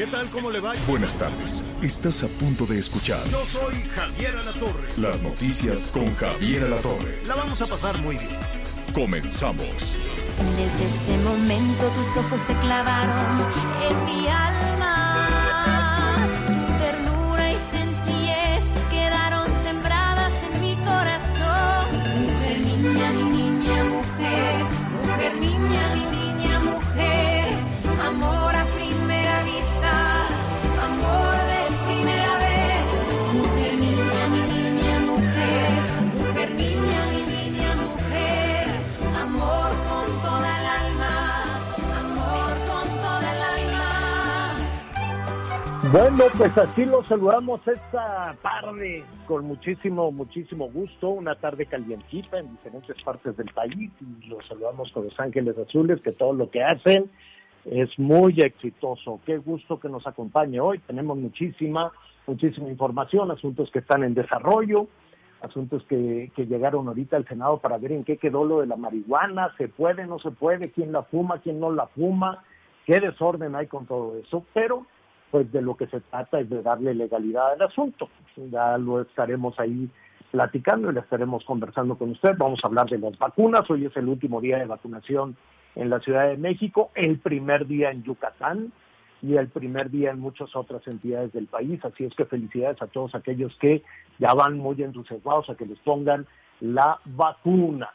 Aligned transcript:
¿Qué 0.00 0.06
tal? 0.06 0.26
¿Cómo 0.30 0.50
le 0.50 0.60
va? 0.60 0.72
Buenas 0.88 1.12
tardes. 1.12 1.62
Estás 1.82 2.22
a 2.22 2.26
punto 2.26 2.64
de 2.64 2.78
escuchar 2.78 3.22
Yo 3.28 3.44
soy 3.44 3.74
Javier 3.94 4.34
Alatorre. 4.34 4.88
las 4.96 5.22
noticias 5.22 5.90
con 5.90 6.14
Javier 6.16 6.64
Alatorre. 6.64 7.20
La 7.26 7.34
vamos 7.34 7.60
a 7.60 7.66
pasar 7.66 7.98
muy 7.98 8.16
bien. 8.16 8.30
Comenzamos. 8.94 9.98
Desde 10.56 10.64
ese 10.64 11.18
momento 11.22 11.86
tus 11.88 12.16
ojos 12.16 12.40
se 12.46 12.54
clavaron 12.60 13.46
en 13.90 14.04
mi 14.06 14.26
alma. 14.26 14.99
Bueno, 45.92 46.24
pues 46.38 46.56
así 46.56 46.84
los 46.84 47.04
saludamos 47.08 47.66
esta 47.66 48.36
tarde 48.42 49.02
con 49.26 49.44
muchísimo, 49.44 50.12
muchísimo 50.12 50.70
gusto, 50.70 51.08
una 51.08 51.34
tarde 51.34 51.66
calientita 51.66 52.38
en 52.38 52.48
diferentes 52.52 53.02
partes 53.02 53.36
del 53.36 53.48
país 53.52 53.90
y 54.00 54.26
los 54.28 54.46
saludamos 54.46 54.92
con 54.92 55.06
los 55.06 55.18
Ángeles 55.18 55.58
Azules, 55.58 56.00
que 56.00 56.12
todo 56.12 56.32
lo 56.32 56.48
que 56.48 56.62
hacen 56.62 57.10
es 57.64 57.98
muy 57.98 58.40
exitoso. 58.40 59.18
Qué 59.26 59.38
gusto 59.38 59.80
que 59.80 59.88
nos 59.88 60.06
acompañe 60.06 60.60
hoy. 60.60 60.78
Tenemos 60.78 61.18
muchísima, 61.18 61.90
muchísima 62.24 62.68
información, 62.68 63.32
asuntos 63.32 63.68
que 63.72 63.80
están 63.80 64.04
en 64.04 64.14
desarrollo, 64.14 64.86
asuntos 65.42 65.82
que, 65.88 66.30
que 66.36 66.46
llegaron 66.46 66.86
ahorita 66.86 67.16
al 67.16 67.26
Senado 67.26 67.58
para 67.58 67.78
ver 67.78 67.90
en 67.90 68.04
qué 68.04 68.16
quedó 68.16 68.44
lo 68.44 68.60
de 68.60 68.68
la 68.68 68.76
marihuana, 68.76 69.52
se 69.58 69.66
puede, 69.66 70.06
no 70.06 70.20
se 70.20 70.30
puede, 70.30 70.70
quién 70.70 70.92
la 70.92 71.02
fuma, 71.02 71.40
quién 71.40 71.58
no 71.58 71.72
la 71.72 71.88
fuma, 71.88 72.44
qué 72.86 73.00
desorden 73.00 73.56
hay 73.56 73.66
con 73.66 73.86
todo 73.86 74.16
eso, 74.18 74.44
pero 74.54 74.86
pues 75.30 75.50
de 75.52 75.62
lo 75.62 75.76
que 75.76 75.86
se 75.86 76.00
trata 76.00 76.40
es 76.40 76.50
de 76.50 76.62
darle 76.62 76.94
legalidad 76.94 77.52
al 77.52 77.62
asunto. 77.62 78.08
Ya 78.36 78.76
lo 78.78 79.00
estaremos 79.00 79.58
ahí 79.58 79.88
platicando 80.30 80.90
y 80.90 80.94
le 80.94 81.00
estaremos 81.00 81.44
conversando 81.44 81.96
con 81.96 82.10
usted. 82.10 82.34
Vamos 82.38 82.60
a 82.62 82.68
hablar 82.68 82.88
de 82.88 82.98
las 82.98 83.18
vacunas. 83.18 83.68
Hoy 83.70 83.86
es 83.86 83.96
el 83.96 84.08
último 84.08 84.40
día 84.40 84.58
de 84.58 84.66
vacunación 84.66 85.36
en 85.76 85.90
la 85.90 86.00
Ciudad 86.00 86.28
de 86.28 86.36
México, 86.36 86.90
el 86.94 87.18
primer 87.18 87.66
día 87.66 87.90
en 87.90 88.02
Yucatán 88.02 88.72
y 89.22 89.36
el 89.36 89.48
primer 89.48 89.90
día 89.90 90.10
en 90.10 90.18
muchas 90.18 90.54
otras 90.56 90.86
entidades 90.86 91.32
del 91.32 91.46
país. 91.46 91.84
Así 91.84 92.04
es 92.04 92.14
que 92.14 92.24
felicidades 92.24 92.80
a 92.82 92.86
todos 92.86 93.14
aquellos 93.14 93.56
que 93.60 93.82
ya 94.18 94.34
van 94.34 94.58
muy 94.58 94.82
entusiasmados 94.82 95.48
a 95.50 95.54
que 95.54 95.66
les 95.66 95.78
pongan 95.80 96.26
la 96.60 96.98
vacuna. 97.04 97.90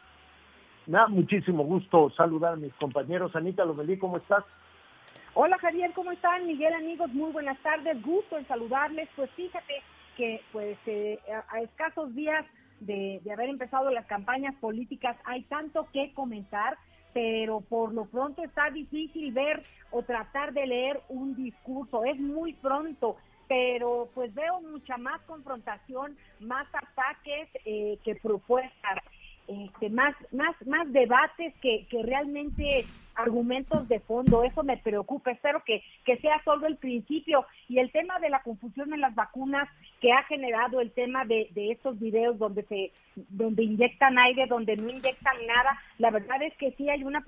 Nada, 0.88 1.08
muchísimo 1.08 1.64
gusto 1.64 2.12
saludar 2.12 2.54
a 2.54 2.58
mis 2.58 2.74
compañeros. 2.76 3.36
Anita 3.36 3.66
Lomelí, 3.66 3.98
¿cómo 3.98 4.18
estás? 4.18 4.44
Hola 5.38 5.58
Javier, 5.58 5.92
¿cómo 5.92 6.14
están? 6.14 6.48
Miguel, 6.48 6.74
amigos, 6.74 7.12
muy 7.12 7.30
buenas 7.34 7.62
tardes, 7.62 8.02
gusto 8.02 8.38
en 8.38 8.48
saludarles. 8.48 9.10
Pues 9.18 9.30
fíjate 9.32 9.82
que 10.16 10.40
pues 10.54 10.78
eh, 10.86 11.20
a, 11.50 11.60
escasos 11.60 12.16
días 12.16 12.46
de, 12.80 13.20
de 13.22 13.34
haber 13.34 13.50
empezado 13.50 13.92
las 13.92 14.06
campañas 14.06 14.56
políticas 14.62 15.18
hay 15.26 15.44
tanto 15.44 15.90
que 15.92 16.14
comentar, 16.14 16.78
pero 17.14 17.60
por 17.60 17.94
lo 17.94 18.06
pronto 18.06 18.46
está 18.46 18.70
difícil 18.70 19.34
ver 19.34 19.62
o 19.92 20.04
tratar 20.04 20.54
de 20.54 20.68
leer 20.68 21.02
un 21.10 21.36
discurso, 21.36 22.06
es 22.06 22.18
muy 22.18 22.54
pronto, 22.54 23.18
pero 23.50 24.08
pues 24.16 24.34
veo 24.34 24.62
mucha 24.62 24.96
más 24.96 25.22
confrontación, 25.24 26.16
más 26.40 26.66
ataques 26.74 27.50
eh, 27.66 28.00
que 28.06 28.16
propuestas 28.16 29.00
este, 29.50 29.90
más, 29.90 30.16
más, 30.32 30.56
más 30.66 30.90
debates 30.94 31.54
que, 31.62 31.86
que 31.90 32.04
realmente 32.04 32.86
argumentos 33.16 33.88
de 33.88 34.00
fondo. 34.00 34.44
Eso 34.44 34.64
me 34.64 34.78
preocupa. 34.78 35.32
Espero 35.32 35.64
que, 35.64 35.84
que 36.06 36.18
sea 36.18 36.42
solo 36.44 36.68
el 36.68 36.78
principio. 36.78 37.46
Y 37.68 37.80
el 37.80 37.92
tema 37.92 38.20
de 38.20 38.30
la 38.30 38.42
confusión 38.42 38.94
en 38.94 39.02
las 39.02 39.16
vacunas 39.16 39.70
que 40.02 40.12
ha 40.12 40.24
generado 40.24 40.82
el 40.82 40.92
tema 40.92 41.26
de, 41.26 41.50
de 41.52 41.72
estos 41.72 42.00
videos 42.00 42.38
donde 42.38 42.64
se, 42.64 42.92
donde 43.16 43.64
inyectan 43.64 44.20
aire, 44.20 44.48
donde 44.48 44.78
no 44.78 44.90
inyectan 44.90 45.38
nada. 45.48 45.80
La 45.98 46.12
verdad 46.12 46.42
es 46.44 46.56
que 46.58 46.72
sí 46.72 46.90
hay 46.90 47.04
una 47.04 47.24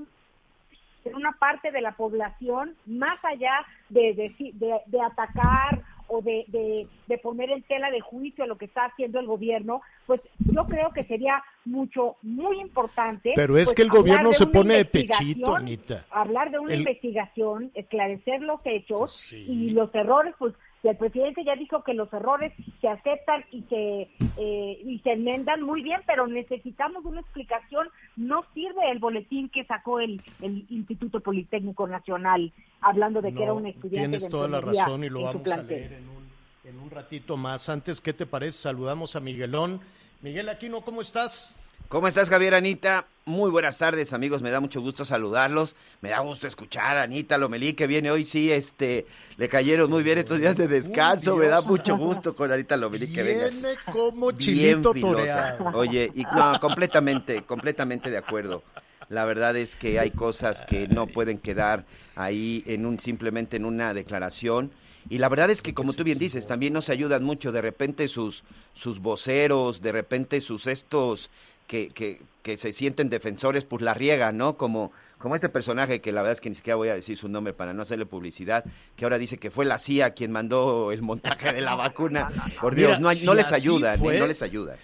una 1.14 1.31
parte 1.34 1.72
de 1.72 1.80
la 1.80 1.94
población, 1.94 2.75
más 2.86 3.18
allá 3.24 3.66
de, 3.88 4.14
de, 4.14 4.36
de, 4.54 4.81
de 4.86 5.02
atacar 5.02 5.81
o 6.07 6.22
de, 6.22 6.45
de, 6.47 6.88
de, 7.07 7.18
poner 7.18 7.50
en 7.51 7.62
tela 7.63 7.90
de 7.91 8.00
juicio 8.01 8.45
lo 8.45 8.57
que 8.57 8.66
está 8.66 8.85
haciendo 8.85 9.19
el 9.19 9.28
gobierno, 9.28 9.81
pues 10.06 10.22
yo 10.40 10.66
creo 10.66 10.91
que 10.91 11.03
sería 11.03 11.44
mucho, 11.66 12.16
muy 12.22 12.59
importante. 12.59 13.34
Pero 13.35 13.57
es 13.57 13.66
pues, 13.66 13.75
que 13.75 13.81
el 13.84 13.90
gobierno 13.90 14.34
se 14.34 14.47
pone 14.47 14.75
de 14.75 14.85
pechito, 14.85 15.56
Anita. 15.56 16.06
Hablar 16.09 16.51
de 16.51 16.59
una 16.59 16.73
El- 16.73 16.79
investigación, 16.79 17.72
esclarecer 17.73 18.41
los 18.41 18.59
hechos 18.66 19.12
Sí. 19.13 19.45
y 19.47 19.69
los 19.72 19.94
errores, 19.94 20.34
pues 20.40 20.53
si 20.82 20.88
el 20.88 20.98
presidente 20.98 21.44
ya 21.44 21.56
dijo 21.56 21.84
que 21.84 21.94
los 21.94 22.12
errores 22.14 22.54
se 22.82 22.88
aceptan 22.88 23.44
y 23.52 23.64
se, 23.64 24.10
eh, 24.38 24.82
y 24.86 25.00
se 25.00 25.14
enmendan 25.14 25.64
muy 25.64 25.82
bien, 25.82 26.02
pero 26.06 26.28
necesitamos 26.28 27.04
una 27.06 27.22
explicación. 27.22 27.90
No 28.16 28.46
sirve 28.54 28.92
el 28.92 29.00
boletín 29.00 29.50
que 29.50 29.66
sacó 29.66 30.00
el, 30.00 30.22
el 30.42 30.66
Instituto 30.70 31.20
Politécnico 31.20 31.88
Nacional 31.88 32.52
hablando 32.82 33.22
de 33.22 33.34
que 33.34 33.44
era 33.44 33.54
un 33.54 33.66
estudiante 33.66 34.00
Tienes 34.00 34.24
de 34.24 34.30
toda 34.30 34.48
la 34.48 34.62
razón 34.62 35.04
y 35.04 35.10
lo 35.10 35.24
vamos 35.24 35.52
a 35.52 35.64
leer 35.64 35.94
en 35.94 36.10
un, 36.10 36.30
en 36.66 36.80
un 36.80 36.90
ratito 36.92 37.38
más. 37.38 37.70
Antes, 37.70 38.00
¿qué 38.00 38.14
te 38.14 38.26
parece? 38.26 38.60
Saludamos 38.60 39.16
a 39.16 39.20
Miguelón. 39.20 39.82
Miguel 40.22 40.50
Aquino, 40.50 40.82
¿cómo 40.82 41.02
estás? 41.02 41.56
¿Cómo 41.90 42.09
estás, 42.09 42.30
Javier, 42.30 42.53
Anita? 42.53 43.08
Muy 43.24 43.50
buenas 43.50 43.78
tardes, 43.78 44.12
amigos. 44.12 44.42
Me 44.42 44.50
da 44.50 44.59
mucho 44.59 44.81
gusto 44.81 45.06
saludarlos. 45.06 45.74
Me 46.02 46.09
da 46.09 46.20
gusto 46.20 46.46
escuchar 46.46 46.98
a 46.98 47.03
Anita 47.03 47.38
Lomelí, 47.38 47.75
que 47.75 47.88
viene 47.88 48.12
hoy. 48.12 48.25
Sí, 48.25 48.52
este, 48.52 49.06
le 49.38 49.48
cayeron 49.48 49.90
muy 49.90 50.03
bien 50.03 50.18
estos 50.18 50.38
días 50.38 50.58
de 50.58 50.68
descanso. 50.68 51.38
Me 51.38 51.46
da 51.46 51.62
mucho 51.62 51.96
gusto 51.96 52.36
con 52.36 52.52
Anita 52.52 52.75
Lomelí 52.75 53.08
que 53.08 53.24
venga. 53.24 53.48
Viene 53.48 53.70
como 53.90 54.34
chilito 54.34 54.94
toreado. 54.94 55.78
Oye, 55.78 56.12
y, 56.14 56.24
no, 56.24 56.59
completamente, 56.59 57.44
completamente 57.44 58.12
de 58.12 58.18
acuerdo. 58.18 58.64
La 59.08 59.24
verdad 59.24 59.56
es 59.56 59.78
que 59.78 59.98
hay 59.98 60.12
cosas 60.12 60.64
que 60.64 60.90
no 60.90 61.08
pueden 61.08 61.38
quedar 61.38 61.86
ahí 62.16 62.66
en 62.68 62.86
un 62.86 63.00
simplemente 63.00 63.56
en 63.56 63.64
una 63.64 63.94
declaración. 63.94 64.74
Y 65.09 65.19
la 65.19 65.30
verdad 65.30 65.50
es 65.50 65.62
que, 65.62 65.74
como 65.74 65.94
tú 65.94 66.04
bien 66.04 66.19
dices, 66.19 66.48
también 66.48 66.74
nos 66.74 66.90
ayudan 66.90 67.24
mucho. 67.24 67.54
De 67.54 67.62
repente 67.62 68.09
sus, 68.09 68.44
sus 68.74 69.00
voceros, 69.00 69.81
de 69.81 69.94
repente 69.94 70.42
sus 70.42 70.68
estos 70.68 71.30
que, 71.68 71.90
que, 71.90 72.22
que 72.44 72.58
se 72.58 72.74
sienten 72.74 73.10
defensores, 73.10 73.66
pues 73.66 73.82
la 73.82 73.94
riegan, 73.94 74.38
¿no? 74.38 74.58
Como, 74.58 74.92
como 75.18 75.36
este 75.36 75.50
personaje 75.50 76.00
que 76.02 76.12
la 76.12 76.22
verdad 76.22 76.34
es 76.34 76.42
que 76.42 76.50
ni 76.50 76.56
siquiera 76.56 76.75
voy 76.78 76.90
a 76.90 76.96
decir 76.96 77.18
su 77.18 77.28
nombre 77.28 77.54
para 77.54 77.74
no 77.74 77.81
hacerle 77.84 78.06
publicidad, 78.06 78.64
que 78.96 79.06
ahora 79.06 79.18
dice 79.18 79.38
que 79.38 79.52
fue 79.52 79.66
la 79.66 79.78
CIA 79.78 80.12
quien 80.12 80.31
mandó 80.31 80.92
el 80.92 81.02
montaje 81.02 81.52
de 81.54 81.62
la 81.62 81.75
vacuna. 81.75 82.30
Por 82.62 82.74
Dios, 82.75 82.90
Mira, 82.92 83.00
no, 83.00 83.10
hay- 83.10 83.18
si 83.18 83.25
no 83.25 83.34
les 83.34 83.52
¿eh? 83.52 83.98
fue, 84.00 84.18
no 84.19 84.28
les 84.28 84.42
ayudan. 84.42 84.78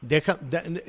Deja, 0.00 0.36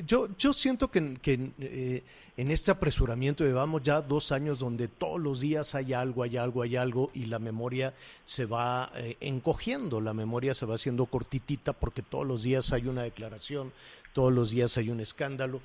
yo, 0.08 0.28
yo 0.40 0.54
siento 0.54 0.90
que, 0.90 1.14
que, 1.22 1.52
eh, 1.60 2.04
en 2.36 2.50
este 2.50 2.72
apresuramiento 2.72 3.44
llevamos 3.44 3.84
ya 3.84 4.02
dos 4.02 4.32
años 4.32 4.60
donde 4.60 4.88
todos 4.88 5.20
los 5.20 5.40
días 5.40 5.76
hay 5.76 5.94
algo, 5.94 6.24
hay 6.24 6.38
algo, 6.38 6.64
hay 6.64 6.76
algo 6.76 7.12
y 7.14 7.26
la 7.26 7.38
memoria 7.38 7.94
se 8.24 8.46
va 8.46 8.92
eh, 8.96 9.18
encogiendo, 9.20 10.02
la 10.02 10.14
memoria 10.14 10.56
se 10.56 10.66
va 10.66 10.76
haciendo 10.76 11.06
cortitita 11.06 11.74
porque 11.74 12.02
todos 12.02 12.26
los 12.26 12.42
días 12.42 12.74
hay 12.74 12.88
una 12.88 13.04
declaración, 13.04 13.72
todos 14.14 14.32
los 14.32 14.52
días 14.52 14.78
hay 14.78 14.90
un 14.90 15.00
escándalo. 15.00 15.62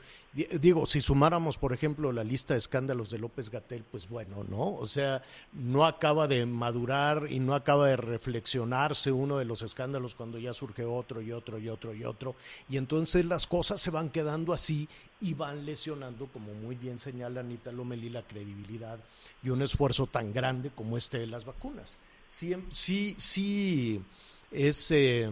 Digo, 0.60 0.86
si 0.86 1.00
sumáramos, 1.00 1.58
por 1.58 1.72
ejemplo, 1.72 2.12
la 2.12 2.24
lista 2.24 2.54
de 2.54 2.58
escándalos 2.58 3.10
de 3.10 3.18
López 3.18 3.50
Gatel, 3.50 3.84
pues 3.90 4.08
bueno, 4.08 4.44
¿no? 4.48 4.74
O 4.74 4.86
sea, 4.86 5.22
no 5.52 5.84
acaba 5.84 6.28
de 6.28 6.46
madurar 6.46 7.26
y 7.30 7.40
no 7.40 7.54
acaba 7.54 7.88
de 7.88 7.96
reflexionarse 7.96 9.10
uno 9.10 9.38
de 9.38 9.44
los 9.44 9.62
escándalos 9.62 10.14
cuando 10.14 10.38
ya 10.38 10.54
surge 10.54 10.84
otro 10.84 11.20
y 11.20 11.32
otro 11.32 11.58
y 11.58 11.68
otro 11.68 11.94
y 11.94 12.04
otro. 12.04 12.36
Y 12.68 12.76
entonces 12.76 13.24
las 13.24 13.46
cosas 13.46 13.80
se 13.80 13.90
van 13.90 14.10
quedando 14.10 14.52
así 14.52 14.88
y 15.20 15.34
van 15.34 15.66
lesionando, 15.66 16.26
como 16.26 16.54
muy 16.54 16.76
bien 16.76 16.98
señala 16.98 17.40
Anita 17.40 17.72
Lomelí, 17.72 18.08
la 18.08 18.22
credibilidad 18.22 18.98
y 19.42 19.50
un 19.50 19.62
esfuerzo 19.62 20.06
tan 20.06 20.32
grande 20.32 20.70
como 20.70 20.96
este 20.96 21.18
de 21.18 21.26
las 21.26 21.44
vacunas. 21.44 21.96
Sí, 22.30 22.54
sí, 22.70 23.14
sí 23.18 24.02
es... 24.50 24.90
Eh, 24.90 25.30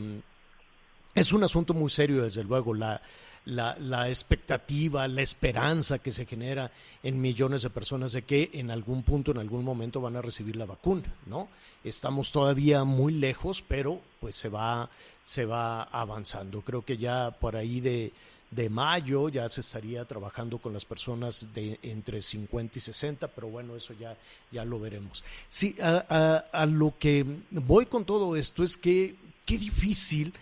es 1.15 1.33
un 1.33 1.43
asunto 1.43 1.73
muy 1.73 1.89
serio, 1.89 2.25
desde 2.25 2.45
luego, 2.45 2.75
la, 2.75 3.01
la, 3.47 4.09
expectativa, 4.09 5.09
la 5.09 5.23
esperanza 5.23 5.99
que 5.99 6.13
se 6.13 6.27
genera 6.27 6.71
en 7.03 7.21
millones 7.21 7.63
de 7.63 7.71
personas 7.71 8.13
de 8.13 8.23
que 8.23 8.51
en 8.53 8.71
algún 8.71 9.03
punto, 9.03 9.31
en 9.31 9.39
algún 9.39 9.65
momento 9.65 10.01
van 10.03 10.17
a 10.17 10.23
recibir 10.23 10.57
la 10.57 10.67
vacuna, 10.67 11.15
¿no? 11.25 11.49
Estamos 11.85 12.33
todavía 12.33 12.85
muy 12.85 13.15
lejos, 13.15 13.65
pero 13.67 14.01
pues 14.21 14.37
se 14.37 14.49
va, 14.49 14.91
se 15.25 15.47
va 15.47 15.85
avanzando. 15.85 16.61
Creo 16.61 16.85
que 16.85 16.99
ya 16.99 17.31
por 17.31 17.57
ahí 17.57 17.81
de, 17.81 18.13
de 18.51 18.71
mayo 18.71 19.29
ya 19.29 19.49
se 19.49 19.61
estaría 19.61 20.05
trabajando 20.05 20.59
con 20.59 20.73
las 20.73 20.85
personas 20.85 21.49
de 21.53 21.79
entre 21.83 22.23
50 22.23 22.79
y 22.79 22.81
60, 22.81 23.29
pero 23.29 23.49
bueno, 23.49 23.77
eso 23.77 23.93
ya, 23.95 24.17
ya 24.53 24.65
lo 24.65 24.79
veremos. 24.79 25.25
Sí, 25.49 25.75
a, 25.83 26.45
a 26.53 26.67
lo 26.67 26.95
que 26.99 27.25
voy 27.51 27.87
con 27.87 28.05
todo 28.05 28.37
esto 28.37 28.63
es 28.63 28.77
que 28.77 29.17
qué 29.45 29.59
difícil 29.59 30.33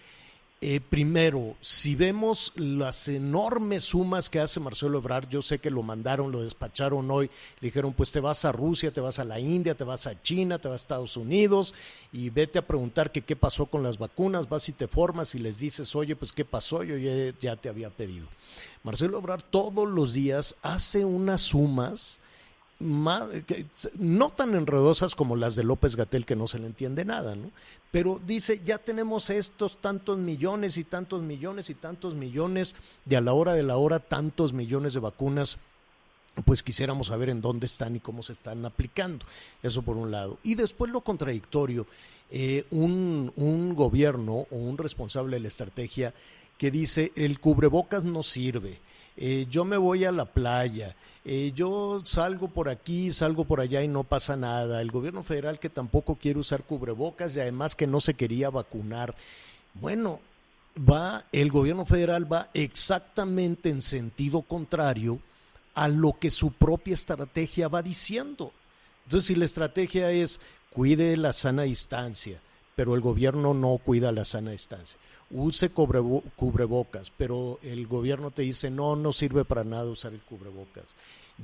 eh, 0.66 0.80
primero, 0.80 1.56
si 1.60 1.94
vemos 1.94 2.50
las 2.56 3.08
enormes 3.08 3.84
sumas 3.84 4.30
que 4.30 4.40
hace 4.40 4.60
Marcelo 4.60 4.96
Ebrard, 4.96 5.28
yo 5.28 5.42
sé 5.42 5.58
que 5.58 5.68
lo 5.68 5.82
mandaron, 5.82 6.32
lo 6.32 6.40
despacharon 6.40 7.10
hoy, 7.10 7.28
dijeron, 7.60 7.92
pues 7.92 8.12
te 8.12 8.20
vas 8.20 8.46
a 8.46 8.52
Rusia, 8.52 8.90
te 8.90 9.02
vas 9.02 9.18
a 9.18 9.26
la 9.26 9.38
India, 9.38 9.74
te 9.74 9.84
vas 9.84 10.06
a 10.06 10.22
China, 10.22 10.58
te 10.58 10.68
vas 10.68 10.80
a 10.80 10.84
Estados 10.84 11.18
Unidos 11.18 11.74
y 12.14 12.30
vete 12.30 12.58
a 12.58 12.66
preguntar 12.66 13.12
que 13.12 13.20
qué 13.20 13.36
pasó 13.36 13.66
con 13.66 13.82
las 13.82 13.98
vacunas, 13.98 14.48
vas 14.48 14.66
y 14.70 14.72
te 14.72 14.88
formas 14.88 15.34
y 15.34 15.38
les 15.38 15.58
dices, 15.58 15.94
oye, 15.94 16.16
pues 16.16 16.32
qué 16.32 16.46
pasó, 16.46 16.82
yo 16.82 16.96
ya, 16.96 17.38
ya 17.38 17.56
te 17.56 17.68
había 17.68 17.90
pedido. 17.90 18.26
Marcelo 18.82 19.18
Ebrard 19.18 19.42
todos 19.42 19.86
los 19.86 20.14
días 20.14 20.56
hace 20.62 21.04
unas 21.04 21.42
sumas 21.42 22.20
no 22.80 24.30
tan 24.30 24.54
enredosas 24.54 25.14
como 25.14 25.36
las 25.36 25.54
de 25.54 25.64
López 25.64 25.96
Gatel, 25.96 26.26
que 26.26 26.36
no 26.36 26.46
se 26.46 26.58
le 26.58 26.66
entiende 26.66 27.04
nada, 27.04 27.36
¿no? 27.36 27.50
Pero 27.90 28.20
dice, 28.26 28.60
ya 28.64 28.78
tenemos 28.78 29.30
estos 29.30 29.78
tantos 29.78 30.18
millones 30.18 30.76
y 30.76 30.84
tantos 30.84 31.22
millones 31.22 31.70
y 31.70 31.74
tantos 31.74 32.14
millones, 32.14 32.74
de 33.04 33.16
a 33.16 33.20
la 33.20 33.32
hora 33.32 33.54
de 33.54 33.62
la 33.62 33.76
hora 33.76 34.00
tantos 34.00 34.52
millones 34.52 34.94
de 34.94 35.00
vacunas, 35.00 35.58
pues 36.44 36.64
quisiéramos 36.64 37.06
saber 37.08 37.28
en 37.28 37.40
dónde 37.40 37.66
están 37.66 37.94
y 37.94 38.00
cómo 38.00 38.22
se 38.24 38.32
están 38.32 38.64
aplicando. 38.64 39.24
Eso 39.62 39.82
por 39.82 39.96
un 39.96 40.10
lado. 40.10 40.38
Y 40.42 40.56
después 40.56 40.90
lo 40.90 41.02
contradictorio, 41.02 41.86
eh, 42.30 42.64
un, 42.72 43.32
un 43.36 43.76
gobierno 43.76 44.46
o 44.50 44.56
un 44.56 44.76
responsable 44.76 45.36
de 45.36 45.40
la 45.40 45.48
estrategia 45.48 46.12
que 46.58 46.72
dice, 46.72 47.12
el 47.14 47.38
cubrebocas 47.38 48.02
no 48.02 48.24
sirve, 48.24 48.80
eh, 49.16 49.46
yo 49.48 49.64
me 49.64 49.76
voy 49.76 50.04
a 50.04 50.12
la 50.12 50.24
playa, 50.24 50.96
eh, 51.24 51.52
yo 51.54 52.02
salgo 52.04 52.48
por 52.48 52.68
aquí, 52.68 53.12
salgo 53.12 53.44
por 53.44 53.60
allá 53.60 53.82
y 53.82 53.88
no 53.88 54.04
pasa 54.04 54.36
nada. 54.36 54.82
El 54.82 54.90
gobierno 54.90 55.22
federal 55.22 55.58
que 55.58 55.70
tampoco 55.70 56.16
quiere 56.16 56.38
usar 56.38 56.64
cubrebocas 56.64 57.36
y 57.36 57.40
además 57.40 57.76
que 57.76 57.86
no 57.86 58.00
se 58.00 58.14
quería 58.14 58.50
vacunar. 58.50 59.14
Bueno, 59.74 60.20
va, 60.76 61.24
el 61.32 61.50
gobierno 61.50 61.84
federal 61.84 62.30
va 62.30 62.50
exactamente 62.54 63.70
en 63.70 63.82
sentido 63.82 64.42
contrario 64.42 65.20
a 65.74 65.88
lo 65.88 66.18
que 66.18 66.30
su 66.30 66.52
propia 66.52 66.94
estrategia 66.94 67.68
va 67.68 67.82
diciendo. 67.82 68.52
Entonces, 69.04 69.28
si 69.28 69.34
la 69.34 69.44
estrategia 69.44 70.10
es 70.10 70.40
cuide 70.70 71.16
la 71.16 71.32
sana 71.32 71.62
distancia, 71.62 72.40
pero 72.74 72.94
el 72.94 73.00
gobierno 73.00 73.54
no 73.54 73.78
cuida 73.78 74.10
la 74.12 74.24
sana 74.24 74.50
distancia 74.50 74.98
use 75.30 75.70
cubrebocas, 75.70 77.10
pero 77.16 77.58
el 77.62 77.86
gobierno 77.86 78.30
te 78.30 78.42
dice, 78.42 78.70
no, 78.70 78.96
no 78.96 79.12
sirve 79.12 79.44
para 79.44 79.64
nada 79.64 79.90
usar 79.90 80.12
el 80.12 80.22
cubrebocas. 80.22 80.94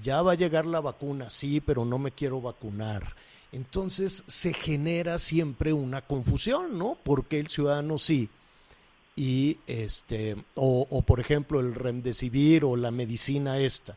Ya 0.03 0.23
va 0.23 0.32
a 0.32 0.37
llegar 0.37 0.67
la 0.67 0.81
vacuna, 0.81 1.31
sí, 1.31 1.61
pero 1.61 1.85
no 1.85 1.99
me 1.99 2.12
quiero 2.12 2.41
vacunar. 2.41 3.15
Entonces 3.53 4.23
se 4.27 4.53
genera 4.53 5.19
siempre 5.19 5.73
una 5.73 6.03
confusión, 6.03 6.79
¿no? 6.79 6.97
Porque 7.03 7.41
el 7.41 7.49
ciudadano 7.49 7.99
sí. 7.99 8.29
Y 9.17 9.59
este, 9.67 10.37
o, 10.55 10.87
o 10.88 11.03
por 11.03 11.19
ejemplo, 11.19 11.59
el 11.59 11.75
remdesivir 11.75 12.65
o 12.65 12.77
la 12.77 12.93
medicina 12.93 13.59
esta 13.59 13.97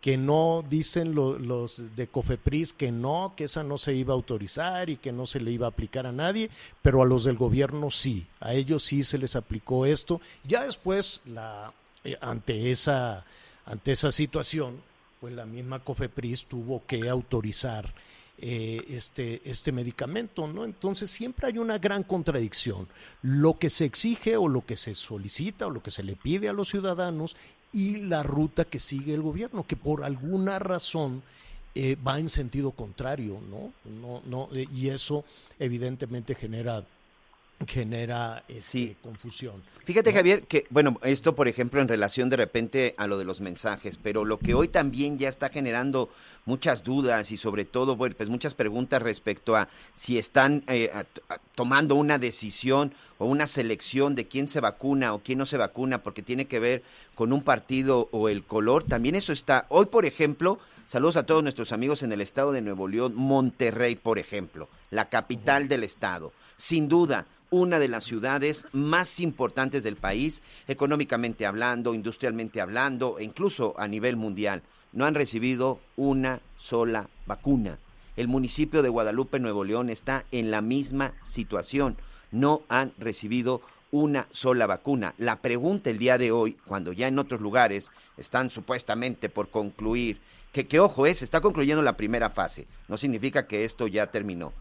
que 0.00 0.16
no 0.16 0.64
dicen 0.68 1.14
los 1.14 1.82
de 1.96 2.06
Cofepris 2.06 2.72
que 2.72 2.92
no, 2.92 3.34
que 3.36 3.44
esa 3.44 3.64
no 3.64 3.78
se 3.78 3.94
iba 3.94 4.12
a 4.12 4.16
autorizar 4.16 4.88
y 4.90 4.96
que 4.96 5.12
no 5.12 5.26
se 5.26 5.40
le 5.40 5.50
iba 5.50 5.66
a 5.66 5.70
aplicar 5.70 6.06
a 6.06 6.12
nadie, 6.12 6.50
pero 6.82 7.02
a 7.02 7.06
los 7.06 7.24
del 7.24 7.36
gobierno 7.36 7.90
sí, 7.90 8.26
a 8.40 8.54
ellos 8.54 8.84
sí 8.84 9.04
se 9.04 9.18
les 9.18 9.36
aplicó 9.36 9.86
esto. 9.86 10.20
Ya 10.44 10.64
después, 10.64 11.22
la, 11.26 11.72
eh, 12.04 12.16
ante, 12.20 12.70
esa, 12.70 13.24
ante 13.64 13.92
esa 13.92 14.12
situación, 14.12 14.80
pues 15.20 15.34
la 15.34 15.46
misma 15.46 15.80
Cofepris 15.80 16.46
tuvo 16.46 16.82
que 16.86 17.08
autorizar 17.08 17.92
eh, 18.38 18.84
este, 18.90 19.40
este 19.44 19.72
medicamento, 19.72 20.46
¿no? 20.46 20.66
Entonces 20.66 21.10
siempre 21.10 21.46
hay 21.46 21.56
una 21.56 21.78
gran 21.78 22.02
contradicción. 22.02 22.86
Lo 23.22 23.58
que 23.58 23.70
se 23.70 23.86
exige 23.86 24.36
o 24.36 24.46
lo 24.46 24.64
que 24.66 24.76
se 24.76 24.94
solicita 24.94 25.66
o 25.66 25.70
lo 25.70 25.82
que 25.82 25.90
se 25.90 26.02
le 26.02 26.16
pide 26.16 26.50
a 26.50 26.52
los 26.52 26.68
ciudadanos 26.68 27.34
y 27.76 27.98
la 27.98 28.22
ruta 28.22 28.64
que 28.64 28.78
sigue 28.78 29.12
el 29.12 29.20
gobierno, 29.20 29.66
que 29.66 29.76
por 29.76 30.02
alguna 30.02 30.58
razón 30.58 31.22
eh, 31.74 31.94
va 31.96 32.18
en 32.18 32.30
sentido 32.30 32.70
contrario, 32.70 33.38
¿no? 33.50 33.74
no, 34.00 34.22
no 34.24 34.48
eh, 34.54 34.66
y 34.72 34.88
eso 34.88 35.26
evidentemente 35.58 36.34
genera 36.34 36.86
genera 37.66 38.44
este, 38.48 38.96
confusión. 39.02 39.62
Fíjate, 39.84 40.12
Javier, 40.12 40.42
que, 40.42 40.66
bueno, 40.68 40.98
esto, 41.04 41.34
por 41.34 41.48
ejemplo, 41.48 41.80
en 41.80 41.88
relación 41.88 42.28
de 42.28 42.36
repente 42.36 42.94
a 42.98 43.06
lo 43.06 43.18
de 43.18 43.24
los 43.24 43.40
mensajes, 43.40 43.96
pero 43.96 44.24
lo 44.24 44.38
que 44.38 44.52
hoy 44.52 44.68
también 44.68 45.16
ya 45.16 45.28
está 45.28 45.48
generando 45.48 46.10
muchas 46.44 46.84
dudas 46.84 47.30
y 47.30 47.36
sobre 47.36 47.64
todo, 47.64 47.96
bueno, 47.96 48.14
pues 48.16 48.28
muchas 48.28 48.54
preguntas 48.54 49.00
respecto 49.00 49.56
a 49.56 49.68
si 49.94 50.18
están 50.18 50.64
eh, 50.66 50.90
tomando 51.54 51.94
una 51.94 52.18
decisión 52.18 52.92
o 53.18 53.26
una 53.26 53.46
selección 53.46 54.14
de 54.14 54.26
quién 54.26 54.48
se 54.48 54.60
vacuna 54.60 55.14
o 55.14 55.20
quién 55.20 55.38
no 55.38 55.46
se 55.46 55.56
vacuna 55.56 56.02
porque 56.02 56.22
tiene 56.22 56.46
que 56.46 56.60
ver 56.60 56.82
con 57.14 57.32
un 57.32 57.42
partido 57.42 58.08
o 58.10 58.28
el 58.28 58.44
color, 58.44 58.84
también 58.84 59.14
eso 59.14 59.32
está. 59.32 59.66
Hoy, 59.68 59.86
por 59.86 60.04
ejemplo, 60.04 60.58
saludos 60.88 61.16
a 61.16 61.26
todos 61.26 61.42
nuestros 61.42 61.72
amigos 61.72 62.02
en 62.02 62.12
el 62.12 62.20
estado 62.20 62.52
de 62.52 62.60
Nuevo 62.60 62.88
León, 62.88 63.14
Monterrey, 63.14 63.96
por 63.96 64.18
ejemplo, 64.18 64.68
la 64.90 65.08
capital 65.08 65.68
del 65.68 65.84
estado. 65.84 66.32
Sin 66.56 66.88
duda, 66.88 67.26
una 67.50 67.78
de 67.78 67.88
las 67.88 68.04
ciudades 68.04 68.66
más 68.72 69.20
importantes 69.20 69.82
del 69.82 69.96
país, 69.96 70.42
económicamente 70.68 71.46
hablando, 71.46 71.94
industrialmente 71.94 72.60
hablando, 72.60 73.18
e 73.18 73.24
incluso 73.24 73.74
a 73.78 73.88
nivel 73.88 74.16
mundial. 74.16 74.62
No 74.92 75.04
han 75.04 75.14
recibido 75.14 75.80
una 75.96 76.40
sola 76.58 77.08
vacuna. 77.26 77.78
El 78.16 78.28
municipio 78.28 78.82
de 78.82 78.88
Guadalupe, 78.88 79.38
Nuevo 79.38 79.64
León, 79.64 79.90
está 79.90 80.24
en 80.32 80.50
la 80.50 80.62
misma 80.62 81.12
situación. 81.24 81.96
No 82.30 82.62
han 82.68 82.92
recibido 82.98 83.60
una 83.90 84.26
sola 84.30 84.66
vacuna. 84.66 85.14
La 85.18 85.36
pregunta 85.36 85.90
el 85.90 85.98
día 85.98 86.18
de 86.18 86.32
hoy, 86.32 86.56
cuando 86.66 86.92
ya 86.92 87.08
en 87.08 87.18
otros 87.18 87.40
lugares 87.40 87.92
están 88.16 88.50
supuestamente 88.50 89.28
por 89.28 89.50
concluir, 89.50 90.18
que, 90.52 90.66
que 90.66 90.80
ojo 90.80 91.06
es, 91.06 91.22
está 91.22 91.40
concluyendo 91.40 91.82
la 91.82 91.96
primera 91.96 92.30
fase, 92.30 92.66
no 92.88 92.96
significa 92.96 93.46
que 93.46 93.64
esto 93.64 93.86
ya 93.86 94.06
terminó 94.06 94.52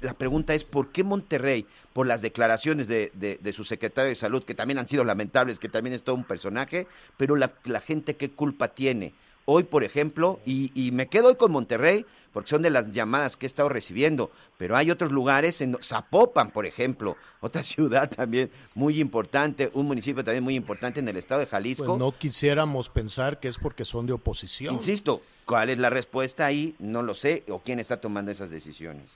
la 0.00 0.14
pregunta 0.14 0.54
es 0.54 0.64
por 0.64 0.92
qué 0.92 1.04
Monterrey, 1.04 1.66
por 1.92 2.06
las 2.06 2.22
declaraciones 2.22 2.88
de, 2.88 3.12
de, 3.14 3.52
su 3.52 3.64
secretario 3.64 4.08
de 4.08 4.16
salud, 4.16 4.44
que 4.44 4.54
también 4.54 4.78
han 4.78 4.88
sido 4.88 5.04
lamentables, 5.04 5.58
que 5.58 5.68
también 5.68 5.94
es 5.94 6.02
todo 6.02 6.16
un 6.16 6.24
personaje, 6.24 6.86
pero 7.16 7.36
la, 7.36 7.52
la 7.64 7.80
gente 7.80 8.16
qué 8.16 8.30
culpa 8.30 8.68
tiene. 8.68 9.14
Hoy, 9.44 9.64
por 9.64 9.84
ejemplo, 9.84 10.40
y, 10.44 10.70
y, 10.74 10.92
me 10.92 11.08
quedo 11.08 11.28
hoy 11.28 11.34
con 11.34 11.50
Monterrey, 11.50 12.06
porque 12.32 12.50
son 12.50 12.62
de 12.62 12.70
las 12.70 12.92
llamadas 12.92 13.36
que 13.36 13.46
he 13.46 13.48
estado 13.48 13.68
recibiendo, 13.68 14.30
pero 14.56 14.76
hay 14.76 14.90
otros 14.90 15.10
lugares, 15.10 15.60
en 15.60 15.76
Zapopan, 15.82 16.52
por 16.52 16.66
ejemplo, 16.66 17.16
otra 17.40 17.64
ciudad 17.64 18.08
también 18.08 18.50
muy 18.74 19.00
importante, 19.00 19.70
un 19.74 19.86
municipio 19.86 20.24
también 20.24 20.44
muy 20.44 20.54
importante 20.54 21.00
en 21.00 21.08
el 21.08 21.16
estado 21.16 21.40
de 21.40 21.46
Jalisco. 21.46 21.84
Pues 21.84 21.98
no 21.98 22.16
quisiéramos 22.16 22.88
pensar 22.88 23.40
que 23.40 23.48
es 23.48 23.58
porque 23.58 23.84
son 23.84 24.06
de 24.06 24.12
oposición. 24.12 24.74
Insisto, 24.74 25.22
¿cuál 25.44 25.70
es 25.70 25.78
la 25.78 25.90
respuesta 25.90 26.46
ahí? 26.46 26.76
No 26.78 27.02
lo 27.02 27.14
sé, 27.14 27.44
o 27.48 27.58
quién 27.60 27.80
está 27.80 28.00
tomando 28.00 28.30
esas 28.30 28.50
decisiones. 28.50 29.10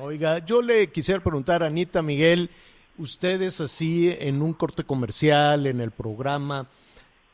Oiga, 0.00 0.38
yo 0.38 0.62
le 0.62 0.90
quisiera 0.90 1.22
preguntar 1.22 1.62
a 1.62 1.66
Anita 1.66 2.00
Miguel, 2.00 2.48
ustedes 2.96 3.60
así 3.60 4.14
en 4.18 4.40
un 4.40 4.54
corte 4.54 4.84
comercial, 4.84 5.66
en 5.66 5.80
el 5.82 5.90
programa, 5.90 6.66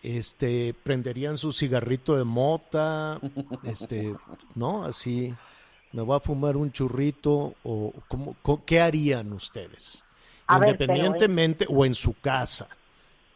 este, 0.03 0.75
prenderían 0.83 1.39
su 1.39 1.53
cigarrito 1.53 2.17
de 2.17 2.25
mota, 2.25 3.21
este, 3.63 4.15
¿no? 4.57 4.83
Así, 4.83 5.33
me 5.93 6.03
voy 6.03 6.17
a 6.17 6.21
fumar 6.21 6.57
un 6.57 6.73
churrito 6.73 7.55
o 7.63 7.93
¿qué 8.67 8.81
harían 8.81 9.33
ustedes? 9.33 10.05
Independientemente 10.49 11.67
o 11.69 11.87
en 11.87 11.95
su 11.95 12.15
casa. 12.21 12.69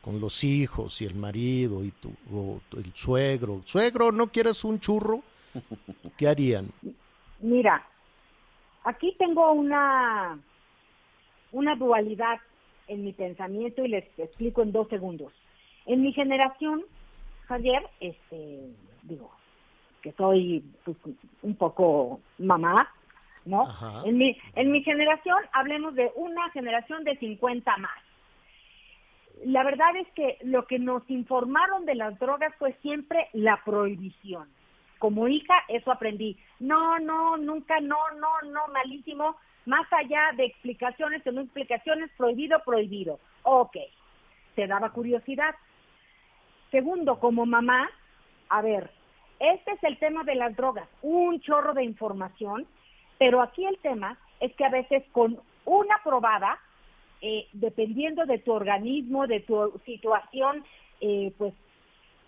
con 0.07 0.21
los 0.21 0.45
hijos 0.45 1.03
y 1.03 1.05
el 1.05 1.17
marido 1.17 1.83
y 1.83 1.91
tu, 1.91 2.15
o 2.33 2.61
el 2.77 2.93
suegro. 2.95 3.63
Suegro, 3.65 4.13
¿no 4.13 4.29
quieres 4.29 4.63
un 4.63 4.79
churro? 4.79 5.21
¿Qué 6.17 6.29
harían? 6.29 6.71
Mira, 7.41 7.85
aquí 8.87 9.15
tengo 9.19 9.53
una, 9.53 10.39
una 11.53 11.75
dualidad 11.75 12.39
en 12.89 13.05
mi 13.05 13.13
pensamiento 13.13 13.85
y 13.85 13.89
les 13.89 14.05
explico 14.19 14.63
en 14.63 14.73
dos 14.73 14.89
segundos. 14.89 15.33
En 15.87 16.03
mi 16.03 16.13
generación, 16.13 16.85
Javier, 17.47 17.83
este, 18.01 18.71
digo, 19.03 19.31
que 20.03 20.13
soy 20.13 20.65
pues, 20.85 20.97
un 21.43 21.57
poco 21.57 22.21
mamá, 22.39 22.89
¿no? 23.45 23.63
Ajá. 23.63 24.03
En 24.05 24.19
mi, 24.19 24.37
en 24.55 24.71
mi 24.71 24.83
generación, 24.83 25.39
hablemos 25.53 25.95
de 25.95 26.13
una 26.15 26.49
generación 26.51 27.05
de 27.05 27.17
50 27.17 27.77
más. 27.79 27.99
La 29.45 29.65
verdad 29.65 29.97
es 29.97 30.09
que 30.15 30.39
lo 30.43 30.67
que 30.67 30.79
nos 30.79 31.09
informaron 31.11 31.87
de 31.87 31.97
las 31.97 32.19
drogas 32.19 32.55
fue 32.59 32.73
siempre 32.83 33.29
la 33.33 33.61
prohibición. 33.65 34.49
Como 34.99 35.29
hija, 35.29 35.55
eso 35.69 35.93
aprendí. 35.93 36.37
No, 36.59 36.99
no, 36.99 37.37
nunca, 37.37 37.81
no, 37.81 37.99
no, 38.19 38.51
no, 38.51 38.69
malísimo. 38.73 39.37
Más 39.67 39.87
allá 39.93 40.33
de 40.37 40.45
explicaciones 40.47 41.27
o 41.27 41.33
no 41.33 41.43
explicaciones, 41.43 42.11
prohibido, 42.17 42.63
prohibido. 42.65 43.19
Ok, 43.43 43.77
te 44.55 44.67
daba 44.67 44.91
curiosidad. 44.91 45.55
Segundo, 46.71 47.19
como 47.19 47.47
mamá, 47.47 47.89
a 48.49 48.63
ver, 48.63 48.91
este 49.39 49.73
es 49.73 49.85
el 49.85 49.99
tema 49.99 50.25
de 50.25 50.35
las 50.35 50.57
drogas, 50.57 50.89
un 51.03 51.41
chorro 51.41 51.75
de 51.75 51.85
información, 51.85 52.67
pero 53.19 53.43
aquí 53.43 53.65
el 53.67 53.79
tema 53.79 54.19
es 54.41 54.55
que 54.55 54.65
a 54.65 54.71
veces 54.71 55.05
con 55.13 55.39
una 55.65 55.99
probada, 56.03 56.59
eh, 57.21 57.47
dependiendo 57.53 58.25
de 58.25 58.39
tu 58.39 58.53
organismo, 58.53 59.27
de 59.27 59.41
tu 59.41 59.81
situación, 59.85 60.65
eh, 61.01 61.33
pues 61.37 61.55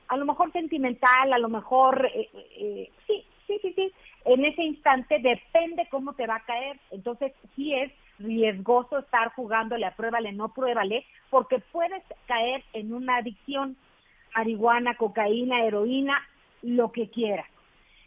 a 0.09 0.17
lo 0.17 0.25
mejor 0.25 0.53
sentimental, 0.53 1.33
a 1.33 1.39
lo 1.39 1.49
mejor, 1.49 2.11
eh, 2.15 2.29
eh, 2.35 2.91
sí, 3.07 3.25
sí, 3.47 3.59
sí, 3.63 3.73
sí, 3.75 3.93
en 4.25 4.45
ese 4.45 4.63
instante 4.63 5.19
depende 5.21 5.87
cómo 5.91 6.15
te 6.15 6.27
va 6.27 6.37
a 6.37 6.45
caer. 6.45 6.79
Entonces 6.91 7.33
sí 7.55 7.75
es 7.75 7.93
riesgoso 8.19 8.99
estar 8.99 9.33
jugándole 9.35 9.87
a 9.87 9.95
pruébale, 9.95 10.33
no 10.33 10.53
pruébale, 10.53 11.05
porque 11.31 11.61
puedes 11.73 12.03
caer 12.27 12.65
en 12.73 12.93
una 12.93 13.17
adicción, 13.17 13.77
marihuana, 14.35 14.97
cocaína, 14.97 15.65
heroína, 15.65 16.21
lo 16.63 16.91
que 16.91 17.09
quieras. 17.11 17.47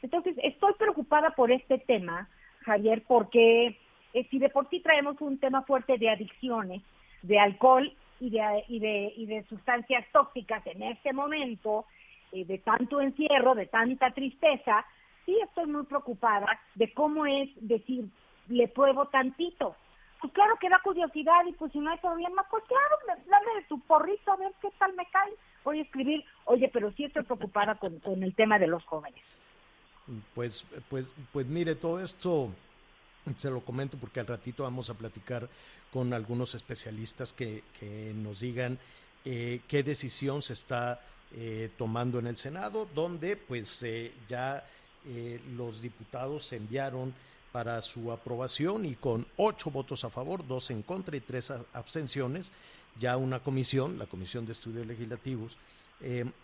Entonces 0.02 0.36
estoy 0.44 0.74
preocupada 0.74 1.32
por 1.32 1.52
este 1.52 1.78
tema, 1.78 2.28
Javier, 2.62 3.04
porque 3.08 3.78
eh, 4.14 4.28
si 4.30 4.40
de 4.40 4.50
por 4.50 4.70
sí 4.70 4.80
traemos 4.80 5.22
un 5.22 5.38
tema 5.38 5.62
fuerte 5.64 5.98
de 5.98 6.10
adicciones, 6.10 6.82
de 7.22 7.40
alcohol 7.40 7.94
y 8.22 8.30
de, 8.30 8.64
y 8.68 8.80
de, 8.80 9.14
y 9.18 9.26
de 9.26 9.44
sustancias 9.46 10.06
tóxicas 10.14 10.66
en 10.68 10.84
este 10.84 11.12
momento, 11.12 11.86
eh, 12.32 12.46
de 12.46 12.60
tanto 12.60 13.02
encierro, 13.02 13.56
de 13.56 13.66
tanta 13.66 14.12
tristeza, 14.12 14.86
sí 15.26 15.36
estoy 15.44 15.66
muy 15.66 15.84
preocupada 15.86 16.46
de 16.76 16.94
cómo 16.94 17.26
es 17.26 17.50
decir, 17.60 18.06
le 18.48 18.68
pruebo 18.68 19.08
tantito. 19.08 19.76
Pues 20.22 20.32
claro 20.34 20.56
que 20.62 20.70
da 20.70 20.80
curiosidad 20.84 21.44
y 21.50 21.54
pues 21.54 21.72
si 21.72 21.80
no 21.80 21.90
hay 21.90 21.98
problema, 21.98 22.46
pues 22.52 22.64
claro, 22.66 22.96
me- 23.08 23.26
dame 23.28 23.56
de 23.56 23.64
tu 23.68 23.80
porrito 23.82 24.32
a 24.32 24.38
ver 24.38 24.52
qué 24.62 24.70
tal 24.78 24.94
me 24.94 25.06
cae. 25.08 25.34
Voy 25.64 25.80
a 25.80 25.82
escribir, 25.82 26.24
oye, 26.46 26.70
pero 26.72 26.92
sí 26.92 27.06
estoy 27.06 27.24
preocupada 27.24 27.74
con, 27.74 28.00
con 28.02 28.22
el 28.22 28.36
tema 28.36 28.60
de 28.60 28.68
los 28.68 28.86
jóvenes. 28.86 29.24
Pues, 30.36 30.64
pues, 30.90 31.12
pues 31.34 31.48
mire, 31.48 31.74
todo 31.74 32.00
esto 32.04 32.50
se 33.36 33.50
lo 33.50 33.62
comento 33.62 33.98
porque 33.98 34.20
al 34.20 34.28
ratito 34.28 34.64
vamos 34.64 34.90
a 34.90 34.94
platicar 34.94 35.48
con 35.92 36.14
algunos 36.14 36.56
especialistas 36.56 37.34
que, 37.34 37.64
nos 38.16 38.40
digan 38.40 38.80
eh, 39.26 39.62
qué 39.68 39.84
decisión 39.84 40.42
se 40.42 40.54
está 40.54 41.02
eh, 41.36 41.70
tomando 41.78 42.20
en 42.20 42.28
el 42.28 42.38
Senado, 42.38 42.88
donde 42.94 43.36
pues 43.36 43.84
eh, 43.84 44.14
ya 44.28 44.66
los 45.56 45.82
diputados 45.82 46.54
enviaron 46.54 47.12
para 47.52 47.82
su 47.82 48.12
aprobación 48.12 48.86
y 48.86 48.94
con 48.94 49.26
ocho 49.38 49.72
votos 49.72 50.04
a 50.04 50.12
favor, 50.12 50.48
dos 50.48 50.70
en 50.70 50.84
contra 50.84 51.18
y 51.18 51.22
tres 51.22 51.52
abstenciones, 51.74 52.52
ya 53.00 53.18
una 53.18 53.40
comisión, 53.40 53.98
la 53.98 54.06
Comisión 54.06 54.46
de 54.46 54.52
Estudios 54.52 54.86
Legislativos, 54.86 55.58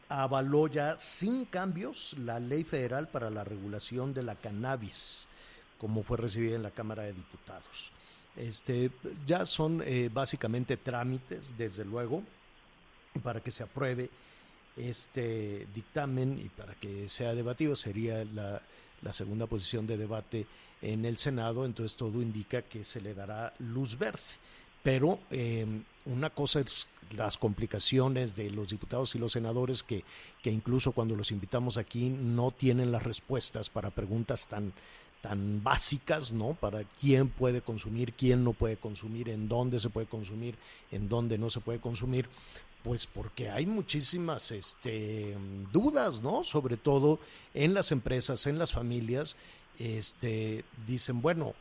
avaló 0.09 0.67
ya 0.67 0.97
sin 0.97 1.45
cambios 1.45 2.15
la 2.17 2.39
ley 2.39 2.63
federal 2.63 3.09
para 3.09 3.29
la 3.29 3.43
regulación 3.43 4.11
de 4.15 4.23
la 4.23 4.33
cannabis, 4.35 5.27
como 5.77 6.03
fue 6.03 6.17
recibida 6.17 6.55
en 6.55 6.63
la 6.63 6.71
Cámara 6.71 7.03
de 7.03 7.13
Diputados. 7.13 7.91
Este, 8.35 8.91
ya 9.25 9.45
son 9.45 9.81
eh, 9.85 10.09
básicamente 10.13 10.77
trámites, 10.77 11.57
desde 11.57 11.83
luego, 11.83 12.23
para 13.23 13.41
que 13.41 13.51
se 13.51 13.63
apruebe 13.63 14.09
este 14.75 15.67
dictamen 15.73 16.39
y 16.43 16.49
para 16.49 16.75
que 16.75 17.09
sea 17.09 17.33
debatido 17.33 17.75
sería 17.75 18.23
la, 18.25 18.61
segunda 19.11 19.47
posición 19.47 19.87
de 19.87 19.97
debate 19.97 20.45
en 20.81 21.05
el 21.05 21.17
Senado, 21.17 21.65
entonces 21.65 21.97
todo 21.97 22.21
indica 22.21 22.61
que 22.61 22.83
se 22.83 23.01
le 23.01 23.15
dará 23.15 23.53
luz 23.59 23.97
verde. 23.97 24.21
Pero 24.83 25.19
eh, 25.31 25.65
una 26.05 26.29
cosa 26.29 26.59
es 26.59 26.87
las 27.15 27.37
complicaciones 27.37 28.35
de 28.35 28.51
los 28.51 28.69
diputados 28.69 29.15
y 29.15 29.19
los 29.19 29.31
senadores 29.31 29.81
que, 29.81 30.03
que 30.43 30.51
incluso 30.51 30.91
cuando 30.91 31.15
los 31.15 31.31
invitamos 31.31 31.77
aquí 31.77 32.09
no 32.09 32.51
tienen 32.51 32.91
las 32.91 33.03
respuestas 33.03 33.69
para 33.69 33.91
preguntas 33.91 34.47
tan, 34.47 34.73
tan 35.21 35.63
básicas, 35.63 36.31
¿no? 36.31 36.53
Para 36.53 36.83
quién 36.83 37.29
puede 37.29 37.61
consumir, 37.61 38.13
quién 38.13 38.43
no 38.43 38.53
puede 38.53 38.77
consumir, 38.77 39.29
en 39.29 39.47
dónde 39.47 39.79
se 39.79 39.89
puede 39.89 40.07
consumir, 40.07 40.55
en 40.91 41.09
dónde 41.09 41.37
no 41.37 41.49
se 41.49 41.59
puede 41.59 41.79
consumir. 41.79 42.29
Pues 42.83 43.07
porque 43.07 43.49
hay 43.49 43.65
muchísimas 43.65 44.51
este, 44.51 45.35
dudas, 45.71 46.21
¿no? 46.21 46.43
Sobre 46.43 46.77
todo 46.77 47.19
en 47.53 47.73
las 47.73 47.91
empresas, 47.91 48.47
en 48.47 48.59
las 48.59 48.71
familias, 48.71 49.35
este, 49.79 50.63
dicen, 50.85 51.21
bueno, 51.21 51.53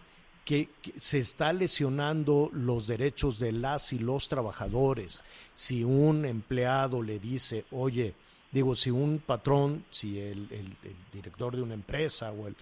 que, 0.44 0.68
se 1.00 1.18
está 1.18 1.52
lesionando 1.52 2.50
los 2.52 2.86
derechos 2.86 3.38
de 3.38 3.52
las 3.52 3.92
y 3.92 3.98
los 3.98 4.28
trabajadores. 4.28 5.24
Si 5.54 5.82
un 5.82 6.24
empleado 6.24 7.02
le 7.02 7.18
dice, 7.18 7.64
oye, 7.72 8.14
digo, 8.52 8.76
si 8.76 8.90
un 8.90 9.18
patrón, 9.18 9.84
si 9.90 10.20
el 10.20 10.76
director 11.12 11.56
de 11.56 11.62
una 11.62 11.74
empresa 11.74 12.30
o 12.30 12.46
el, 12.46 12.54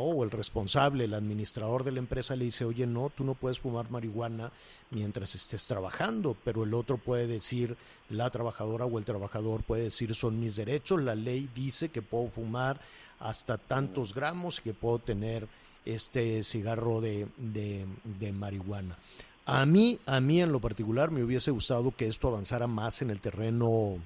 o 0.00 0.24
el 0.24 0.30
responsable, 0.30 1.04
el 1.04 1.14
administrador 1.14 1.84
de 1.84 1.92
la 1.92 1.98
empresa 1.98 2.36
le 2.36 2.46
dice, 2.46 2.64
oye, 2.64 2.86
no, 2.86 3.10
tú 3.10 3.24
no 3.24 3.34
puedes 3.34 3.60
fumar 3.60 3.90
marihuana 3.90 4.52
mientras 4.90 5.34
estés 5.34 5.66
trabajando, 5.66 6.36
pero 6.44 6.64
el 6.64 6.74
otro 6.74 6.98
puede 6.98 7.26
decir, 7.26 7.76
la 8.08 8.30
trabajadora 8.30 8.84
o 8.84 8.98
el 8.98 9.04
trabajador 9.04 9.62
puede 9.64 9.84
decir, 9.84 10.14
son 10.14 10.40
mis 10.40 10.56
derechos, 10.56 11.02
la 11.02 11.14
ley 11.14 11.48
dice 11.54 11.88
que 11.88 12.02
puedo 12.02 12.28
fumar 12.28 12.80
hasta 13.18 13.58
tantos 13.58 14.14
gramos 14.14 14.58
y 14.58 14.62
que 14.62 14.74
puedo 14.74 14.98
tener 14.98 15.48
este 15.84 16.42
cigarro 16.42 17.00
de, 17.00 17.28
de, 17.36 17.86
de 18.04 18.32
marihuana. 18.32 18.98
A 19.46 19.64
mí, 19.64 20.00
a 20.06 20.20
mí 20.20 20.42
en 20.42 20.50
lo 20.50 20.60
particular 20.60 21.12
me 21.12 21.22
hubiese 21.22 21.52
gustado 21.52 21.92
que 21.92 22.08
esto 22.08 22.28
avanzara 22.28 22.66
más 22.66 23.00
en 23.00 23.10
el 23.10 23.20
terreno 23.20 23.98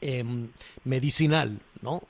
em, 0.00 0.50
medicinal, 0.84 1.60
¿no? 1.82 2.02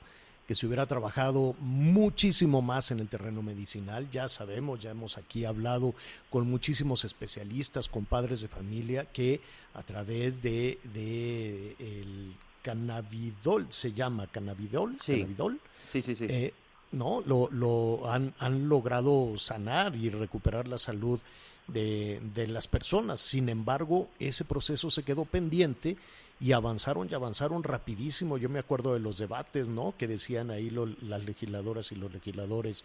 Que 0.51 0.55
se 0.55 0.67
hubiera 0.67 0.85
trabajado 0.85 1.55
muchísimo 1.61 2.61
más 2.61 2.91
en 2.91 2.99
el 2.99 3.07
terreno 3.07 3.41
medicinal. 3.41 4.09
Ya 4.11 4.27
sabemos, 4.27 4.81
ya 4.81 4.91
hemos 4.91 5.17
aquí 5.17 5.45
hablado 5.45 5.95
con 6.29 6.45
muchísimos 6.49 7.05
especialistas, 7.05 7.87
con 7.87 8.03
padres 8.03 8.41
de 8.41 8.49
familia, 8.49 9.05
que 9.05 9.39
a 9.73 9.81
través 9.83 10.41
de, 10.41 10.77
de 10.93 11.73
el 11.79 12.35
cannabidol, 12.63 13.67
se 13.69 13.93
llama 13.93 14.27
cannabidol, 14.27 14.97
Sí. 15.01 15.13
cannabidol, 15.21 15.61
Sí, 15.87 16.01
sí, 16.01 16.17
sí. 16.17 16.25
eh, 16.27 16.53
no, 16.91 17.23
lo, 17.25 17.47
lo 17.49 18.11
han, 18.11 18.33
han 18.37 18.67
logrado 18.67 19.37
sanar 19.37 19.95
y 19.95 20.09
recuperar 20.09 20.67
la 20.67 20.77
salud 20.77 21.21
de, 21.69 22.19
de 22.35 22.47
las 22.49 22.67
personas. 22.67 23.21
Sin 23.21 23.47
embargo, 23.47 24.09
ese 24.19 24.43
proceso 24.43 24.91
se 24.91 25.03
quedó 25.03 25.23
pendiente 25.23 25.95
y 26.41 26.53
avanzaron 26.53 27.07
y 27.09 27.13
avanzaron 27.13 27.63
rapidísimo. 27.63 28.37
Yo 28.37 28.49
me 28.49 28.59
acuerdo 28.59 28.93
de 28.93 28.99
los 28.99 29.17
debates, 29.17 29.69
¿no? 29.69 29.93
Que 29.97 30.07
decían 30.07 30.49
ahí 30.51 30.69
lo- 30.71 30.87
las 31.01 31.23
legisladoras 31.23 31.91
y 31.91 31.95
los 31.95 32.11
legisladores 32.11 32.83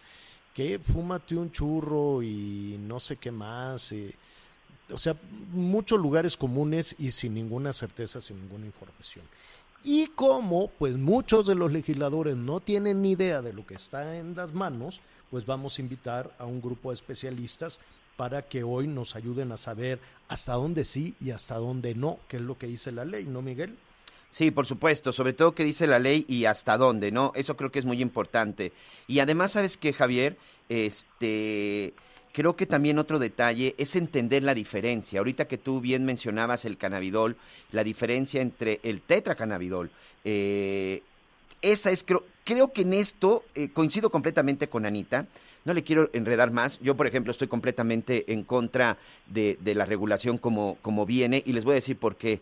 que 0.53 0.79
fúmate 0.79 1.35
un 1.35 1.51
churro 1.51 2.21
y 2.23 2.77
no 2.79 2.99
sé 2.99 3.17
qué 3.17 3.31
más. 3.31 3.91
eh, 3.91 4.13
o 4.91 4.97
sea, 4.97 5.17
muchos 5.51 5.99
lugares 5.99 6.37
comunes 6.37 6.95
y 6.97 7.11
sin 7.11 7.33
ninguna 7.33 7.73
certeza, 7.73 8.21
sin 8.21 8.39
ninguna 8.41 8.65
información. 8.65 9.25
Y 9.83 10.07
como 10.07 10.69
pues 10.69 10.95
muchos 10.95 11.45
de 11.45 11.55
los 11.55 11.71
legisladores 11.71 12.35
no 12.35 12.59
tienen 12.61 13.01
ni 13.01 13.11
idea 13.11 13.41
de 13.41 13.53
lo 13.53 13.65
que 13.65 13.75
está 13.75 14.17
en 14.17 14.35
las 14.35 14.53
manos, 14.53 15.01
pues 15.29 15.45
vamos 15.45 15.77
a 15.77 15.81
invitar 15.81 16.33
a 16.39 16.45
un 16.45 16.61
grupo 16.61 16.89
de 16.91 16.95
especialistas 16.95 17.79
para 18.17 18.41
que 18.41 18.63
hoy 18.63 18.87
nos 18.87 19.15
ayuden 19.15 19.51
a 19.53 19.57
saber 19.57 19.99
hasta 20.27 20.53
dónde 20.53 20.83
sí 20.83 21.15
y 21.21 21.31
hasta 21.31 21.55
dónde 21.55 21.95
no, 21.95 22.19
qué 22.27 22.37
es 22.37 22.43
lo 22.43 22.57
que 22.57 22.67
dice 22.67 22.91
la 22.91 23.05
ley, 23.05 23.25
¿no, 23.25 23.41
Miguel? 23.41 23.77
Sí, 24.29 24.51
por 24.51 24.65
supuesto, 24.65 25.13
sobre 25.13 25.33
todo 25.33 25.55
qué 25.55 25.63
dice 25.63 25.87
la 25.87 25.99
ley 25.99 26.25
y 26.27 26.45
hasta 26.45 26.77
dónde, 26.77 27.11
¿no? 27.11 27.31
Eso 27.35 27.55
creo 27.55 27.71
que 27.71 27.79
es 27.79 27.85
muy 27.85 28.01
importante. 28.01 28.73
Y 29.07 29.19
además, 29.19 29.53
¿sabes 29.53 29.77
qué, 29.77 29.93
Javier? 29.93 30.37
Este, 30.67 31.93
creo 32.33 32.55
que 32.55 32.65
también 32.65 32.99
otro 32.99 33.19
detalle 33.19 33.73
es 33.77 33.95
entender 33.95 34.43
la 34.43 34.53
diferencia. 34.53 35.19
Ahorita 35.19 35.47
que 35.47 35.57
tú 35.57 35.79
bien 35.79 36.03
mencionabas 36.03 36.65
el 36.65 36.77
cannabidol, 36.77 37.37
la 37.71 37.83
diferencia 37.83 38.41
entre 38.41 38.81
el 38.83 39.01
tetracannabidol, 39.01 39.91
eh, 40.25 41.03
esa 41.61 41.91
es, 41.91 42.03
creo, 42.03 42.23
creo 42.43 42.73
que 42.73 42.81
en 42.81 42.93
esto 42.93 43.43
eh, 43.55 43.69
coincido 43.69 44.09
completamente 44.09 44.67
con 44.67 44.85
Anita. 44.85 45.25
No 45.67 45.73
le 45.73 45.83
quiero 45.83 46.09
enredar 46.13 46.49
más. 46.49 46.79
Yo, 46.79 46.95
por 46.95 47.07
ejemplo, 47.07 47.29
estoy 47.29 47.49
completamente 47.49 48.31
en 48.31 48.45
contra 48.45 48.97
de, 49.25 49.57
la 49.75 49.83
regulación 49.83 50.37
como, 50.37 50.77
como 50.81 51.05
viene 51.05 51.43
y 51.45 51.51
les 51.51 51.65
voy 51.65 51.73
a 51.73 51.75
decir 51.75 51.97
por 51.97 52.15
qué. 52.15 52.39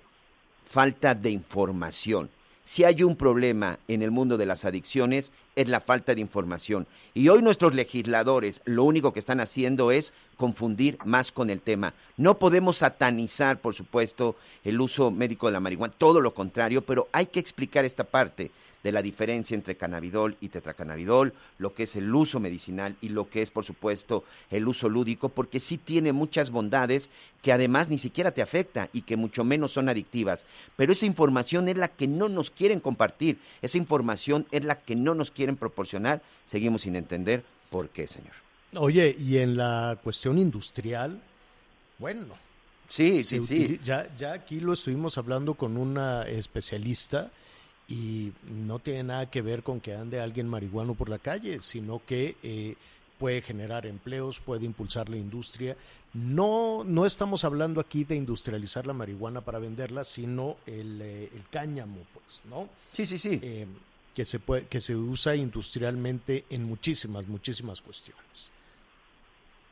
Falta 0.63 1.15
de 1.15 1.31
información. 1.31 2.29
Si 2.63 2.83
hay 2.83 3.01
un 3.01 3.15
problema 3.15 3.79
en 3.87 4.03
el 4.03 4.11
mundo 4.11 4.37
de 4.37 4.45
las 4.45 4.63
adicciones 4.63 5.33
es 5.55 5.69
la 5.69 5.81
falta 5.81 6.13
de 6.13 6.21
información. 6.21 6.85
Y 7.15 7.29
hoy 7.29 7.41
nuestros 7.41 7.73
legisladores 7.73 8.61
lo 8.65 8.83
único 8.83 9.11
que 9.11 9.19
están 9.19 9.39
haciendo 9.39 9.91
es 9.91 10.13
confundir 10.37 10.99
más 11.03 11.31
con 11.31 11.49
el 11.49 11.61
tema. 11.61 11.95
No 12.17 12.37
podemos 12.37 12.77
satanizar, 12.77 13.59
por 13.59 13.73
supuesto, 13.73 14.35
el 14.63 14.79
uso 14.79 15.09
médico 15.09 15.47
de 15.47 15.53
la 15.53 15.59
marihuana, 15.59 15.95
todo 15.97 16.21
lo 16.21 16.35
contrario, 16.35 16.83
pero 16.83 17.07
hay 17.11 17.25
que 17.25 17.39
explicar 17.39 17.85
esta 17.85 18.03
parte 18.03 18.51
de 18.85 18.91
la 18.91 19.01
diferencia 19.01 19.55
entre 19.55 19.77
cannabidol 19.77 20.37
y 20.41 20.49
tetracannabidol, 20.49 21.33
lo 21.57 21.73
que 21.73 21.83
es 21.83 21.95
el 21.95 22.13
uso 22.13 22.39
medicinal 22.39 22.95
y 23.01 23.09
lo 23.09 23.27
que 23.31 23.41
es, 23.41 23.49
por 23.49 23.65
supuesto, 23.65 24.23
el 24.51 24.67
uso 24.67 24.89
lúdico, 24.89 25.29
porque 25.29 25.59
sí 25.59 25.79
tiene 25.79 26.13
muchas 26.13 26.51
bondades 26.51 27.09
que 27.41 27.51
además 27.51 27.89
ni 27.89 27.97
siquiera 27.97 28.29
te 28.29 28.43
afecta 28.43 28.89
y 28.93 29.01
que 29.01 29.17
mucho 29.17 29.43
menos 29.43 29.71
son 29.71 29.89
adictivas. 29.89 30.45
Pero 30.75 30.91
esa 30.91 31.07
información 31.07 31.67
es 31.67 31.77
la 31.77 31.87
que 31.87 32.07
no 32.07 32.29
nos 32.29 32.51
quieren 32.51 32.79
compartir, 32.79 33.39
esa 33.63 33.79
información 33.79 34.45
es 34.51 34.63
la 34.63 34.79
que 34.79 34.95
no 34.95 35.15
nos 35.15 35.31
quieren 35.31 35.57
proporcionar. 35.57 36.21
Seguimos 36.45 36.83
sin 36.83 36.95
entender 36.95 37.43
por 37.71 37.89
qué, 37.89 38.05
señor. 38.05 38.33
Oye, 38.75 39.17
y 39.19 39.39
en 39.39 39.57
la 39.57 39.97
cuestión 40.03 40.37
industrial, 40.37 41.19
bueno. 41.97 42.35
Sí, 42.87 43.23
sí, 43.23 43.39
sí. 43.39 43.79
Ya, 43.83 44.15
ya 44.15 44.33
aquí 44.33 44.59
lo 44.59 44.73
estuvimos 44.73 45.17
hablando 45.17 45.55
con 45.55 45.75
una 45.75 46.27
especialista 46.27 47.31
y 47.87 48.31
no 48.49 48.79
tiene 48.79 49.03
nada 49.03 49.29
que 49.29 49.41
ver 49.41 49.63
con 49.63 49.79
que 49.79 49.93
ande 49.93 50.19
alguien 50.19 50.47
marihuano 50.47 50.95
por 50.95 51.09
la 51.09 51.19
calle, 51.19 51.61
sino 51.61 52.01
que 52.03 52.35
eh, 52.41 52.75
puede 53.19 53.41
generar 53.41 53.85
empleos, 53.85 54.39
puede 54.39 54.65
impulsar 54.65 55.09
la 55.09 55.17
industria. 55.17 55.77
No, 56.13 56.83
no 56.83 57.05
estamos 57.05 57.43
hablando 57.43 57.79
aquí 57.79 58.03
de 58.03 58.15
industrializar 58.15 58.87
la 58.87 58.93
marihuana 58.93 59.41
para 59.41 59.59
venderla, 59.59 60.03
sino 60.03 60.57
el, 60.65 60.99
eh, 61.01 61.29
el 61.33 61.43
cáñamo, 61.49 61.97
pues, 62.13 62.41
¿no? 62.49 62.69
Sí, 62.91 63.05
sí, 63.05 63.17
sí. 63.17 63.39
Eh, 63.41 63.67
que 64.15 64.25
se 64.25 64.39
puede, 64.39 64.65
que 64.65 64.79
se 64.81 64.95
usa 64.95 65.35
industrialmente 65.35 66.45
en 66.49 66.63
muchísimas, 66.63 67.27
muchísimas 67.27 67.81
cuestiones. 67.81 68.51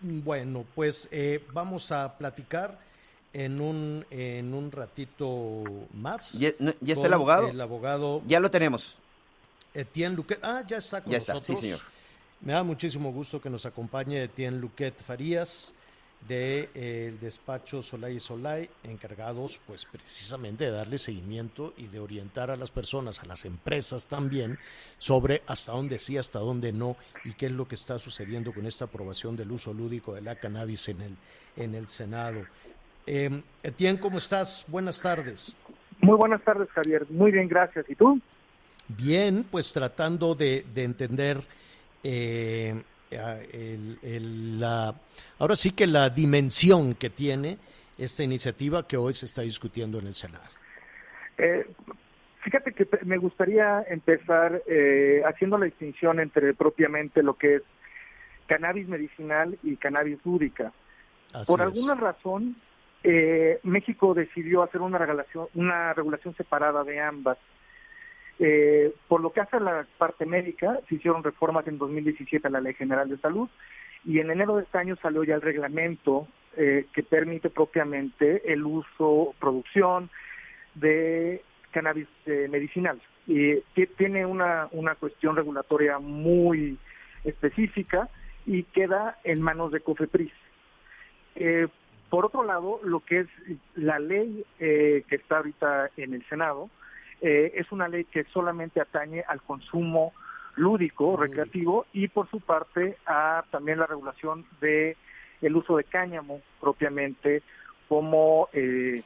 Bueno, 0.01 0.65
pues 0.75 1.09
vamos 1.53 1.93
a 1.93 2.17
platicar 2.17 2.77
en 3.33 3.59
un, 3.59 4.05
en 4.11 4.53
un 4.53 4.71
ratito 4.71 5.63
más. 5.93 6.33
¿Ya, 6.33 6.49
está 6.85 7.07
el 7.07 7.13
abogado? 7.13 7.47
El 7.47 7.59
abogado. 7.59 8.21
Ya 8.27 8.39
lo 8.39 8.49
tenemos. 8.49 8.95
Etienne 9.73 10.15
Luquet. 10.15 10.39
Ah, 10.43 10.63
ya 10.67 10.77
está 10.77 11.01
con 11.01 11.11
ya 11.11 11.17
nosotros. 11.17 11.49
Está, 11.49 11.55
sí, 11.55 11.61
señor. 11.61 11.79
Me 12.41 12.53
da 12.53 12.63
muchísimo 12.63 13.11
gusto 13.11 13.41
que 13.41 13.49
nos 13.49 13.65
acompañe 13.65 14.23
Etienne 14.23 14.59
Luquet 14.59 15.01
Farías 15.01 15.73
del 16.27 16.69
de, 16.73 17.07
el 17.07 17.19
despacho 17.19 17.81
Solay 17.81 18.15
y 18.15 18.19
Solay, 18.19 18.69
encargados 18.83 19.59
pues 19.65 19.85
precisamente 19.85 20.65
de 20.65 20.71
darle 20.71 20.97
seguimiento 20.97 21.73
y 21.77 21.87
de 21.87 21.99
orientar 21.99 22.49
a 22.49 22.57
las 22.57 22.71
personas, 22.71 23.19
a 23.19 23.25
las 23.25 23.45
empresas 23.45 24.07
también, 24.07 24.57
sobre 24.97 25.43
hasta 25.47 25.73
dónde 25.73 25.99
sí, 25.99 26.17
hasta 26.17 26.39
dónde 26.39 26.71
no, 26.71 26.95
y 27.25 27.33
qué 27.33 27.47
es 27.47 27.51
lo 27.51 27.67
que 27.67 27.75
está 27.75 27.99
sucediendo 27.99 28.53
con 28.53 28.65
esta 28.65 28.85
aprobación 28.85 29.35
del 29.35 29.51
uso 29.51 29.73
lúdico 29.73 30.13
de 30.13 30.21
la 30.21 30.35
cannabis 30.35 30.89
en 30.89 31.01
el, 31.01 31.15
en 31.57 31.75
el 31.75 31.89
Senado. 31.89 32.45
Eh, 33.05 33.41
Etienne, 33.61 33.99
¿cómo 33.99 34.17
estás? 34.17 34.65
Buenas 34.67 35.01
tardes. 35.01 35.55
Muy 36.01 36.15
buenas 36.17 36.41
tardes, 36.43 36.69
Javier. 36.69 37.05
Muy 37.09 37.31
bien, 37.31 37.47
gracias. 37.47 37.89
¿Y 37.89 37.95
tú? 37.95 38.19
Bien, 38.87 39.45
pues 39.49 39.71
tratando 39.73 40.35
de, 40.35 40.65
de 40.73 40.83
entender 40.83 41.41
eh, 42.03 42.81
el, 43.09 43.97
el, 44.01 44.59
la, 44.59 44.93
ahora 45.39 45.55
sí 45.55 45.71
que 45.71 45.87
la 45.87 46.09
dimensión 46.09 46.95
que 46.95 47.09
tiene 47.09 47.57
esta 47.97 48.23
iniciativa 48.23 48.87
que 48.87 48.97
hoy 48.97 49.13
se 49.13 49.25
está 49.25 49.41
discutiendo 49.43 49.99
en 49.99 50.07
el 50.07 50.15
Senado. 50.15 50.43
Eh, 51.37 51.65
fíjate 52.41 52.73
que 52.73 52.87
me 53.05 53.17
gustaría 53.17 53.83
empezar 53.87 54.61
eh, 54.67 55.21
haciendo 55.25 55.57
la 55.57 55.65
distinción 55.65 56.19
entre 56.19 56.53
propiamente 56.53 57.23
lo 57.23 57.37
que 57.37 57.55
es 57.57 57.61
cannabis 58.47 58.87
medicinal 58.87 59.57
y 59.63 59.77
cannabis 59.77 60.19
lúdica. 60.25 60.73
Así 61.31 61.45
Por 61.45 61.61
es. 61.61 61.67
alguna 61.67 61.95
razón, 61.95 62.55
eh, 63.03 63.59
México 63.63 64.13
decidió 64.13 64.63
hacer 64.63 64.81
una 64.81 64.97
regulación, 64.97 65.47
una 65.55 65.93
regulación 65.93 66.35
separada 66.35 66.83
de 66.83 66.99
ambas. 66.99 67.37
Eh, 68.39 68.93
por 69.07 69.21
lo 69.21 69.31
que 69.31 69.41
hace 69.41 69.57
a 69.57 69.59
la 69.59 69.87
parte 69.97 70.25
médica, 70.25 70.79
se 70.87 70.95
hicieron 70.95 71.23
reformas 71.23 71.67
en 71.67 71.77
2017 71.77 72.47
a 72.47 72.51
la 72.51 72.61
Ley 72.61 72.73
General 72.73 73.07
de 73.07 73.17
Salud 73.17 73.49
y 74.05 74.19
en 74.19 74.31
enero 74.31 74.55
de 74.55 74.63
este 74.63 74.77
año 74.77 74.95
salió 75.01 75.23
ya 75.23 75.35
el 75.35 75.41
reglamento 75.41 76.27
eh, 76.57 76.87
que 76.93 77.03
permite 77.03 77.49
propiamente 77.49 78.51
el 78.51 78.65
uso, 78.65 79.35
producción 79.39 80.09
de 80.75 81.43
cannabis 81.71 82.07
eh, 82.25 82.47
medicinal. 82.49 83.01
Y 83.27 83.61
tiene 83.97 84.25
una, 84.25 84.67
una 84.71 84.95
cuestión 84.95 85.35
regulatoria 85.35 85.99
muy 85.99 86.77
específica 87.23 88.09
y 88.45 88.63
queda 88.63 89.17
en 89.23 89.41
manos 89.41 89.71
de 89.71 89.79
COFEPRIS. 89.79 90.33
Por 92.13 92.27
otro 92.27 92.43
lado, 92.43 92.79
lo 92.83 92.99
que 92.99 93.21
es 93.21 93.27
la 93.73 93.97
ley 93.97 94.45
eh, 94.59 95.03
que 95.09 95.15
está 95.15 95.37
ahorita 95.37 95.89
en 95.97 96.13
el 96.13 96.23
Senado, 96.29 96.69
eh, 97.21 97.53
es 97.55 97.71
una 97.71 97.87
ley 97.87 98.05
que 98.05 98.23
solamente 98.25 98.79
atañe 98.79 99.23
al 99.27 99.41
consumo 99.41 100.13
lúdico, 100.55 101.17
recreativo, 101.17 101.87
y 101.91 102.09
por 102.09 102.29
su 102.29 102.39
parte 102.39 102.99
a 103.07 103.43
también 103.49 103.79
la 103.79 103.87
regulación 103.87 104.45
de 104.61 104.95
el 105.41 105.55
uso 105.55 105.75
de 105.75 105.85
cáñamo 105.85 106.39
propiamente 106.61 107.41
como 107.89 108.47
eh, 108.53 109.01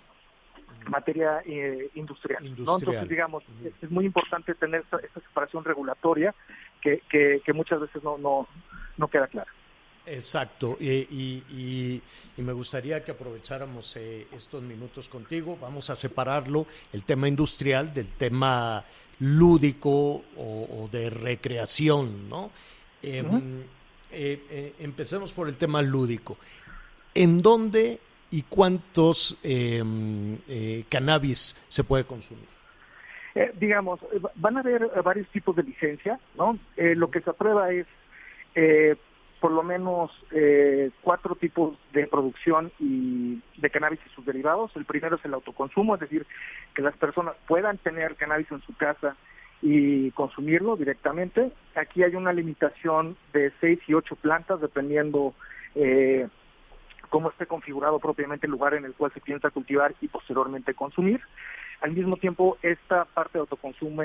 materia 0.89 1.41
eh, 1.45 1.89
industrial, 1.95 2.45
Industrial. 2.45 2.65
¿no? 2.65 2.77
Entonces, 2.77 3.07
digamos, 3.07 3.45
es, 3.63 3.71
es 3.83 3.89
muy 3.89 4.03
importante 4.03 4.53
tener 4.53 4.81
esta, 4.81 4.97
esta 4.97 5.21
separación 5.21 5.63
regulatoria 5.63 6.35
que, 6.81 7.01
que, 7.09 7.41
que 7.45 7.53
muchas 7.53 7.79
veces 7.79 8.03
no, 8.03 8.17
no, 8.17 8.49
no 8.97 9.07
queda 9.07 9.27
clara. 9.27 9.49
Exacto, 10.09 10.77
y, 10.79 10.89
y, 10.89 11.43
y, 11.49 12.01
y 12.37 12.41
me 12.41 12.53
gustaría 12.53 13.03
que 13.03 13.11
aprovecháramos 13.11 13.97
eh, 13.97 14.25
estos 14.31 14.63
minutos 14.63 15.09
contigo. 15.09 15.57
Vamos 15.61 15.89
a 15.89 15.97
separarlo, 15.97 16.65
el 16.93 17.03
tema 17.03 17.27
industrial 17.27 17.93
del 17.93 18.07
tema 18.07 18.85
lúdico 19.19 19.89
o, 19.89 20.23
o 20.37 20.89
de 20.89 21.09
recreación, 21.09 22.29
¿no? 22.29 22.51
Eh, 23.03 23.21
Ujú. 23.21 23.37
eh, 24.11 24.41
eh, 24.49 24.73
empecemos 24.79 25.33
por 25.33 25.49
el 25.49 25.57
tema 25.57 25.81
lúdico. 25.81 26.37
¿En 27.13 27.41
dónde 27.41 27.99
y 28.31 28.43
cuántos 28.43 29.37
eh, 29.43 29.83
eh, 30.47 30.85
cannabis 30.89 31.57
se 31.67 31.83
puede 31.83 32.05
consumir? 32.05 32.47
Digamos, 33.59 33.99
van 34.35 34.57
a 34.57 34.61
haber 34.61 34.89
varios 35.03 35.27
tipos 35.29 35.55
de 35.55 35.63
licencia, 35.63 36.19
¿no? 36.35 36.57
Eh, 36.75 36.95
lo 36.95 37.11
que 37.11 37.21
se 37.21 37.29
aprueba 37.29 37.71
es 37.71 37.85
eh, 38.55 38.95
por 39.39 39.51
lo 39.51 39.63
menos 39.63 40.11
eh, 40.31 40.89
cuatro 41.01 41.35
tipos 41.35 41.77
de 41.93 42.07
producción 42.07 42.71
y 42.79 43.41
de 43.57 43.69
cannabis 43.69 43.99
y 44.05 44.09
sus 44.15 44.25
derivados. 44.25 44.75
El 44.75 44.85
primero 44.85 45.17
es 45.17 45.25
el 45.25 45.33
autoconsumo, 45.33 45.95
es 45.95 46.01
decir, 46.01 46.25
que 46.73 46.81
las 46.81 46.95
personas 46.97 47.35
puedan 47.47 47.77
tener 47.77 48.15
cannabis 48.15 48.51
en 48.51 48.61
su 48.61 48.75
casa 48.75 49.15
y 49.61 50.11
consumirlo 50.11 50.75
directamente. 50.75 51.51
Aquí 51.75 52.03
hay 52.03 52.15
una 52.15 52.33
limitación 52.33 53.15
de 53.33 53.51
seis 53.59 53.79
y 53.87 53.93
ocho 53.93 54.15
plantas, 54.15 54.61
dependiendo 54.61 55.33
eh, 55.75 56.27
cómo 57.09 57.29
esté 57.29 57.45
configurado 57.45 57.99
propiamente 57.99 58.47
el 58.47 58.51
lugar 58.51 58.73
en 58.73 58.85
el 58.85 58.93
cual 58.93 59.11
se 59.13 59.21
piensa 59.21 59.49
cultivar 59.49 59.93
y 60.01 60.07
posteriormente 60.07 60.73
consumir. 60.73 61.21
Al 61.81 61.91
mismo 61.91 62.17
tiempo, 62.17 62.57
esta 62.63 63.05
parte 63.05 63.33
de 63.33 63.41
autoconsumo 63.41 64.03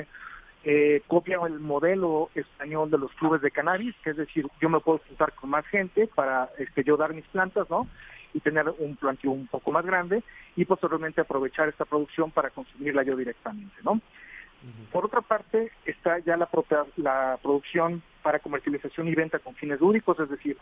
eh, 0.63 1.01
copia 1.07 1.39
el 1.45 1.59
modelo 1.59 2.29
español 2.35 2.89
de 2.89 2.97
los 2.97 3.11
clubes 3.13 3.41
de 3.41 3.51
cannabis, 3.51 3.95
que 4.03 4.11
es 4.11 4.17
decir, 4.17 4.47
yo 4.61 4.69
me 4.69 4.79
puedo 4.79 4.99
juntar 5.07 5.33
con 5.33 5.49
más 5.49 5.65
gente 5.67 6.07
para 6.07 6.49
este, 6.57 6.83
yo 6.83 6.97
dar 6.97 7.13
mis 7.13 7.25
plantas, 7.27 7.69
¿no? 7.69 7.87
Y 8.33 8.39
tener 8.39 8.67
un 8.79 8.95
planteo 8.95 9.31
un 9.31 9.47
poco 9.47 9.71
más 9.71 9.85
grande 9.85 10.23
y 10.55 10.65
posteriormente 10.65 11.21
aprovechar 11.21 11.69
esta 11.69 11.85
producción 11.85 12.31
para 12.31 12.49
consumirla 12.49 13.03
yo 13.03 13.15
directamente, 13.15 13.75
¿no? 13.83 14.01
Por 14.93 15.05
otra 15.05 15.19
parte, 15.19 15.71
está 15.85 16.19
ya 16.19 16.37
la, 16.37 16.45
propia, 16.45 16.85
la 16.95 17.37
producción 17.41 18.01
para 18.21 18.39
comercialización 18.39 19.09
y 19.09 19.15
venta 19.15 19.39
con 19.39 19.55
fines 19.55 19.81
lúdicos, 19.81 20.17
es 20.21 20.29
decir, 20.29 20.57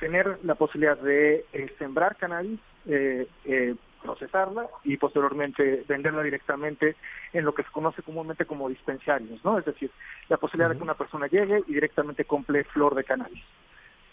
tener 0.00 0.40
la 0.42 0.56
posibilidad 0.56 0.98
de 0.98 1.44
eh, 1.52 1.72
sembrar 1.78 2.16
cannabis, 2.16 2.58
eh, 2.86 3.28
eh, 3.44 3.76
procesarla 4.04 4.68
y 4.84 4.98
posteriormente 4.98 5.82
venderla 5.88 6.22
directamente 6.22 6.94
en 7.32 7.44
lo 7.44 7.54
que 7.54 7.62
se 7.62 7.70
conoce 7.70 8.02
comúnmente 8.02 8.44
como 8.44 8.68
dispensarios, 8.68 9.42
¿no? 9.42 9.58
Es 9.58 9.64
decir, 9.64 9.90
la 10.28 10.36
posibilidad 10.36 10.70
de 10.70 10.76
que 10.76 10.82
una 10.82 10.94
persona 10.94 11.26
llegue 11.26 11.62
y 11.66 11.72
directamente 11.72 12.26
compre 12.26 12.64
flor 12.64 12.94
de 12.94 13.04
cannabis. 13.04 13.42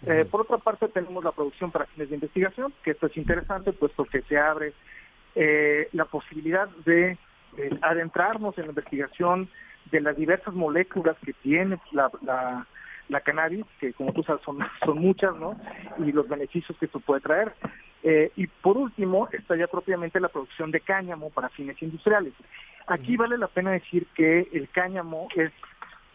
Eh, 0.08 0.26
por 0.32 0.42
otra 0.42 0.58
parte, 0.58 0.88
tenemos 0.88 1.24
la 1.24 1.34
producción 1.34 1.72
para 1.72 1.86
fines 1.88 2.10
de 2.10 2.16
investigación, 2.16 2.74
que 2.84 2.92
esto 2.92 3.08
es 3.08 3.18
interesante, 3.18 3.74
puesto 3.74 4.06
que 4.06 4.22
se 4.24 4.38
abre 4.38 4.74
eh, 5.36 5.90
la 5.92 6.06
posibilidad 6.06 6.70
de 6.86 7.18
eh, 7.58 7.80
adentrarnos 7.82 8.58
en 8.58 8.64
la 8.64 8.70
investigación 8.70 9.50
de 9.92 10.00
las 10.00 10.16
diversas 10.16 10.54
moléculas 10.54 11.18
que 11.24 11.34
tiene 11.34 11.80
la, 11.92 12.10
la, 12.22 12.66
la 13.10 13.22
cannabis, 13.22 13.66
que 13.80 13.94
como 13.94 14.14
tú 14.14 14.24
sabes 14.24 14.42
son, 14.44 14.60
son 14.86 15.00
muchas, 15.00 15.36
¿no? 15.36 15.60
Y 16.00 16.14
los 16.14 16.30
beneficios 16.30 16.78
que 16.80 16.86
esto 16.86 17.02
puede 17.02 17.20
traer. 17.20 17.54
Eh, 18.04 18.32
y 18.36 18.48
por 18.48 18.78
último, 18.78 19.30
está 19.32 19.56
ya 19.56 19.68
propiamente 19.68 20.20
la 20.20 20.30
producción 20.30 20.72
de 20.72 20.80
cáñamo 20.82 21.30
para 21.30 21.50
fines 21.50 21.82
industriales. 21.82 22.34
Aquí 22.88 23.16
vale 23.16 23.38
la 23.38 23.48
pena 23.48 23.72
decir 23.72 24.08
que 24.16 24.48
el 24.54 24.70
cáñamo 24.70 25.28
es 25.36 25.52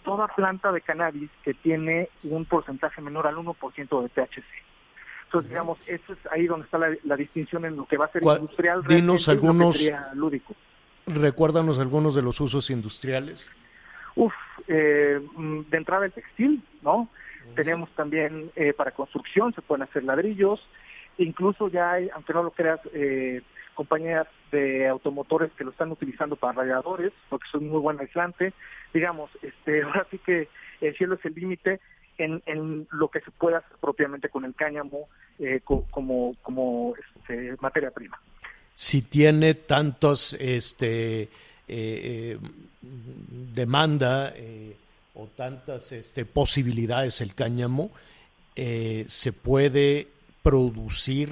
toda 0.05 0.27
planta 0.29 0.73
de 0.73 0.81
cannabis 0.81 1.31
que 1.45 1.55
tiene 1.55 2.09
un 2.25 2.45
porcentaje 2.45 3.01
menor 3.01 3.27
al 3.27 3.37
1% 3.37 4.03
de 4.03 4.09
THC. 4.09 4.45
Entonces, 5.27 5.49
digamos, 5.51 5.79
eso 5.89 6.13
es 6.13 6.19
ahí 6.31 6.47
donde 6.47 6.65
está 6.67 6.79
la, 6.79 6.89
la 7.05 7.17
distinción 7.17 7.65
en 7.65 7.77
lo 7.77 7.87
que 7.87 7.97
va 7.97 8.07
a 8.07 8.13
ser 8.13 8.23
¿Cuál- 8.23 8.39
industrial. 8.41 8.83
dinos 8.87 9.29
algunos- 9.29 9.91
lúdico. 10.15 10.55
Recuérdanos 11.07 11.79
algunos 11.79 12.15
de 12.17 12.23
los 12.23 12.41
usos 12.41 12.69
industriales. 12.71 13.49
Uf, 14.17 14.33
eh, 14.67 15.21
mm, 15.37 15.61
de 15.71 15.77
entrada 15.77 16.07
el 16.07 16.13
textil, 16.13 16.63
¿no? 16.83 17.09
Tenemos 17.55 17.89
también 17.91 18.51
eh, 18.57 18.73
para 18.73 18.91
construcción, 18.91 19.55
se 19.55 19.63
pueden 19.63 19.83
hacer 19.85 20.03
ladrillos, 20.05 20.61
incluso 21.19 21.69
ya 21.69 21.93
hay, 21.93 22.09
aunque 22.15 22.33
no 22.33 22.43
lo 22.43 22.51
creas, 22.51 22.81
eh, 22.93 23.43
compañías 23.75 24.27
de 24.53 24.89
automotores 24.89 25.51
que 25.53 25.65
lo 25.65 25.71
están 25.71 25.93
utilizando 25.93 26.37
para 26.37 26.55
radiadores, 26.55 27.13
porque 27.29 27.47
son 27.53 27.69
muy 27.69 27.79
buen 27.81 28.01
aislante. 28.01 28.53
Digamos, 28.95 29.31
este, 29.43 29.83
ahora 29.85 30.07
sí 30.11 30.19
que 30.19 30.49
el 30.81 30.97
cielo 30.97 31.15
es 31.17 31.25
el 31.25 31.35
límite 31.35 31.81
en, 32.19 32.43
en 32.47 32.89
lo 32.93 33.09
que 33.09 33.21
se 33.21 33.31
puede 33.31 33.57
hacer 33.57 33.77
propiamente 33.81 34.29
con 34.31 34.45
el 34.47 34.55
cáñamo 34.55 35.09
eh, 35.39 35.61
co- 35.63 35.85
como, 35.91 36.33
como 36.43 36.95
este, 36.97 37.55
materia 37.61 37.91
prima. 37.91 38.19
si 38.75 39.03
tiene 39.03 39.53
tantos 39.55 40.33
este 40.41 41.23
eh, 41.23 41.29
eh, 41.69 42.39
demanda 43.55 44.33
eh, 44.35 44.77
o 45.15 45.27
tantas 45.27 45.93
este, 45.93 46.25
posibilidades 46.25 47.21
el 47.21 47.35
cáñamo 47.35 47.91
eh, 48.55 49.05
se 49.09 49.33
puede 49.33 50.09
producir 50.47 51.31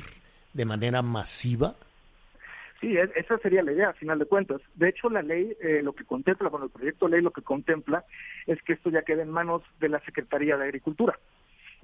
de 0.55 0.64
manera 0.64 1.00
masiva 1.03 1.74
Sí, 2.81 2.98
es- 2.98 3.11
esa 3.16 3.38
sería 3.38 3.62
la 3.62 3.72
idea, 3.72 3.90
a 3.90 3.92
final 3.94 4.18
de 4.18 4.27
cuentas. 4.27 4.61
De 4.74 4.88
hecho, 4.88 5.09
la 5.09 5.22
ley 5.22 5.57
eh, 5.62 5.81
lo 5.83 5.92
que 5.94 6.05
contempla, 6.05 6.48
bueno, 6.50 6.66
el 6.66 6.72
proyecto 6.72 7.07
de 7.07 7.12
ley 7.12 7.20
lo 7.22 7.31
que 7.31 7.40
contempla 7.42 8.05
es 8.46 8.61
que 8.62 8.72
esto 8.74 8.90
ya 8.90 9.03
quede 9.03 9.22
en 9.22 9.31
manos 9.31 9.62
de 9.81 9.88
la 9.88 10.00
Secretaría 10.00 10.57
de 10.59 10.64
Agricultura 10.64 11.18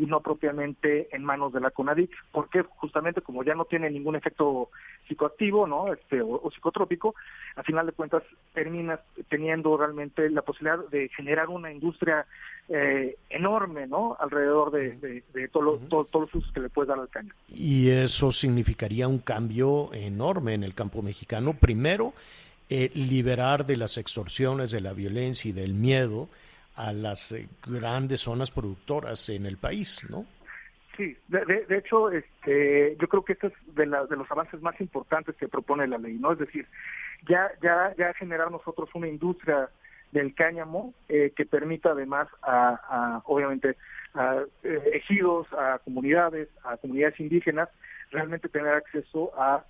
y 0.00 0.06
no 0.06 0.20
propiamente 0.20 1.14
en 1.14 1.22
manos 1.24 1.52
de 1.52 1.60
la 1.60 1.70
CONADIC, 1.70 2.10
porque 2.32 2.62
justamente 2.62 3.20
como 3.20 3.44
ya 3.44 3.54
no 3.54 3.66
tiene 3.66 3.90
ningún 3.90 4.16
efecto 4.16 4.70
psicoactivo, 5.06 5.66
¿no? 5.66 5.92
Este 5.92 6.22
o, 6.22 6.40
o 6.42 6.50
psicotrópico, 6.50 7.14
a 7.56 7.62
final 7.62 7.84
de 7.86 7.92
cuentas 7.92 8.22
terminas 8.54 9.00
teniendo 9.28 9.76
realmente 9.76 10.28
la 10.30 10.42
posibilidad 10.42 10.78
de 10.88 11.08
generar 11.10 11.48
una 11.48 11.70
industria 11.70 12.26
eh, 12.68 13.16
enorme, 13.28 13.86
¿no? 13.86 14.16
Alrededor 14.18 14.70
de, 14.70 14.96
de- 14.96 15.22
de 15.34 15.48
todo 15.48 15.78
todo- 15.88 16.04
todos 16.06 16.26
los 16.26 16.34
usos 16.36 16.52
que 16.52 16.60
le 16.60 16.68
puedes 16.70 16.88
dar 16.88 16.98
al 16.98 17.08
caño. 17.08 17.32
y 17.48 17.90
eso 17.90 18.32
significaría 18.32 19.06
un 19.08 19.18
cambio 19.18 19.92
enorme 19.92 20.54
en 20.54 20.64
el 20.64 20.74
campo 20.74 21.02
mexicano 21.02 21.54
primero 21.54 22.14
eh, 22.70 22.90
liberar 22.94 23.66
de 23.66 23.76
las 23.76 23.98
extorsiones 23.98 24.70
de 24.70 24.80
la 24.80 24.92
violencia 24.92 25.48
y 25.50 25.52
del 25.52 25.74
miedo 25.74 26.28
a 26.88 26.92
las 26.92 27.32
eh, 27.32 27.48
grandes 27.66 28.20
zonas 28.22 28.50
productoras 28.50 29.28
en 29.28 29.46
el 29.46 29.56
país 29.58 30.06
no 30.10 30.24
Sí, 30.96 31.16
de, 31.28 31.44
de- 31.46 31.64
de 31.66 31.78
hecho, 31.78 32.10
este, 32.10 32.96
yo 33.00 33.08
creo 33.08 33.24
que 33.24 33.32
este 33.32 33.46
es 33.46 33.52
de, 33.74 33.86
la- 33.86 34.04
de 34.04 34.16
los 34.16 34.30
avances 34.30 34.60
más 34.60 34.78
importantes 34.80 35.34
que 35.36 35.48
propone 35.48 35.86
la 35.86 35.96
ley, 35.96 36.18
¿no? 36.18 36.32
Es 36.32 36.38
decir, 36.38 36.66
ya, 37.26 37.50
ya, 37.62 37.94
ya 37.96 38.12
generar 38.14 38.50
nosotros 38.50 38.90
una 38.94 39.08
industria 39.08 39.70
del 40.12 40.34
cáñamo 40.34 40.92
eh, 41.08 41.32
que 41.34 41.46
permita 41.46 41.90
además 41.92 42.28
a, 42.42 42.74
a, 42.88 43.22
obviamente, 43.24 43.76
a 44.14 44.42
eh, 44.62 44.90
ejidos, 44.92 45.46
a 45.54 45.78
comunidades, 45.78 46.48
a 46.64 46.76
comunidades 46.76 47.18
indígenas, 47.20 47.68
realmente 48.10 48.48
tener 48.50 48.74
acceso 48.74 49.32
a 49.40 49.64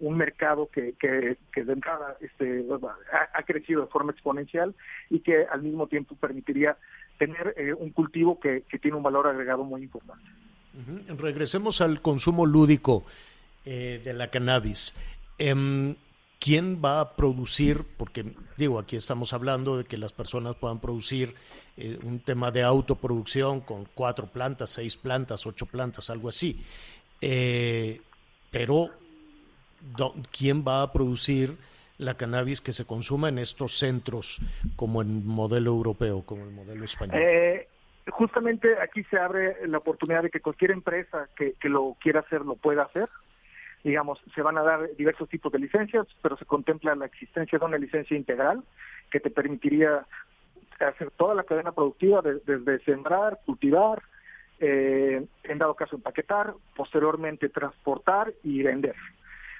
un 0.00 0.16
mercado 0.16 0.68
que, 0.70 0.94
que, 0.98 1.38
que 1.52 1.64
de 1.64 1.72
entrada 1.72 2.16
este, 2.20 2.64
ha, 3.12 3.38
ha 3.38 3.42
crecido 3.44 3.82
de 3.82 3.86
forma 3.88 4.12
exponencial 4.12 4.74
y 5.08 5.20
que 5.20 5.46
al 5.46 5.62
mismo 5.62 5.86
tiempo 5.86 6.14
permitiría 6.16 6.76
tener 7.18 7.54
eh, 7.56 7.72
un 7.72 7.90
cultivo 7.90 8.38
que, 8.38 8.62
que 8.68 8.78
tiene 8.78 8.96
un 8.96 9.02
valor 9.02 9.26
agregado 9.26 9.64
muy 9.64 9.82
importante. 9.82 10.24
Regresemos 11.16 11.80
al 11.80 12.02
consumo 12.02 12.44
lúdico 12.44 13.06
eh, 13.64 14.00
de 14.04 14.12
la 14.12 14.30
cannabis. 14.30 14.94
Em, 15.38 15.96
¿Quién 16.38 16.82
va 16.84 17.00
a 17.00 17.16
producir? 17.16 17.82
Porque 17.96 18.34
digo, 18.58 18.78
aquí 18.78 18.94
estamos 18.94 19.32
hablando 19.32 19.78
de 19.78 19.84
que 19.84 19.96
las 19.96 20.12
personas 20.12 20.54
puedan 20.56 20.80
producir 20.80 21.34
eh, 21.78 21.98
un 22.02 22.20
tema 22.20 22.50
de 22.50 22.62
autoproducción 22.62 23.62
con 23.62 23.86
cuatro 23.94 24.26
plantas, 24.26 24.68
seis 24.68 24.98
plantas, 24.98 25.46
ocho 25.46 25.64
plantas, 25.64 26.10
algo 26.10 26.28
así. 26.28 26.62
Pero, 28.50 28.90
¿quién 30.36 30.64
va 30.66 30.82
a 30.82 30.92
producir 30.92 31.56
la 31.98 32.14
cannabis 32.14 32.60
que 32.60 32.72
se 32.72 32.84
consuma 32.84 33.28
en 33.28 33.38
estos 33.38 33.78
centros 33.78 34.40
como 34.76 35.00
el 35.00 35.08
modelo 35.08 35.70
europeo, 35.70 36.24
como 36.24 36.44
el 36.44 36.50
modelo 36.50 36.84
español? 36.84 37.20
Eh, 37.22 37.68
justamente 38.10 38.78
aquí 38.80 39.02
se 39.04 39.18
abre 39.18 39.66
la 39.66 39.78
oportunidad 39.78 40.22
de 40.22 40.30
que 40.30 40.40
cualquier 40.40 40.72
empresa 40.72 41.28
que, 41.36 41.54
lo 41.68 41.96
quiera 42.00 42.20
hacer 42.20 42.42
lo 42.42 42.56
pueda 42.56 42.82
hacer. 42.82 43.08
Digamos, 43.82 44.18
se 44.34 44.42
van 44.42 44.58
a 44.58 44.62
dar 44.62 44.94
diversos 44.96 45.28
tipos 45.28 45.52
de 45.52 45.60
licencias, 45.60 46.06
pero 46.20 46.36
se 46.36 46.44
contempla 46.44 46.94
la 46.94 47.06
existencia 47.06 47.58
de 47.58 47.64
una 47.64 47.78
licencia 47.78 48.16
integral 48.16 48.62
que 49.10 49.20
te 49.20 49.30
permitiría 49.30 50.04
hacer 50.80 51.10
toda 51.12 51.34
la 51.34 51.44
cadena 51.44 51.72
productiva 51.72 52.20
de- 52.20 52.40
desde 52.44 52.84
sembrar, 52.84 53.40
cultivar, 53.46 54.02
eh, 54.58 55.24
en 55.44 55.58
dado 55.58 55.74
caso 55.74 55.96
empaquetar, 55.96 56.54
posteriormente 56.74 57.48
transportar 57.48 58.32
y 58.42 58.62
vender. 58.62 58.94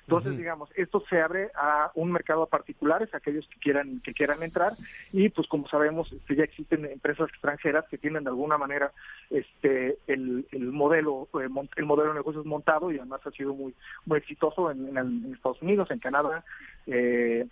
Entonces, 0.08 0.38
digamos, 0.38 0.70
esto 0.76 1.02
se 1.10 1.20
abre 1.20 1.50
a 1.56 1.90
un 1.96 2.12
mercado 2.12 2.44
a 2.44 2.48
particulares, 2.48 3.12
a 3.12 3.16
aquellos 3.16 3.44
que 3.48 3.58
quieran 3.58 4.00
que 4.04 4.12
quieran 4.14 4.40
entrar. 4.42 4.72
Y 5.12 5.30
pues 5.30 5.48
como 5.48 5.68
sabemos 5.68 6.12
este, 6.12 6.36
ya 6.36 6.44
existen 6.44 6.84
empresas 6.84 7.28
extranjeras 7.28 7.84
que 7.90 7.98
tienen 7.98 8.22
de 8.22 8.30
alguna 8.30 8.56
manera 8.56 8.92
este 9.30 9.98
el, 10.06 10.46
el 10.52 10.66
modelo 10.70 11.26
eh, 11.34 11.48
el 11.76 11.84
modelo 11.86 12.10
de 12.10 12.14
negocios 12.18 12.46
montado 12.46 12.92
y 12.92 12.98
además 12.98 13.20
ha 13.24 13.30
sido 13.32 13.52
muy 13.52 13.74
muy 14.04 14.18
exitoso 14.18 14.70
en, 14.70 14.88
en 14.90 14.96
el- 14.96 15.24
en 15.26 15.34
Estados 15.34 15.60
Unidos, 15.60 15.90
en 15.90 15.98
Canadá, 15.98 16.44
eh, 16.86 17.44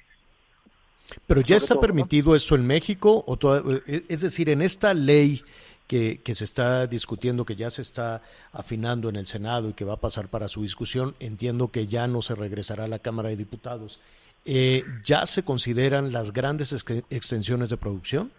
Pero 1.27 1.41
ya 1.41 1.57
está 1.57 1.75
todo, 1.75 1.83
¿no? 1.83 1.87
permitido 1.89 2.35
eso 2.37 2.55
en 2.55 2.67
México, 2.67 3.25
o 3.27 3.37
toda- 3.37 3.63
eh, 3.87 4.05
es 4.09 4.21
decir, 4.21 4.49
en 4.49 4.63
esta 4.63 4.95
ley 4.95 5.43
que, 5.87 6.21
que 6.23 6.35
se 6.35 6.45
está 6.45 6.87
discutiendo, 6.87 7.45
que 7.45 7.57
ya 7.57 7.71
se 7.71 7.83
está 7.83 8.23
afinando 8.53 9.09
en 9.09 9.17
el 9.17 9.27
Senado 9.27 9.69
y 9.69 9.73
que 9.75 9.85
va 9.85 9.95
a 9.95 10.01
pasar 10.01 10.29
para 10.29 10.49
su 10.49 10.63
discusión, 10.63 11.15
entiendo 11.21 11.69
que 11.69 11.87
ya 11.87 12.07
no 12.09 12.23
se 12.23 12.35
regresará 12.35 12.85
a 12.85 12.89
la 12.89 12.99
Cámara 12.99 13.29
de 13.29 13.37
Diputados. 13.37 14.01
Eh, 14.47 14.85
¿Ya 15.05 15.25
se 15.27 15.43
consideran 15.45 16.13
las 16.13 16.33
grandes 16.33 16.73
ex- 16.73 17.05
extensiones 17.11 17.69
de 17.71 17.77
producción? 17.77 18.31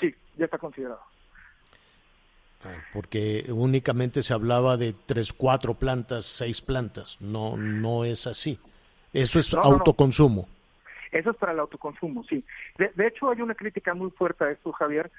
sí, 0.00 0.14
ya 0.36 0.44
está 0.46 0.58
considerado. 0.58 1.00
Porque 2.92 3.46
únicamente 3.48 4.22
se 4.22 4.32
hablaba 4.34 4.76
de 4.76 4.94
tres, 5.06 5.32
cuatro 5.32 5.74
plantas, 5.74 6.24
seis 6.26 6.62
plantas. 6.62 7.16
No, 7.20 7.56
no 7.56 8.04
es 8.04 8.28
así. 8.28 8.58
Eso 9.12 9.40
es 9.40 9.52
No, 9.52 9.58
no, 9.62 9.68
no. 9.70 9.74
autoconsumo. 9.76 10.48
Eso 11.10 11.30
es 11.30 11.36
para 11.36 11.52
el 11.52 11.58
autoconsumo, 11.58 12.24
sí. 12.24 12.44
De, 12.78 12.90
de 12.94 13.08
hecho, 13.08 13.30
hay 13.30 13.40
una 13.42 13.54
crítica 13.56 13.92
muy 13.94 14.10
fuerte 14.12 14.44
a 14.44 14.50
esto, 14.52 14.72
Javier, 14.72 15.10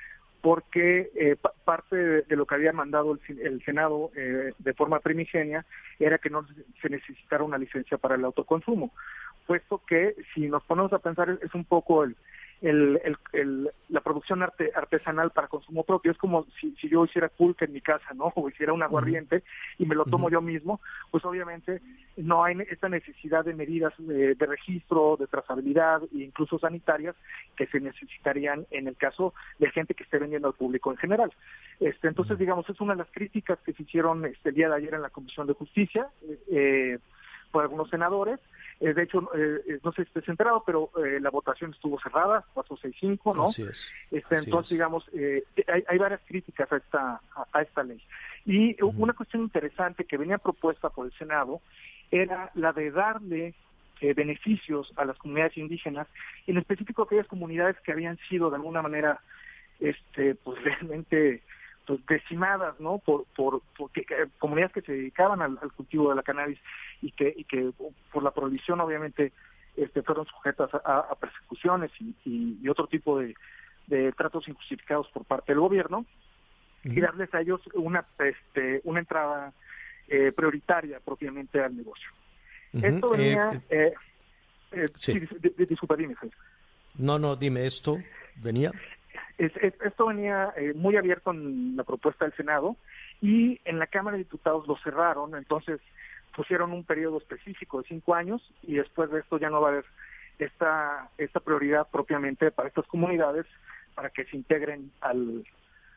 porque 0.43 1.09
eh, 1.15 1.37
pa- 1.37 1.53
parte 1.63 1.95
de, 1.95 2.35
lo 2.35 2.45
que 2.45 2.55
había 2.55 2.73
mandado 2.73 3.13
el, 3.29 3.39
el 3.39 3.63
Senado 3.63 4.11
eh, 4.13 4.51
de 4.59 4.73
forma 4.73 4.99
primigenia 4.99 5.65
era 5.99 6.17
que 6.17 6.29
no 6.29 6.45
se 6.81 6.89
necesitara 6.89 7.45
una 7.45 7.57
licencia 7.57 7.97
para 7.97 8.15
el 8.15 8.25
autoconsumo, 8.25 8.91
puesto 9.47 9.81
que 9.87 10.15
si 10.33 10.49
nos 10.49 10.61
ponemos 10.65 10.91
a 10.91 10.99
pensar 10.99 11.39
es 11.41 11.55
un 11.55 11.63
poco 11.63 12.03
el, 12.03 12.17
el, 12.63 12.99
el- 13.03 13.17
el- 13.33 13.69
la 13.89 14.01
producción 14.01 14.41
arte- 14.41 14.71
artesanal 14.73 15.29
para 15.31 15.47
consumo 15.49 15.83
propio. 15.83 16.11
Es 16.11 16.17
como 16.17 16.45
si, 16.59 16.71
si 16.81 16.89
yo 16.89 17.05
hiciera 17.05 17.27
pulque 17.29 17.65
en 17.65 17.73
mi 17.73 17.81
casa, 17.81 18.13
¿no? 18.15 18.31
O 18.35 18.49
hiciera 18.49 18.73
un 18.73 18.81
aguardiente 18.81 19.43
y 19.77 19.85
me 19.85 19.93
lo 19.95 20.05
tomo 20.05 20.29
yo 20.31 20.41
mismo, 20.41 20.79
pues 21.11 21.23
obviamente 21.25 21.81
no 22.17 22.43
hay 22.43 22.57
esta 22.71 22.89
necesidad 22.89 23.43
de 23.45 23.53
medidas 23.53 23.93
de, 23.97 24.33
de 24.33 24.45
registro, 24.45 25.17
de 25.19 25.27
trazabilidad 25.27 26.01
e 26.13 26.23
incluso 26.23 26.57
sanitarias 26.57 27.15
que 27.57 27.67
se 27.67 27.79
necesitarían 27.79 28.65
en 28.71 28.87
el 28.87 28.95
caso 28.95 29.33
de 29.59 29.69
gente 29.69 29.93
que 29.93 30.03
esté 30.03 30.17
vendiendo 30.17 30.47
al 30.47 30.53
público 30.55 30.89
en 30.89 30.97
general. 30.97 31.31
Este, 31.79 32.07
entonces, 32.07 32.39
digamos, 32.39 32.67
es 32.69 32.79
una 32.79 32.93
de 32.93 32.99
las 32.99 33.11
críticas 33.11 33.59
que 33.65 33.73
se 33.73 33.83
hicieron 33.83 34.25
este, 34.25 34.49
el 34.49 34.55
día 34.55 34.69
de 34.69 34.75
ayer 34.75 34.93
en 34.93 35.01
la 35.01 35.09
Comisión 35.09 35.47
de 35.47 35.53
Justicia 35.53 36.07
eh, 36.49 36.97
por 37.51 37.61
algunos 37.63 37.89
senadores, 37.89 38.39
Eh, 38.85 38.93
de 38.93 39.03
hecho, 39.03 39.29
eh, 39.33 39.79
no 39.83 39.91
sé 39.93 40.03
si 40.03 40.07
estés 40.09 40.27
enterado, 40.27 40.61
pero 40.65 40.89
eh, 41.05 41.19
la 41.21 41.29
votación 41.29 41.71
estuvo 41.71 41.97
cerrada, 42.01 42.43
465, 42.53 43.33
¿no? 43.33 43.45
Así 43.45 43.61
es. 43.63 43.89
Este, 44.11 44.35
así 44.35 44.45
entonces, 44.45 44.71
es. 44.71 44.77
digamos, 44.77 45.09
eh, 45.13 45.43
hay, 45.71 45.83
hay 45.87 45.97
varias 45.97 46.19
críticas 46.27 46.69
a 46.69 46.77
esta, 46.77 47.21
a, 47.35 47.47
a 47.53 47.61
esta 47.61 47.81
ley. 47.83 48.01
Y 48.45 48.75
una 48.83 49.13
cuestión 49.13 49.43
interesante 49.43 50.03
que 50.03 50.17
venía 50.17 50.37
propuesta 50.37 50.89
por 50.89 51.05
el 51.05 51.13
Senado 51.13 51.61
era 52.11 52.51
la 52.55 52.73
de 52.73 52.91
darle 52.91 53.53
eh, 54.01 54.13
beneficios 54.13 54.91
a 54.97 55.05
las 55.05 55.17
comunidades 55.17 55.55
indígenas, 55.57 56.07
en 56.45 56.57
específico 56.57 57.03
aquellas 57.03 57.27
comunidades 57.27 57.77
que 57.85 57.93
habían 57.93 58.17
sido 58.27 58.49
de 58.49 58.57
alguna 58.57 58.81
manera, 58.81 59.21
este, 59.79 60.35
pues 60.35 60.61
realmente 60.63 61.41
pues 61.85 62.05
decimadas, 62.05 62.79
¿no? 62.79 62.97
Por, 62.99 63.25
por, 63.35 63.61
por 63.77 63.91
que- 63.91 64.03
que- 64.03 64.27
comunidades 64.39 64.73
que 64.73 64.81
se 64.81 64.91
dedicaban 64.93 65.41
al, 65.41 65.57
al 65.61 65.71
cultivo 65.73 66.09
de 66.09 66.15
la 66.15 66.23
cannabis 66.23 66.59
y 67.03 67.11
que, 67.11 67.33
y 67.35 67.43
que 67.43 67.71
por 68.11 68.23
la 68.23 68.31
prohibición 68.31 68.79
obviamente 68.81 69.31
este, 69.75 70.01
fueron 70.03 70.25
sujetas 70.25 70.69
a, 70.73 70.99
a 70.99 71.15
persecuciones 71.15 71.91
y, 71.99 72.15
y- 72.25 72.59
y 72.61 72.69
otro 72.69 72.87
tipo 72.87 73.19
de, 73.19 73.35
de 73.87 74.11
tratos 74.13 74.47
injustificados 74.47 75.07
por 75.09 75.25
parte 75.25 75.51
del 75.51 75.59
gobierno 75.59 76.05
y 76.85 76.99
darles 76.99 77.33
a 77.33 77.41
ellos 77.41 77.61
una, 77.73 78.05
este, 78.19 78.81
una 78.83 78.99
entrada 78.99 79.53
eh, 80.07 80.31
prioritaria 80.35 80.99
propiamente 80.99 81.61
al 81.61 81.75
negocio. 81.75 82.09
Esto 82.73 83.13
eh, 83.15 83.17
venía... 83.17 83.49
eh, 83.69 83.93
eh, 84.71 84.85
eh, 84.85 84.87
sí. 84.95 85.19
disculpa, 85.57 85.95
dime, 85.95 86.15
no, 86.97 87.17
no, 87.19 87.35
dime 87.35 87.65
esto. 87.65 87.99
¿Venía? 88.35 88.71
Es- 89.37 89.55
es- 89.57 89.79
esto 89.81 90.07
venía 90.07 90.53
eh, 90.57 90.73
muy 90.75 90.95
abierto 90.97 91.31
en 91.31 91.75
la 91.75 91.83
propuesta 91.83 92.25
del 92.25 92.35
Senado 92.35 92.75
y 93.21 93.59
en 93.65 93.79
la 93.79 93.87
Cámara 93.87 94.17
de 94.17 94.23
Diputados 94.23 94.67
lo 94.67 94.75
cerraron, 94.77 95.35
entonces 95.35 95.79
pusieron 96.35 96.71
un 96.73 96.83
periodo 96.83 97.17
específico 97.17 97.81
de 97.81 97.87
cinco 97.87 98.15
años 98.15 98.41
y 98.63 98.75
después 98.75 99.09
de 99.11 99.19
esto 99.19 99.37
ya 99.37 99.49
no 99.49 99.61
va 99.61 99.69
a 99.69 99.71
haber 99.71 99.85
esta, 100.39 101.09
esta 101.17 101.39
prioridad 101.39 101.87
propiamente 101.91 102.51
para 102.51 102.67
estas 102.69 102.87
comunidades 102.87 103.45
para 103.95 104.09
que 104.09 104.25
se 104.25 104.35
integren 104.37 104.91
al, 105.01 105.45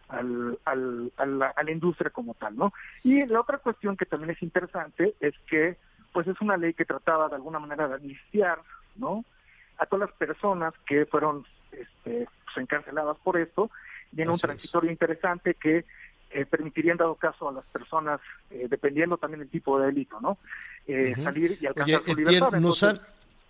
al, 0.09 0.59
al- 0.67 1.13
a, 1.17 1.27
la, 1.27 1.47
a 1.49 1.63
la 1.63 1.71
industria 1.71 2.11
como 2.11 2.35
tal, 2.35 2.57
¿no? 2.57 2.73
Y 3.03 3.27
la 3.27 3.41
otra 3.41 3.59
cuestión 3.59 3.97
que 3.97 4.05
también 4.07 4.31
es 4.31 4.43
interesante 4.43 5.15
es 5.21 5.35
que 5.49 5.77
pues 6.13 6.27
es 6.27 6.41
una 6.41 6.57
ley 6.57 6.73
que 6.75 6.85
trataba 6.85 7.29
de 7.29 7.35
alguna 7.37 7.59
manera 7.59 7.89
de 7.89 7.95
amnistiar, 7.97 8.59
¿no? 8.97 9.25
A 9.79 9.87
todas 9.87 10.09
las 10.09 10.19
personas 10.19 10.73
que 10.87 11.05
fueron 11.07 11.45
este, 11.73 12.27
pues, 12.45 12.57
encarceladas 12.57 13.19
por 13.19 13.39
esto, 13.39 13.71
viene 14.13 14.31
un 14.31 14.35
Así 14.37 14.41
es. 14.47 14.49
transitorio 14.49 14.91
interesante 14.91 15.55
que 15.55 15.85
eh, 16.31 16.45
permitiría 16.47 16.93
en 16.93 16.99
dado 16.99 17.15
caso 17.15 17.49
a 17.49 17.53
las 17.53 17.65
personas, 17.67 18.21
eh, 18.51 18.67
dependiendo 18.69 19.17
también 19.17 19.41
del 19.41 19.49
tipo 19.51 19.79
de 19.79 19.87
delito, 19.87 20.21
¿no? 20.21 20.39
Eh. 20.87 21.15
Salir 21.23 21.59
y 21.61 21.67
alcanzar 21.67 22.01
Oye, 22.03 22.05
su 22.05 22.11
Etienne, 22.21 22.31
libertad. 22.33 22.59
nos 22.61 22.83
Entonces, 22.83 23.01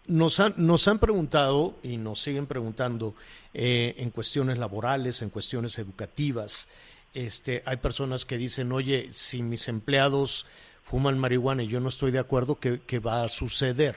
han, 0.08 0.16
nos, 0.16 0.40
han, 0.40 0.54
nos 0.56 0.88
han 0.88 0.98
preguntado 0.98 1.74
y 1.82 1.96
nos 1.96 2.20
siguen 2.20 2.46
preguntando 2.46 3.14
eh, 3.54 3.94
en 3.98 4.10
cuestiones 4.10 4.58
laborales, 4.58 5.22
en 5.22 5.30
cuestiones 5.30 5.78
educativas. 5.78 6.68
Este, 7.14 7.62
hay 7.66 7.78
personas 7.78 8.24
que 8.24 8.36
dicen, 8.36 8.72
oye, 8.72 9.08
si 9.12 9.42
mis 9.42 9.68
empleados 9.68 10.46
fuman 10.82 11.18
marihuana 11.18 11.62
y 11.62 11.66
yo 11.66 11.80
no 11.80 11.88
estoy 11.88 12.10
de 12.10 12.18
acuerdo, 12.18 12.56
¿qué, 12.60 12.80
qué 12.86 12.98
va 13.00 13.22
a 13.24 13.28
suceder? 13.28 13.96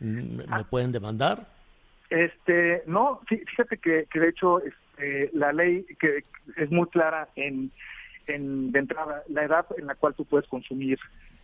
¿Me 0.00 0.44
me 0.46 0.64
pueden 0.64 0.92
demandar? 0.92 1.48
Este, 2.10 2.82
no, 2.86 3.20
fí- 3.22 3.42
fíjate 3.48 3.78
que, 3.78 4.06
que 4.10 4.20
de 4.20 4.28
hecho 4.28 4.60
este, 4.60 5.30
la 5.32 5.52
ley 5.52 5.86
que 5.98 6.24
es 6.56 6.70
muy 6.70 6.86
clara 6.88 7.28
en, 7.34 7.70
en 8.26 8.72
de 8.72 8.78
entrada 8.78 9.22
la 9.28 9.44
edad 9.44 9.66
en 9.78 9.86
la 9.86 9.94
cual 9.94 10.14
tú 10.14 10.24
puedes 10.24 10.48
consumir 10.48 10.98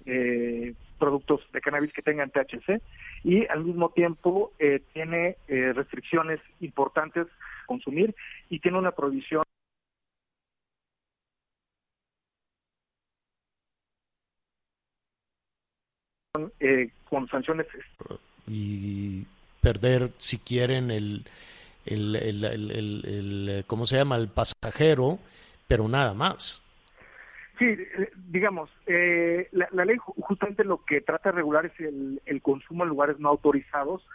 eh, 0.07 0.75
productos 0.99 1.41
de 1.53 1.61
cannabis 1.61 1.93
que 1.93 2.03
tengan 2.03 2.31
THC 2.31 2.81
y 3.25 3.47
al 3.47 3.65
mismo 3.65 3.91
tiempo 3.91 4.53
eh, 4.59 4.81
tiene 4.93 5.37
eh, 5.49 5.73
restricciones 5.75 6.41
importantes 6.61 7.27
consumir 7.67 8.15
y 8.51 8.59
tiene 8.59 8.79
una 8.79 8.91
prohibición 8.93 9.43
eh, 16.61 16.91
con 17.09 17.29
sanciones 17.29 17.67
y 18.47 19.27
perder, 19.61 20.11
si 20.17 20.39
quieren, 20.39 20.91
el, 20.91 21.25
el, 21.87 22.17
el- 22.17 22.45
el- 22.45 22.71
el- 23.05 23.65
¿cómo 23.67 23.87
se 23.87 23.97
llama? 23.97 24.17
El 24.17 24.29
pasajero, 24.29 25.19
pero 25.69 25.89
nada 25.89 26.15
más. 26.15 26.62
Sí, 27.59 27.67
eh, 27.67 28.11
digamos, 28.17 28.71
eh, 28.87 29.49
la, 29.53 29.69
la 29.73 29.85
ley 29.85 29.97
ju- 29.97 30.15
justamente 30.23 30.65
lo 30.65 30.85
que 30.85 31.01
trata 31.01 31.31
de 31.31 31.37
regular 31.37 31.67
es 31.67 31.79
el, 31.81 32.21
el 32.25 32.41
consumo 32.43 32.83
en 32.85 32.89
lugares 32.91 33.19
no 33.19 33.29
autorizados 33.29 34.07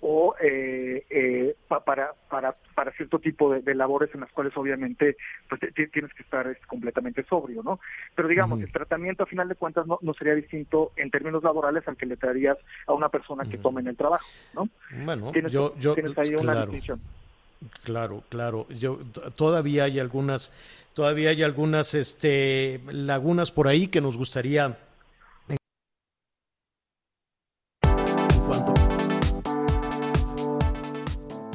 o 0.00 0.34
eh, 0.40 1.06
eh, 1.08 1.56
pa- 1.68 1.84
para, 1.84 2.12
para, 2.28 2.56
para 2.74 2.92
cierto 2.92 3.18
tipo 3.18 3.52
de, 3.52 3.62
de 3.62 3.74
labores 3.74 4.14
en 4.14 4.20
las 4.20 4.30
cuales 4.32 4.54
obviamente 4.56 5.16
pues, 5.48 5.60
tienes 5.92 6.12
que 6.14 6.22
estar 6.22 6.58
completamente 6.66 7.22
sobrio, 7.24 7.62
¿no? 7.62 7.80
Pero 8.14 8.28
digamos, 8.28 8.60
el 8.62 8.72
tratamiento 8.72 9.22
a 9.22 9.26
final 9.26 9.48
de 9.48 9.54
cuentas 9.54 9.86
no, 9.86 9.98
no 10.02 10.12
sería 10.14 10.34
distinto 10.34 10.92
en 10.96 11.10
términos 11.10 11.42
laborales 11.42 11.86
al 11.88 11.96
que 11.96 12.06
le 12.06 12.16
traerías 12.18 12.58
a 12.86 12.92
una 12.92 13.08
persona 13.08 13.44
que 13.48 13.56
tome 13.58 13.80
en 13.80 13.88
el 13.88 13.96
trabajo, 13.96 14.30
¿no? 14.52 14.68
Bueno, 14.90 15.32
Tienes, 15.32 15.52
yo, 15.52 15.74
yo, 15.78 15.94
tienes 15.94 16.16
ahí 16.18 16.34
una 16.34 16.52
distinción. 16.60 17.02
Claro, 17.82 18.24
claro. 18.28 18.66
Yo 18.70 18.98
todavía 19.34 19.84
hay 19.84 19.98
algunas, 19.98 20.52
todavía 20.94 21.30
hay 21.30 21.42
algunas, 21.42 21.94
este, 21.94 22.80
lagunas 22.90 23.52
por 23.52 23.68
ahí 23.68 23.88
que 23.88 24.00
nos 24.00 24.16
gustaría. 24.18 24.78
En 25.48 25.56
cuanto 28.46 28.74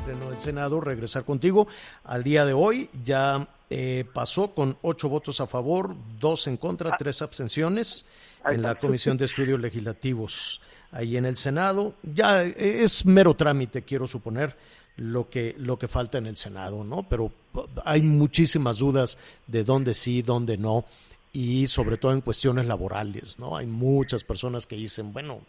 del 0.05 0.39
Senado, 0.39 0.81
regresar 0.81 1.23
contigo. 1.25 1.67
Al 2.03 2.23
día 2.23 2.45
de 2.45 2.53
hoy 2.53 2.89
ya 3.03 3.47
eh, 3.69 4.05
pasó 4.13 4.53
con 4.53 4.77
ocho 4.81 5.09
votos 5.09 5.39
a 5.39 5.47
favor, 5.47 5.95
dos 6.19 6.47
en 6.47 6.57
contra, 6.57 6.97
tres 6.97 7.21
abstenciones 7.21 8.05
en 8.45 8.61
la. 8.61 8.75
Comisión 8.75 9.17
de 9.17 9.25
Estudios 9.25 9.59
Legislativos 9.59 10.61
ahí 10.91 11.17
en 11.17 11.25
el 11.25 11.37
Senado. 11.37 11.95
Ya 12.03 12.43
eh, 12.43 12.83
es 12.83 13.05
mero 13.05 13.33
trámite, 13.33 13.83
quiero 13.83 14.07
suponer, 14.07 14.55
lo 14.97 15.29
que, 15.29 15.55
lo 15.57 15.77
que 15.79 15.87
falta 15.87 16.17
en 16.17 16.25
el 16.27 16.35
Senado, 16.37 16.83
¿no? 16.83 17.03
Pero 17.09 17.25
uh, 17.53 17.61
hay 17.85 18.01
muchísimas 18.01 18.77
dudas 18.79 19.17
de 19.47 19.63
dónde 19.63 19.93
sí, 19.93 20.21
dónde 20.21 20.57
no, 20.57 20.85
y 21.33 21.67
sobre 21.67 21.97
todo 21.97 22.13
en 22.13 22.21
cuestiones 22.21 22.65
laborales, 22.65 23.39
¿no? 23.39 23.55
Hay 23.57 23.65
muchas 23.65 24.23
personas 24.23 24.67
que 24.67 24.75
dicen, 24.75 25.13
bueno, 25.13 25.39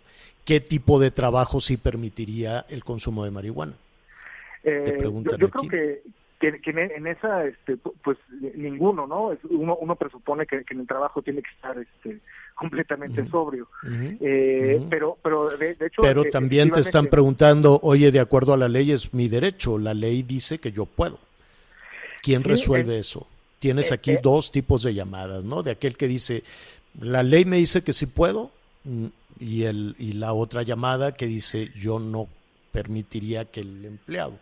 ¿qué 0.44 0.60
tipo 0.60 0.98
de 1.00 1.10
trabajo 1.10 1.60
sí 1.60 1.76
permitiría 1.76 2.64
el 2.68 2.84
consumo 2.84 3.24
de 3.24 3.30
marihuana? 3.32 3.74
Eh, 4.62 4.82
Te 4.84 4.92
preguntan 4.92 5.38
yo, 5.40 5.48
yo 5.48 5.52
aquí. 5.58 5.68
creo 5.68 6.02
que, 6.40 6.52
que, 6.52 6.60
que 6.60 6.70
en, 6.70 7.06
esa, 7.08 7.44
este, 7.46 7.76
pu- 7.78 7.94
pues 8.04 8.16
ninguno, 8.54 9.08
¿no? 9.08 9.36
Uno, 9.50 9.76
uno 9.76 9.96
presupone 9.96 10.46
que, 10.46 10.64
que 10.64 10.74
en 10.74 10.80
el 10.80 10.86
trabajo 10.86 11.20
tiene 11.20 11.42
que 11.42 11.50
estar 11.50 11.76
este, 11.78 12.20
completamente 12.62 13.26
sobrio. 13.28 13.68
Eh. 14.20 14.84
Pero, 14.88 15.18
pero 15.22 15.50
de, 15.56 15.74
de 15.74 15.86
hecho. 15.86 16.02
Pero 16.02 16.24
eh, 16.24 16.30
también 16.30 16.70
te 16.70 16.80
están 16.80 17.06
preguntando, 17.08 17.78
oye, 17.82 18.10
de 18.12 18.20
acuerdo 18.20 18.52
a 18.54 18.56
la 18.56 18.68
ley 18.68 18.92
es 18.92 19.12
mi 19.12 19.28
derecho, 19.28 19.78
la 19.78 19.94
ley 19.94 20.22
dice 20.22 20.58
que 20.58 20.72
yo 20.72 20.86
puedo. 20.86 21.18
¿Quién 22.22 22.42
Sí, 22.42 22.48
resuelve 22.50 22.96
eh, 22.96 23.00
eso? 23.00 23.26
Tienes 23.58 23.90
eh, 23.90 23.94
aquí 23.94 24.12
eh. 24.12 24.20
dos 24.22 24.52
tipos 24.52 24.82
de 24.82 24.94
llamadas, 24.94 25.44
¿no? 25.44 25.62
De 25.62 25.72
aquel 25.72 25.96
que 25.96 26.06
dice, 26.08 26.42
la 27.00 27.22
ley 27.22 27.44
me 27.44 27.56
dice 27.56 27.82
que 27.82 27.92
sí 27.92 28.06
puedo, 28.06 28.50
mm, 28.84 29.06
y, 29.40 29.64
el, 29.64 29.96
y 29.98 30.12
la 30.12 30.32
otra 30.32 30.62
llamada 30.62 31.12
que 31.16 31.26
dice, 31.26 31.70
yo 31.74 31.98
no 31.98 32.28
permitiría 32.70 33.44
que 33.44 33.60
el 33.60 33.84
empleado. 33.84 34.34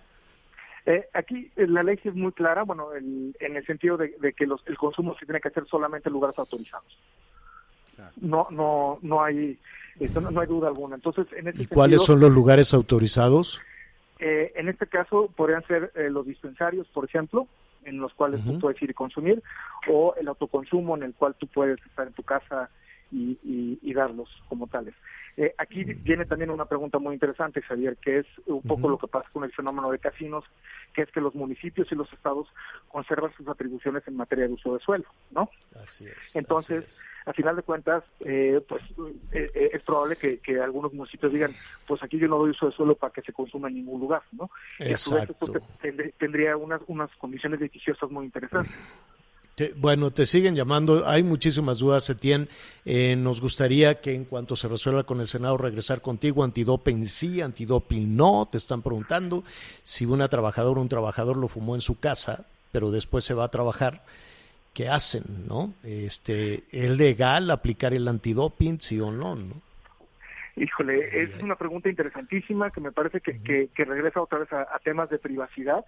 Eh, 0.87 1.05
aquí 1.13 1.51
la 1.57 1.83
ley 1.83 1.99
es 2.03 2.15
muy 2.15 2.33
clara, 2.33 2.63
bueno, 2.65 2.93
el- 2.95 3.35
en 3.41 3.57
el 3.57 3.65
sentido 3.67 3.97
de, 3.97 4.15
de 4.21 4.33
que 4.33 4.47
los, 4.47 4.61
el 4.67 4.77
consumo 4.79 5.15
se 5.19 5.27
tiene 5.27 5.41
que 5.41 5.49
hacer 5.49 5.65
solamente 5.71 6.09
en 6.09 6.15
lugares 6.15 6.39
autorizados. 6.39 6.87
No, 8.21 8.47
no, 8.51 8.99
no 9.03 9.23
hay, 9.23 9.59
esto 9.99 10.21
no, 10.21 10.31
no 10.31 10.41
hay 10.41 10.47
duda 10.47 10.69
alguna. 10.69 10.97
Entonces, 10.97 11.27
en 11.37 11.49
este 11.49 11.63
¿Y 11.63 11.67
cuáles 11.67 12.03
son 12.03 12.21
los 12.21 12.31
lugares 12.31 12.75
autorizados? 12.75 13.61
Eh, 14.19 14.53
en 14.57 14.69
este 14.69 14.87
caso 14.87 15.33
podrían 15.35 15.67
ser 15.67 15.93
eh, 15.95 16.11
los 16.11 16.27
dispensarios, 16.27 16.87
por 16.89 17.07
ejemplo, 17.07 17.47
en 17.85 17.99
los 17.99 18.13
cuales 18.13 18.45
tú 18.45 18.59
puedes 18.59 18.81
ir 18.83 18.91
y 18.91 18.95
consumir, 18.95 19.43
o 19.89 20.15
el 20.21 20.29
autoconsumo 20.29 20.97
en 20.97 21.05
el 21.05 21.15
cual 21.15 21.35
tú 21.39 21.47
puedes 21.47 21.81
estar 21.87 22.07
en 22.07 22.13
tu 22.13 22.23
casa 22.23 22.69
y, 23.11 23.39
y- 23.43 23.79
y 23.83 23.93
darlos 23.95 24.29
como 24.49 24.67
tales. 24.67 24.95
Eh, 25.37 25.55
aquí 25.59 25.85
viene 25.85 26.27
también 26.27 26.51
una 26.51 26.67
pregunta 26.67 26.99
muy 26.99 27.15
interesante, 27.15 27.63
Javier, 27.63 27.97
que 27.99 28.19
es 28.19 28.27
un 28.47 28.63
poco 28.63 28.89
lo 28.89 28.99
que 28.99 29.07
pasa 29.09 29.29
con 29.33 29.45
el 29.45 29.53
fenómeno 29.53 29.91
de 29.91 29.99
casinos, 29.99 30.45
que 30.93 31.03
es 31.03 31.11
que 31.13 31.21
los 31.21 31.35
municipios 31.35 31.91
y 31.91 31.95
los 31.95 32.13
estados 32.13 32.49
conservan 32.89 33.33
sus 33.37 33.47
atribuciones 33.49 34.07
en 34.07 34.17
materia 34.17 34.47
de 34.47 34.55
uso 34.55 34.75
de 34.75 34.81
suelo, 34.81 35.07
¿no? 35.31 35.49
Así 35.81 36.07
es. 36.07 36.35
Entonces, 36.37 36.85
así 36.85 37.01
es. 37.01 37.27
a 37.27 37.33
final 37.33 37.57
de 37.57 37.63
cuentas, 37.63 38.05
eh, 38.21 38.61
pues 38.69 38.83
eh, 39.33 39.51
eh, 39.55 39.71
es 39.73 39.83
probable 39.83 40.17
que, 40.17 40.39
que 40.41 40.61
algunos 40.61 40.93
municipios 40.93 41.33
digan, 41.33 41.57
pues 41.87 42.03
aquí 42.03 42.19
yo 42.19 42.29
no 42.29 42.39
doy 42.39 42.51
uso 42.51 42.67
de 42.67 42.73
suelo 42.73 42.97
para 42.97 43.13
que 43.13 43.23
se 43.23 43.33
consuma 43.33 43.69
en 43.69 43.75
ningún 43.77 44.01
lugar, 44.01 44.23
¿no? 44.33 44.51
Y 44.79 44.93
a 44.93 44.97
su 44.97 45.15
vez 45.15 45.31
esto 45.31 45.47
Exacto. 45.47 46.15
tendría 46.19 46.57
unas, 46.57 46.81
unas 46.89 47.11
condiciones 47.17 47.61
litigiosas 47.61 48.11
muy 48.11 48.27
interesantes. 48.27 48.75
Bueno, 49.77 50.11
te 50.11 50.27
siguen 50.27 50.55
llamando. 50.55 51.09
Hay 51.09 51.23
muchísimas 51.23 51.79
dudas, 51.79 52.09
Etienne. 52.11 52.49
Eh, 52.85 53.17
nos 53.17 53.41
gustaría 53.41 54.01
que 54.01 54.15
en 54.15 54.25
cuanto 54.25 54.57
se 54.57 54.69
resuelva 54.69 55.05
con 55.05 55.21
el 55.21 55.27
Senado 55.27 55.57
regresar 55.57 56.01
contigo. 56.01 56.45
Antidoping 56.45 57.07
sí, 57.07 57.41
antidoping 57.41 58.17
no. 58.17 58.49
Te 58.51 58.59
están 58.59 58.83
preguntando 58.83 59.45
si 59.83 60.07
una 60.07 60.29
trabajadora 60.29 60.81
o 60.81 60.83
un 60.83 60.89
trabajador 60.89 61.37
lo 61.37 61.49
fumó 61.49 61.75
en 61.75 61.81
su 61.81 61.99
casa, 61.99 62.47
pero 62.73 62.91
después 62.91 63.25
se 63.25 63.35
va 63.35 63.45
a 63.45 63.51
trabajar. 63.51 64.03
¿Qué 64.75 64.89
hacen, 64.89 65.25
no? 65.49 65.75
Este, 65.83 66.63
¿Es 66.71 66.91
legal 66.91 67.51
aplicar 67.51 67.93
el 67.93 68.07
antidoping, 68.07 68.81
sí 68.81 69.01
o 69.01 69.11
no, 69.11 69.35
no? 69.35 69.61
Híjole, 70.57 71.23
es 71.23 71.43
una 71.43 71.57
pregunta 71.57 71.89
interesantísima 71.89 72.71
que 72.71 72.81
me 72.81 72.93
parece 72.93 73.21
que, 73.21 73.69
que, 73.75 73.85
regresa 73.85 74.21
otra 74.21 74.41
vez 74.41 74.53
a, 74.53 74.79
temas 74.85 75.09
de 75.09 75.19
privacidad, 75.19 75.85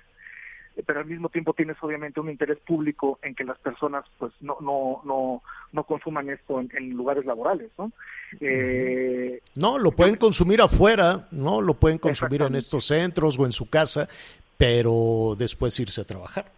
pero 0.86 1.00
al 1.00 1.06
mismo 1.06 1.28
tiempo 1.28 1.52
tienes 1.52 1.76
obviamente 1.80 2.20
un 2.20 2.30
interés 2.30 2.58
público 2.58 3.18
en 3.22 3.34
que 3.34 3.44
las 3.44 3.58
personas 3.58 4.04
pues 4.18 4.32
no 4.40 4.56
no 4.60 5.02
no 5.04 5.42
no 5.72 5.84
consuman 5.84 6.30
esto 6.30 6.60
en, 6.60 6.90
lugares 6.90 7.24
laborales, 7.24 7.70
¿no? 7.78 7.92
Eh, 8.40 9.40
no, 9.56 9.78
lo 9.78 9.92
pueden 9.92 10.16
consumir 10.16 10.60
afuera, 10.60 11.28
no, 11.30 11.60
lo 11.60 11.74
pueden 11.74 11.98
consumir 11.98 12.42
en 12.42 12.54
estos 12.54 12.86
centros 12.86 13.38
o 13.38 13.46
en 13.46 13.52
su 13.52 13.68
casa, 13.68 14.08
pero 14.56 15.34
después 15.38 15.78
irse 15.80 16.00
a 16.00 16.04
trabajar. 16.04 16.52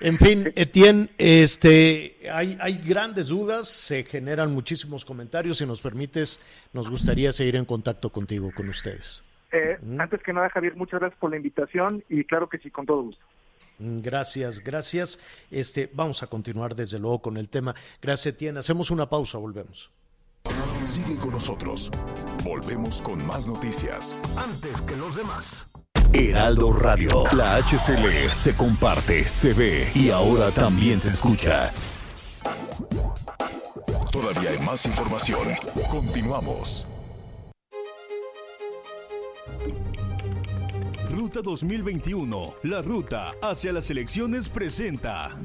En 0.00 0.18
fin, 0.18 0.50
Etienne, 0.56 1.10
este, 1.18 2.16
hay, 2.32 2.56
hay 2.58 2.78
grandes 2.78 3.28
dudas, 3.28 3.68
se 3.68 4.04
generan 4.04 4.50
muchísimos 4.50 5.04
comentarios. 5.04 5.58
Si 5.58 5.66
nos 5.66 5.82
permites, 5.82 6.40
nos 6.72 6.90
gustaría 6.90 7.32
seguir 7.32 7.56
en 7.56 7.66
contacto 7.66 8.10
contigo, 8.10 8.50
con 8.54 8.68
ustedes. 8.70 9.22
Eh, 9.52 9.78
antes 9.98 10.22
que 10.22 10.32
nada, 10.32 10.48
Javier, 10.48 10.74
muchas 10.76 11.00
gracias 11.00 11.18
por 11.18 11.30
la 11.30 11.36
invitación 11.36 12.02
y 12.08 12.24
claro 12.24 12.48
que 12.48 12.58
sí, 12.58 12.70
con 12.70 12.86
todo 12.86 13.02
gusto. 13.02 13.24
Mm, 13.80 13.98
gracias, 13.98 14.60
gracias. 14.60 15.18
Este, 15.50 15.90
vamos 15.92 16.22
a 16.22 16.26
continuar 16.26 16.76
desde 16.76 16.98
luego 16.98 17.20
con 17.22 17.36
el 17.36 17.48
tema. 17.48 17.74
Gracias, 18.00 18.34
Etienne. 18.34 18.58
Hacemos 18.58 18.90
una 18.90 19.08
pausa, 19.08 19.38
volvemos. 19.38 19.90
Sigue 20.86 21.16
con 21.16 21.30
nosotros. 21.30 21.90
Volvemos 22.44 23.00
con 23.02 23.24
más 23.26 23.46
noticias. 23.46 24.18
Antes 24.36 24.80
que 24.82 24.96
los 24.96 25.16
demás. 25.16 25.66
Heraldo 26.12 26.72
Radio. 26.72 27.24
La 27.36 27.56
HCL 27.56 28.28
se 28.30 28.56
comparte, 28.56 29.24
se 29.24 29.52
ve 29.52 29.92
y 29.94 30.10
ahora 30.10 30.50
también 30.50 30.98
se 30.98 31.10
escucha. 31.10 31.70
Todavía 34.10 34.50
hay 34.50 34.58
más 34.58 34.84
información. 34.86 35.54
Continuamos. 35.88 36.86
Ruta 41.10 41.42
2021. 41.42 42.54
La 42.62 42.82
ruta 42.82 43.32
hacia 43.42 43.72
las 43.72 43.90
elecciones 43.90 44.48
presenta. 44.48 45.36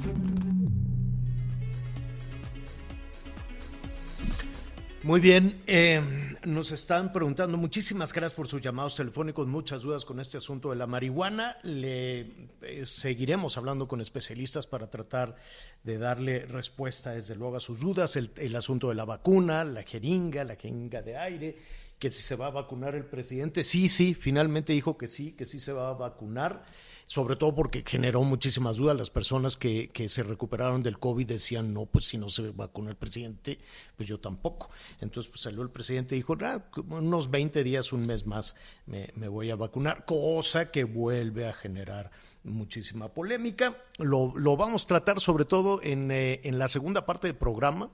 Muy 5.01 5.19
bien, 5.19 5.61
eh, 5.65 6.01
nos 6.45 6.71
están 6.71 7.11
preguntando, 7.11 7.57
muchísimas 7.57 8.13
gracias 8.13 8.33
por 8.33 8.47
sus 8.47 8.61
llamados 8.61 8.95
telefónicos, 8.95 9.47
muchas 9.47 9.81
dudas 9.81 10.05
con 10.05 10.19
este 10.19 10.37
asunto 10.37 10.69
de 10.69 10.75
la 10.75 10.85
marihuana. 10.85 11.57
Le 11.63 12.21
eh, 12.61 12.85
seguiremos 12.85 13.57
hablando 13.57 13.87
con 13.87 14.01
especialistas 14.01 14.67
para 14.67 14.89
tratar 14.89 15.35
de 15.83 15.97
darle 15.97 16.45
respuesta, 16.45 17.11
desde 17.11 17.35
luego, 17.35 17.57
a 17.57 17.59
sus 17.59 17.79
dudas. 17.79 18.15
El, 18.15 18.31
el 18.37 18.55
asunto 18.55 18.89
de 18.89 18.95
la 18.95 19.05
vacuna, 19.05 19.63
la 19.63 19.81
jeringa, 19.81 20.43
la 20.43 20.55
jeringa 20.55 21.01
de 21.01 21.17
aire, 21.17 21.57
que 22.05 22.11
si 22.11 22.21
se 22.21 22.35
va 22.35 22.45
a 22.45 22.51
vacunar 22.51 22.93
el 22.93 23.03
presidente. 23.03 23.63
Sí, 23.63 23.89
sí, 23.89 24.13
finalmente 24.13 24.73
dijo 24.73 24.95
que 24.95 25.07
sí, 25.07 25.31
que 25.31 25.43
sí 25.43 25.59
se 25.59 25.73
va 25.73 25.89
a 25.89 25.93
vacunar 25.93 26.63
sobre 27.07 27.35
todo 27.35 27.55
porque 27.55 27.83
generó 27.83 28.21
muchísimas 28.21 28.77
dudas. 28.77 28.95
Las 28.95 29.09
personas 29.09 29.57
que, 29.57 29.89
que 29.89 30.07
se 30.07 30.21
recuperaron 30.21 30.83
del 30.83 30.99
COVID 30.99 31.25
decían, 31.25 31.73
no, 31.73 31.87
pues 31.87 32.05
si 32.05 32.19
no 32.19 32.29
se 32.29 32.51
vacuna 32.51 32.91
el 32.91 32.95
presidente, 32.95 33.57
pues 33.97 34.07
yo 34.07 34.19
tampoco. 34.19 34.69
Entonces 35.01 35.31
pues 35.31 35.41
salió 35.41 35.63
el 35.63 35.71
presidente 35.71 36.13
y 36.15 36.19
dijo, 36.19 36.37
ah, 36.41 36.63
unos 36.89 37.31
20 37.31 37.63
días, 37.63 37.91
un 37.91 38.05
mes 38.05 38.27
más 38.27 38.55
me, 38.85 39.27
voy 39.27 39.49
a 39.49 39.55
vacunar, 39.55 40.05
cosa 40.05 40.69
que 40.69 40.83
vuelve 40.83 41.47
a 41.47 41.53
generar 41.53 42.11
muchísima 42.43 43.07
polémica. 43.15 43.75
Lo, 43.97 44.31
lo 44.37 44.57
vamos 44.57 44.83
a 44.83 44.87
tratar 44.89 45.19
sobre 45.19 45.45
todo 45.45 45.81
en, 45.81 46.11
eh, 46.11 46.41
en 46.43 46.59
la 46.59 46.67
segunda 46.67 47.07
parte 47.07 47.25
del 47.25 47.35
programa. 47.35 47.89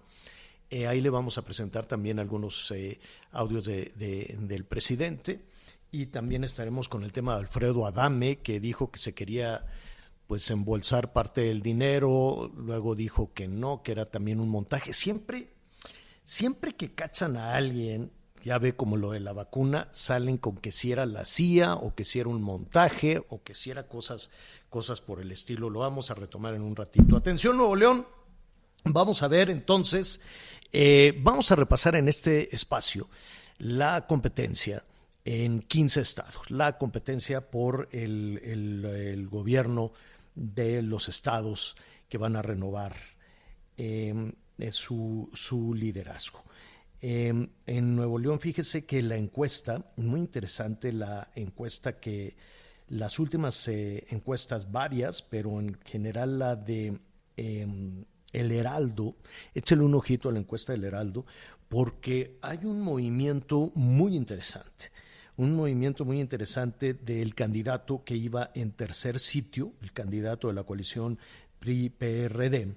Eh, 0.74 0.88
ahí 0.88 1.02
le 1.02 1.10
vamos 1.10 1.38
a 1.38 1.44
presentar 1.44 1.86
también 1.86 2.18
algunos 2.18 2.72
eh, 2.72 2.98
audios 3.34 3.66
de, 3.66 3.92
del 4.40 4.64
presidente 4.64 5.42
y 5.92 6.06
también 6.06 6.46
estaremos 6.46 6.88
con 6.88 7.04
el 7.04 7.12
tema 7.12 7.34
de 7.34 7.42
Alfredo 7.42 7.86
Adame, 7.86 8.38
que 8.38 8.62
dijo 8.62 8.90
que 8.90 8.98
se 8.98 9.14
quería 9.14 9.66
pues 10.28 10.50
embolsar 10.50 11.12
parte 11.12 11.42
del 11.42 11.62
dinero, 11.62 12.50
luego 12.56 12.96
dijo 12.96 13.34
que 13.34 13.50
no, 13.50 13.84
que 13.84 13.92
era 13.92 14.06
también 14.06 14.40
un 14.40 14.48
montaje. 14.48 14.94
Siempre, 14.94 15.50
siempre 16.24 16.74
que 16.74 16.94
cachan 16.94 17.36
a 17.36 17.56
alguien, 17.56 18.10
ya 18.42 18.58
ve 18.58 18.74
como 18.74 18.96
lo 18.96 19.12
de 19.12 19.20
la 19.20 19.34
vacuna, 19.34 19.90
salen 19.92 20.38
con 20.38 20.56
que 20.56 20.72
si 20.72 20.94
era 20.94 21.06
la 21.06 21.26
CIA 21.26 21.76
o 21.76 21.96
que 21.96 22.06
si 22.06 22.22
era 22.22 22.30
un 22.30 22.42
montaje 22.42 23.22
o 23.28 23.44
que 23.44 23.56
si 23.56 23.72
era 23.72 23.90
cosas, 23.90 24.32
cosas 24.70 25.02
por 25.02 25.20
el 25.20 25.34
estilo. 25.34 25.70
Lo 25.70 25.82
vamos 25.82 26.12
a 26.12 26.16
retomar 26.16 26.54
en 26.54 26.62
un 26.62 26.78
ratito. 26.78 27.18
Atención, 27.18 27.58
Nuevo 27.58 27.76
León. 27.76 28.08
Vamos 28.84 29.22
a 29.22 29.28
ver 29.28 29.50
entonces, 29.50 30.22
eh, 30.72 31.20
vamos 31.22 31.52
a 31.52 31.56
repasar 31.56 31.96
en 31.96 32.08
este 32.08 32.54
espacio 32.56 33.10
la 33.58 34.08
competencia 34.08 34.84
en 35.26 35.62
15 35.62 36.02
estados. 36.02 36.50
La 36.50 36.78
competencia 36.78 37.52
por 37.52 37.90
el, 37.92 39.28
gobierno 39.30 39.94
de 40.36 40.82
los 40.82 41.10
estados 41.10 41.76
que 42.10 42.18
van 42.18 42.36
a 42.36 42.42
renovar 42.42 42.96
em, 43.78 44.34
su, 44.72 45.30
su, 45.34 45.74
liderazgo. 45.74 46.44
Em, 47.02 47.50
en 47.66 47.96
Nuevo 47.96 48.20
León, 48.20 48.40
fíjese 48.40 48.86
que 48.86 49.02
la 49.02 49.18
encuesta, 49.18 49.92
muy 49.98 50.20
interesante 50.20 50.94
la 50.94 51.32
encuesta 51.36 52.00
que 52.00 52.36
las 52.88 53.20
últimas 53.20 53.68
eh, 53.68 54.06
encuestas 54.10 54.72
varias, 54.72 55.22
pero 55.22 55.60
en 55.60 55.80
general 55.84 56.40
la 56.40 56.56
de 56.56 57.00
em, 57.38 58.06
El 58.34 58.52
Heraldo, 58.52 59.15
échale 59.54 59.84
un 59.84 59.96
ojito 59.96 60.30
a 60.30 60.32
la 60.32 60.39
encuesta 60.39 60.74
del 60.74 60.86
Heraldo, 60.86 61.26
porque 61.70 62.38
hay 62.41 62.65
un 62.65 62.82
movimiento 62.82 63.72
muy 63.76 64.15
interesante 64.15 64.91
un 65.38 65.56
movimiento 65.56 66.06
muy 66.06 66.20
interesante 66.20 66.94
del 66.94 67.34
candidato 67.34 68.04
que 68.04 68.15
iba 68.15 68.52
en 68.54 68.72
tercer 68.74 69.20
sitio, 69.20 69.74
el 69.82 69.91
candidato 69.91 70.48
de 70.48 70.54
la 70.54 70.63
coalición 70.63 71.17
PRI-PRD, 71.60 72.76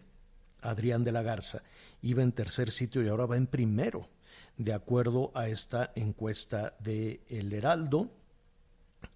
Adrián 0.62 1.05
de 1.05 1.12
la 1.12 1.23
Garza, 1.23 1.62
iba 2.01 2.23
en 2.23 2.33
tercer 2.33 2.71
sitio 2.71 3.03
y 3.03 3.09
ahora 3.09 3.27
va 3.27 3.37
en 3.37 3.49
primero, 3.49 4.09
de 4.57 4.73
acuerdo 4.73 5.31
a 5.35 5.49
esta 5.49 5.93
encuesta 5.95 6.75
de 6.79 7.21
El 7.29 7.53
Heraldo, 7.53 8.11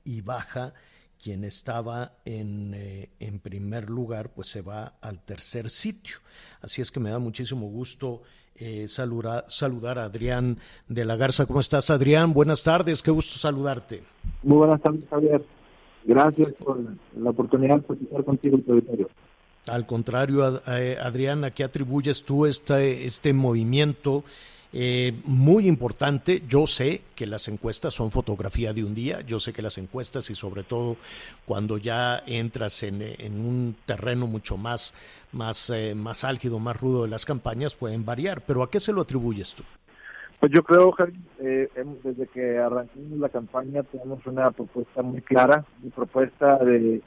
y 0.05 0.21
baja 0.21 0.75
quien 1.23 1.45
estaba 1.45 2.13
en, 2.25 2.75
eh, 2.75 3.11
en 3.21 3.39
primer 3.41 3.91
lugar, 3.91 4.31
pues 4.31 4.49
se 4.49 4.63
va 4.63 4.95
al 5.01 5.21
tercer 5.21 5.71
sitio. 5.71 6.17
Así 6.61 6.81
es 6.81 6.91
que 6.91 7.01
me 7.01 7.11
da 7.11 7.19
muchísimo 7.19 7.69
gusto 7.69 8.23
eh, 8.61 8.87
saludar, 8.89 9.99
a 9.99 10.05
Adrián 10.05 10.59
de 10.89 11.05
la 11.05 11.17
Garza. 11.17 11.47
¿Cómo 11.47 11.61
estás, 11.61 11.91
Adrián? 11.91 12.33
Buenas 12.33 12.65
tardes, 12.65 13.03
qué 13.03 13.11
gusto 13.11 13.39
saludarte. 13.39 14.03
Muy 14.43 14.59
buenas 14.59 14.81
tardes, 14.81 15.05
Javier. 15.09 15.45
Gracias 16.05 16.53
por 16.55 16.81
la 17.17 17.31
oportunidad 17.31 17.81
de 17.81 18.05
estar 18.05 18.25
contigo 18.25 18.57
en 18.57 18.63
tu 18.65 18.73
auditorio. 18.73 19.09
Al 19.67 19.87
contrario, 19.87 20.61
eh, 20.67 20.97
Adrián, 21.01 21.45
¿a 21.45 21.51
qué 21.51 21.63
atribuyes 21.63 22.25
tú 22.25 22.47
este, 22.47 23.05
este 23.05 23.33
movimiento? 23.33 24.25
Eh, 24.73 25.15
muy 25.25 25.67
importante, 25.67 26.43
yo 26.47 26.67
sé 26.67 27.03
que 27.15 27.27
las 27.27 27.49
encuestas 27.49 27.95
son 27.95 28.11
fotografía 28.11 28.75
de 28.75 28.85
un 28.85 28.95
día, 28.95 29.23
yo 29.23 29.41
sé 29.41 29.55
que 29.55 29.63
las 29.63 29.79
encuestas 29.79 30.29
y 30.29 30.35
sobre 30.35 30.63
todo 30.63 30.97
cuando 31.47 31.79
ya 31.79 32.23
entras 32.27 32.83
en, 32.83 33.03
un 33.41 33.77
terreno 33.87 34.27
mucho 34.27 34.59
más, 34.59 34.93
más, 35.33 35.71
eh, 35.71 35.95
más 35.95 36.25
álgido, 36.25 36.59
más 36.59 36.79
rudo 36.79 37.05
de 37.05 37.09
las 37.09 37.25
campañas, 37.25 37.75
pueden 37.77 38.05
variar, 38.05 38.43
pero 38.43 38.63
¿a 38.63 38.71
qué 38.71 38.79
se 38.79 38.93
lo 38.93 39.01
atribuyes 39.01 39.55
tú? 39.55 39.63
Pues 40.39 40.53
yo 40.53 40.63
creo, 40.63 40.93
Javi, 40.93 41.19
eh, 41.41 41.69
desde 42.05 42.27
que 42.29 42.59
arrancamos 42.59 43.19
la 43.19 43.29
campaña 43.29 43.83
tenemos 43.83 44.25
una 44.25 44.51
propuesta 44.53 45.03
muy 45.03 45.21
clara, 45.21 45.65
una 45.83 45.93
propuesta 45.93 46.59
de, 46.59 47.03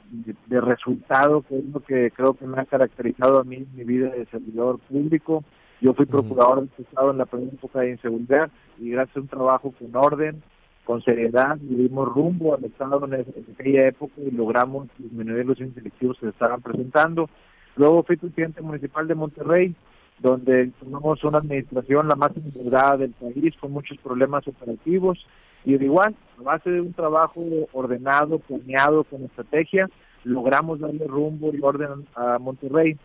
de, 0.46 0.60
resultado, 0.60 1.40
que 1.42 1.58
es 1.58 1.64
lo 1.64 1.80
que 1.80 2.10
creo 2.10 2.34
que 2.34 2.46
me 2.46 2.60
ha 2.60 2.66
caracterizado 2.66 3.40
a 3.40 3.44
mí 3.44 3.56
en 3.56 3.74
mi 3.74 3.84
vida 3.84 4.10
de 4.10 4.26
servidor 4.26 4.80
público, 4.80 5.44
yo 5.82 5.94
fui 5.94 6.06
procurador 6.06 6.60
del 6.60 6.70
Estado 6.78 7.10
en 7.10 7.18
la 7.18 7.26
primera 7.26 7.52
época 7.52 7.80
de 7.80 7.90
inseguridad 7.90 8.50
y 8.78 8.90
gracias 8.90 9.16
a 9.16 9.20
un 9.20 9.28
trabajo 9.28 9.74
con 9.76 9.94
orden, 9.96 10.40
con 10.84 11.02
seriedad, 11.02 11.56
dimos 11.60 12.08
rumbo 12.08 12.54
al 12.54 12.64
Estado 12.64 13.04
en, 13.04 13.26
aquella 13.52 13.88
época 13.88 14.14
y 14.18 14.30
logramos 14.30 14.86
disminuir 14.96 15.44
los 15.44 15.58
índices 15.58 15.82
delictivos 15.82 16.18
que 16.18 16.26
se 16.26 16.30
estaban 16.30 16.62
presentando. 16.62 17.28
Luego 17.74 18.04
fui 18.04 18.16
presidente 18.16 18.62
municipal 18.62 19.08
de 19.08 19.16
Monterrey, 19.16 19.74
donde 20.20 20.70
tomamos 20.78 21.24
una 21.24 21.38
administración 21.38 22.06
la 22.06 22.14
más 22.14 22.30
integrada 22.36 22.98
del 22.98 23.12
país 23.12 23.54
con 23.60 23.72
muchos 23.72 23.98
problemas 23.98 24.46
operativos 24.46 25.26
y 25.64 25.76
de 25.76 25.84
igual, 25.84 26.14
a 26.38 26.42
base 26.42 26.70
de 26.70 26.80
un 26.80 26.92
trabajo 26.92 27.44
ordenado, 27.72 28.38
planeado, 28.38 29.02
con 29.02 29.24
estrategia, 29.24 29.88
logramos 30.22 30.78
darle 30.78 31.06
rumbo 31.08 31.52
y 31.52 31.60
orden 31.60 32.06
a 32.14 32.38
Monterrey. 32.38 32.96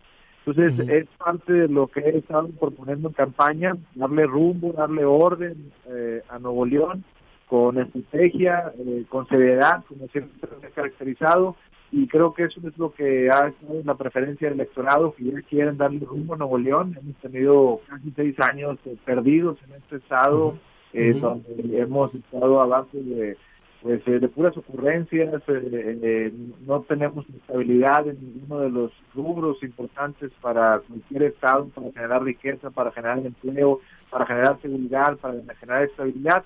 Entonces, 0.48 0.88
es 0.88 1.06
parte 1.18 1.52
de 1.52 1.68
lo 1.68 1.88
que 1.88 2.00
he 2.00 2.18
estado 2.18 2.48
proponiendo 2.58 3.08
en 3.08 3.14
campaña, 3.14 3.76
darle 3.94 4.26
rumbo, 4.26 4.72
darle 4.72 5.04
orden 5.04 5.72
eh, 5.86 6.22
a 6.28 6.38
Nuevo 6.38 6.64
León, 6.64 7.04
con 7.48 7.78
estrategia, 7.78 8.72
eh, 8.78 9.04
con 9.08 9.26
seriedad, 9.28 9.84
como 9.86 10.06
siempre 10.08 10.48
se 10.60 10.66
ha 10.66 10.70
caracterizado, 10.70 11.56
y 11.90 12.06
creo 12.06 12.32
que 12.32 12.44
eso 12.44 12.60
es 12.66 12.76
lo 12.78 12.92
que 12.92 13.28
ha 13.30 13.52
sido 13.60 13.82
la 13.84 13.94
preferencia 13.94 14.48
del 14.48 14.60
electorado, 14.60 15.14
que 15.14 15.24
ya 15.24 15.42
quieren 15.42 15.76
darle 15.76 16.00
rumbo 16.00 16.34
a 16.34 16.38
Nuevo 16.38 16.58
León. 16.58 16.96
Hemos 16.98 17.16
tenido 17.16 17.80
casi 17.86 18.10
seis 18.16 18.38
años 18.40 18.78
eh, 18.86 18.96
perdidos 19.04 19.58
en 19.66 19.74
este 19.74 19.96
estado, 19.96 20.58
eh, 20.92 21.12
donde 21.12 21.78
hemos 21.78 22.14
estado 22.14 22.60
a 22.60 22.66
base 22.66 22.98
de, 23.02 23.36
pues, 23.82 24.02
eh, 24.06 24.18
de 24.18 24.28
puras 24.28 24.56
ocurrencias, 24.56 25.42
no 26.66 26.80
tenemos 26.82 27.24
estabilidad 27.28 28.08
en 28.08 28.18
ninguno 28.20 28.60
de 28.60 28.70
los 28.70 28.92
rubros 29.14 29.62
importantes 29.62 30.32
para 30.40 30.80
cualquier 30.80 31.22
estado, 31.24 31.68
para 31.68 31.92
generar 31.92 32.24
riqueza, 32.24 32.70
para 32.70 32.90
generar 32.90 33.18
empleo, 33.18 33.80
para 34.10 34.26
generar 34.26 34.60
seguridad, 34.60 35.16
para 35.18 35.34
generar 35.60 35.84
estabilidad. 35.84 36.44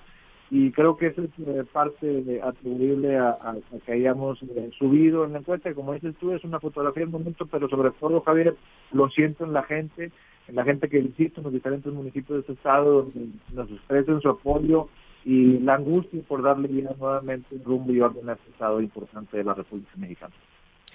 Y 0.51 0.71
creo 0.71 0.95
que 0.95 1.07
eso 1.07 1.23
es 1.23 1.31
eh, 1.47 1.63
parte 1.71 2.39
atribuible 2.43 3.17
a, 3.17 3.55
que 3.83 3.93
hayamos 3.93 4.39
eh, 4.43 4.69
subido 4.77 5.25
en 5.25 5.33
la 5.33 5.39
encuesta, 5.39 5.73
como 5.73 5.93
dices 5.93 6.15
tú, 6.19 6.31
es 6.31 6.43
una 6.43 6.59
fotografía 6.59 7.01
del 7.01 7.09
momento, 7.09 7.47
pero 7.47 7.67
sobre 7.67 7.89
todo, 7.91 8.21
Javier, 8.21 8.55
lo 8.91 9.09
siento 9.09 9.45
en 9.45 9.53
la 9.53 9.63
gente, 9.63 10.11
en 10.47 10.55
la 10.55 10.63
gente 10.63 10.87
que 10.87 10.99
visita 10.99 11.39
en 11.39 11.45
los 11.45 11.53
diferentes 11.53 11.91
municipios 11.91 12.35
de 12.35 12.39
este 12.41 12.53
estado, 12.53 13.01
donde 13.01 13.29
nos 13.53 13.71
expresen 13.71 14.21
su 14.21 14.29
apoyo 14.29 14.89
y 15.25 15.59
la 15.59 15.75
angustia 15.75 16.21
por 16.27 16.41
darle 16.41 16.67
vida 16.67 16.93
nuevamente 16.99 17.55
un 17.55 17.63
rumbo 17.63 17.93
y 17.93 18.01
orden 18.01 18.29
a 18.29 18.33
este 18.33 18.49
estado 18.51 18.81
importante 18.81 19.37
de 19.37 19.43
la 19.43 19.53
República 19.53 19.91
Mexicana. 19.95 20.33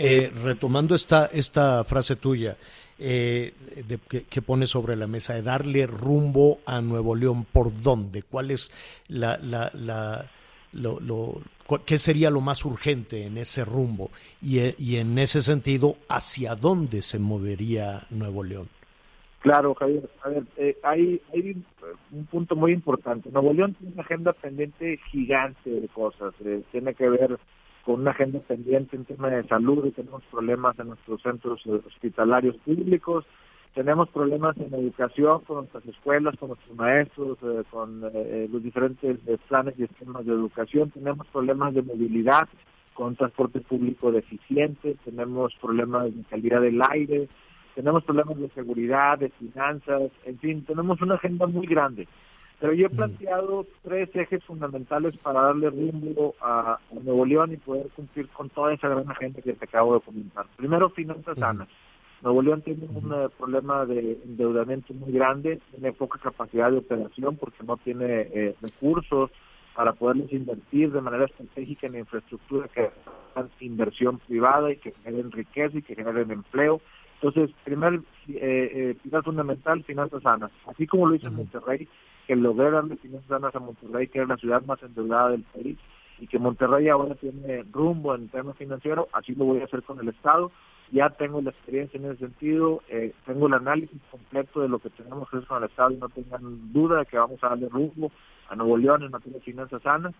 Eh, 0.00 0.30
retomando 0.44 0.94
esta, 0.94 1.26
esta 1.26 1.82
frase 1.82 2.14
tuya 2.14 2.56
eh, 2.98 3.52
de, 3.84 3.98
que, 3.98 4.42
pone 4.42 4.68
sobre 4.68 4.94
la 4.94 5.08
mesa, 5.08 5.34
de 5.34 5.42
darle 5.42 5.88
rumbo 5.88 6.60
a 6.66 6.80
Nuevo 6.80 7.16
León, 7.16 7.44
¿por 7.44 7.76
dónde? 7.82 8.22
¿Cuál 8.22 8.52
es 8.52 8.70
la, 9.08 9.38
la, 9.38 9.72
la 9.74 10.30
lo, 10.72 11.00
lo, 11.00 11.40
qué 11.84 11.98
sería 11.98 12.30
lo 12.30 12.40
más 12.40 12.64
urgente 12.64 13.26
en 13.26 13.38
ese 13.38 13.64
rumbo? 13.64 14.10
Y, 14.40 14.60
eh, 14.60 14.76
y 14.78 14.96
en 14.96 15.18
ese 15.18 15.42
sentido, 15.42 15.96
¿hacia 16.08 16.54
dónde 16.54 17.02
se 17.02 17.18
movería 17.18 18.06
Nuevo 18.10 18.44
León? 18.44 18.68
Claro, 19.48 19.74
Javier. 19.76 20.10
A 20.24 20.28
ver, 20.28 20.42
eh, 20.58 20.76
hay, 20.82 21.22
hay 21.32 21.56
un 22.12 22.26
punto 22.26 22.54
muy 22.54 22.72
importante. 22.72 23.30
Nuevo 23.30 23.54
León 23.54 23.72
tiene 23.72 23.94
una 23.94 24.02
agenda 24.02 24.34
pendiente 24.34 24.98
gigante 25.10 25.70
de 25.70 25.88
cosas. 25.88 26.34
Eh, 26.44 26.62
tiene 26.70 26.92
que 26.92 27.08
ver 27.08 27.38
con 27.86 28.02
una 28.02 28.10
agenda 28.10 28.40
pendiente 28.40 28.94
en 28.94 29.06
tema 29.06 29.30
de 29.30 29.48
salud 29.48 29.86
y 29.86 29.92
tenemos 29.92 30.22
problemas 30.30 30.78
en 30.78 30.88
nuestros 30.88 31.22
centros 31.22 31.66
hospitalarios 31.66 32.56
públicos, 32.58 33.24
tenemos 33.74 34.10
problemas 34.10 34.54
en 34.58 34.74
educación 34.74 35.40
con 35.46 35.56
nuestras 35.60 35.86
escuelas, 35.86 36.36
con 36.36 36.48
nuestros 36.48 36.76
maestros, 36.76 37.38
eh, 37.42 37.62
con 37.70 38.02
eh, 38.12 38.48
los 38.52 38.62
diferentes 38.62 39.16
planes 39.48 39.78
y 39.78 39.84
esquemas 39.84 40.26
de 40.26 40.32
educación, 40.32 40.90
tenemos 40.90 41.26
problemas 41.28 41.72
de 41.72 41.80
movilidad 41.80 42.46
con 42.92 43.16
transporte 43.16 43.60
público 43.60 44.12
deficiente, 44.12 44.96
tenemos 45.06 45.54
problemas 45.58 46.14
de 46.14 46.22
calidad 46.24 46.60
del 46.60 46.82
aire, 46.90 47.28
tenemos 47.78 48.02
problemas 48.02 48.36
de 48.36 48.48
seguridad, 48.48 49.20
de 49.20 49.28
finanzas, 49.28 50.10
en 50.24 50.36
fin, 50.40 50.64
tenemos 50.64 51.00
una 51.00 51.14
agenda 51.14 51.46
muy 51.46 51.64
grande. 51.64 52.08
Pero 52.58 52.72
yo 52.72 52.86
he 52.86 52.90
planteado 52.90 53.66
tres 53.84 54.08
ejes 54.16 54.42
fundamentales 54.42 55.16
para 55.18 55.42
darle 55.42 55.70
rumbo 55.70 56.34
a, 56.40 56.80
Nuevo 57.04 57.24
León 57.24 57.52
y 57.52 57.56
poder 57.56 57.86
cumplir 57.94 58.26
con 58.30 58.50
toda 58.50 58.74
esa 58.74 58.88
gran 58.88 59.08
agenda 59.08 59.40
que 59.42 59.52
te 59.52 59.64
acabo 59.64 59.94
de 59.94 60.00
comentar. 60.00 60.46
Primero, 60.56 60.90
finanzas 60.90 61.38
sanas. 61.38 61.68
Nuevo 62.20 62.42
León 62.42 62.62
tiene 62.62 62.84
un 62.92 63.12
eh, 63.14 63.28
problema 63.38 63.86
de 63.86 64.18
endeudamiento 64.24 64.92
muy 64.94 65.12
grande, 65.12 65.60
tiene 65.70 65.92
poca 65.92 66.18
capacidad 66.18 66.72
de 66.72 66.78
operación 66.78 67.36
porque 67.36 67.62
no 67.62 67.76
tiene 67.76 68.22
eh, 68.22 68.56
recursos 68.60 69.30
para 69.76 69.92
poderles 69.92 70.32
invertir 70.32 70.90
de 70.90 71.00
manera 71.00 71.26
estratégica 71.26 71.86
en 71.86 71.98
infraestructura 71.98 72.66
que 72.66 72.90
hagan 73.36 73.50
inversión 73.60 74.18
privada 74.18 74.72
y 74.72 74.78
que 74.78 74.90
generen 75.04 75.30
riqueza 75.30 75.78
y 75.78 75.82
que 75.82 75.94
generen 75.94 76.32
empleo. 76.32 76.80
Entonces, 77.20 77.54
primer 77.64 78.00
eh, 78.28 78.94
pilar 79.02 79.24
fundamental, 79.24 79.82
finanzas 79.84 80.22
sanas. 80.22 80.50
Así 80.66 80.86
como 80.86 81.06
lo 81.06 81.14
hizo 81.16 81.26
en 81.26 81.34
Monterrey, 81.34 81.88
que 82.26 82.36
logré 82.36 82.70
darle 82.70 82.96
finanzas 82.96 83.28
sanas 83.28 83.54
a 83.56 83.60
Monterrey, 83.60 84.06
que 84.08 84.22
es 84.22 84.28
la 84.28 84.36
ciudad 84.36 84.62
más 84.64 84.82
endeudada 84.82 85.30
del 85.30 85.42
país, 85.42 85.78
y 86.20 86.26
que 86.26 86.38
Monterrey 86.38 86.88
ahora 86.88 87.14
tiene 87.14 87.64
rumbo 87.72 88.14
en 88.14 88.28
temas 88.28 88.56
financieros, 88.56 89.06
así 89.12 89.34
lo 89.34 89.46
voy 89.46 89.60
a 89.60 89.64
hacer 89.64 89.82
con 89.82 89.98
el 90.00 90.08
Estado. 90.08 90.50
Ya 90.90 91.10
tengo 91.10 91.42
la 91.42 91.50
experiencia 91.50 91.98
en 91.98 92.06
ese 92.06 92.18
sentido, 92.20 92.82
eh, 92.88 93.12
tengo 93.26 93.46
el 93.46 93.54
análisis 93.54 94.00
completo 94.10 94.62
de 94.62 94.68
lo 94.68 94.78
que 94.78 94.90
tenemos 94.90 95.28
que 95.28 95.36
hacer 95.36 95.48
con 95.48 95.62
el 95.62 95.68
Estado 95.68 95.90
y 95.90 95.96
no 95.96 96.08
tengan 96.08 96.72
duda 96.72 97.00
de 97.00 97.06
que 97.06 97.18
vamos 97.18 97.42
a 97.42 97.50
darle 97.50 97.68
rumbo 97.68 98.10
a 98.48 98.56
Nuevo 98.56 98.76
León 98.78 99.02
en 99.02 99.10
materia 99.10 99.38
de 99.38 99.44
finanzas 99.44 99.82
sanas. 99.82 100.14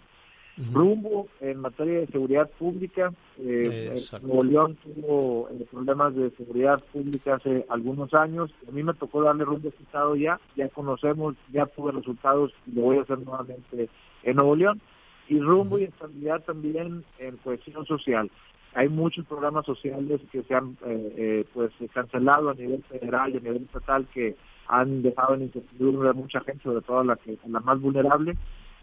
Rumbo 0.72 1.28
en 1.40 1.60
materia 1.60 2.00
de 2.00 2.06
seguridad 2.08 2.50
pública. 2.58 3.12
Eh, 3.38 3.94
Nuevo 4.22 4.42
León 4.42 4.76
tuvo 4.82 5.48
eh, 5.50 5.64
problemas 5.70 6.16
de 6.16 6.30
seguridad 6.30 6.82
pública 6.92 7.36
hace 7.36 7.64
algunos 7.68 8.12
años. 8.12 8.50
A 8.66 8.72
mí 8.72 8.82
me 8.82 8.94
tocó 8.94 9.22
darle 9.22 9.44
rumbo 9.44 9.68
a 9.68 9.70
este 9.70 9.84
estado 9.84 10.16
ya. 10.16 10.40
Ya 10.56 10.68
conocemos, 10.68 11.36
ya 11.52 11.66
tuve 11.66 11.92
resultados 11.92 12.52
y 12.66 12.72
lo 12.72 12.82
voy 12.82 12.98
a 12.98 13.02
hacer 13.02 13.20
nuevamente 13.20 13.88
en 14.24 14.36
Nuevo 14.36 14.56
León. 14.56 14.80
Y 15.28 15.38
rumbo 15.38 15.78
y 15.78 15.84
estabilidad 15.84 16.42
también 16.44 17.04
en 17.18 17.36
cohesión 17.36 17.86
social. 17.86 18.28
Hay 18.74 18.88
muchos 18.88 19.26
programas 19.26 19.64
sociales 19.64 20.20
que 20.32 20.42
se 20.42 20.54
han 20.54 20.76
eh, 20.84 21.44
pues 21.54 21.70
cancelado 21.92 22.50
a 22.50 22.54
nivel 22.54 22.82
federal 22.84 23.32
y 23.32 23.36
a 23.36 23.40
nivel 23.40 23.62
estatal 23.62 24.06
que 24.12 24.34
han 24.66 25.02
dejado 25.02 25.34
en 25.34 25.42
incertidumbre 25.42 26.08
a 26.08 26.14
mucha 26.14 26.40
gente, 26.40 26.62
sobre 26.64 26.82
todo 26.82 26.98
a 27.00 27.04
la, 27.04 27.16
que, 27.16 27.32
a 27.32 27.48
la 27.48 27.60
más 27.60 27.80
vulnerable 27.80 28.36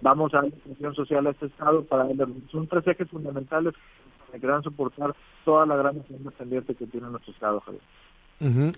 vamos 0.06 0.32
a 0.36 0.38
dar 0.38 0.46
inclusión 0.46 0.94
social 0.94 1.26
a 1.26 1.32
este 1.32 1.48
Estado 1.48 1.84
para 1.84 2.08
son 2.52 2.68
tres 2.68 2.86
ejes 2.88 3.10
fundamentales 3.10 3.74
que 4.32 4.40
quieran 4.40 4.62
soportar 4.62 5.16
toda 5.44 5.66
la 5.66 5.76
gran 5.76 6.00
agenda 6.00 6.30
pendiente 6.30 6.76
que 6.76 6.86
tiene 6.86 7.08
nuestro 7.10 7.34
Estado, 7.34 7.60
Javier. 7.62 7.82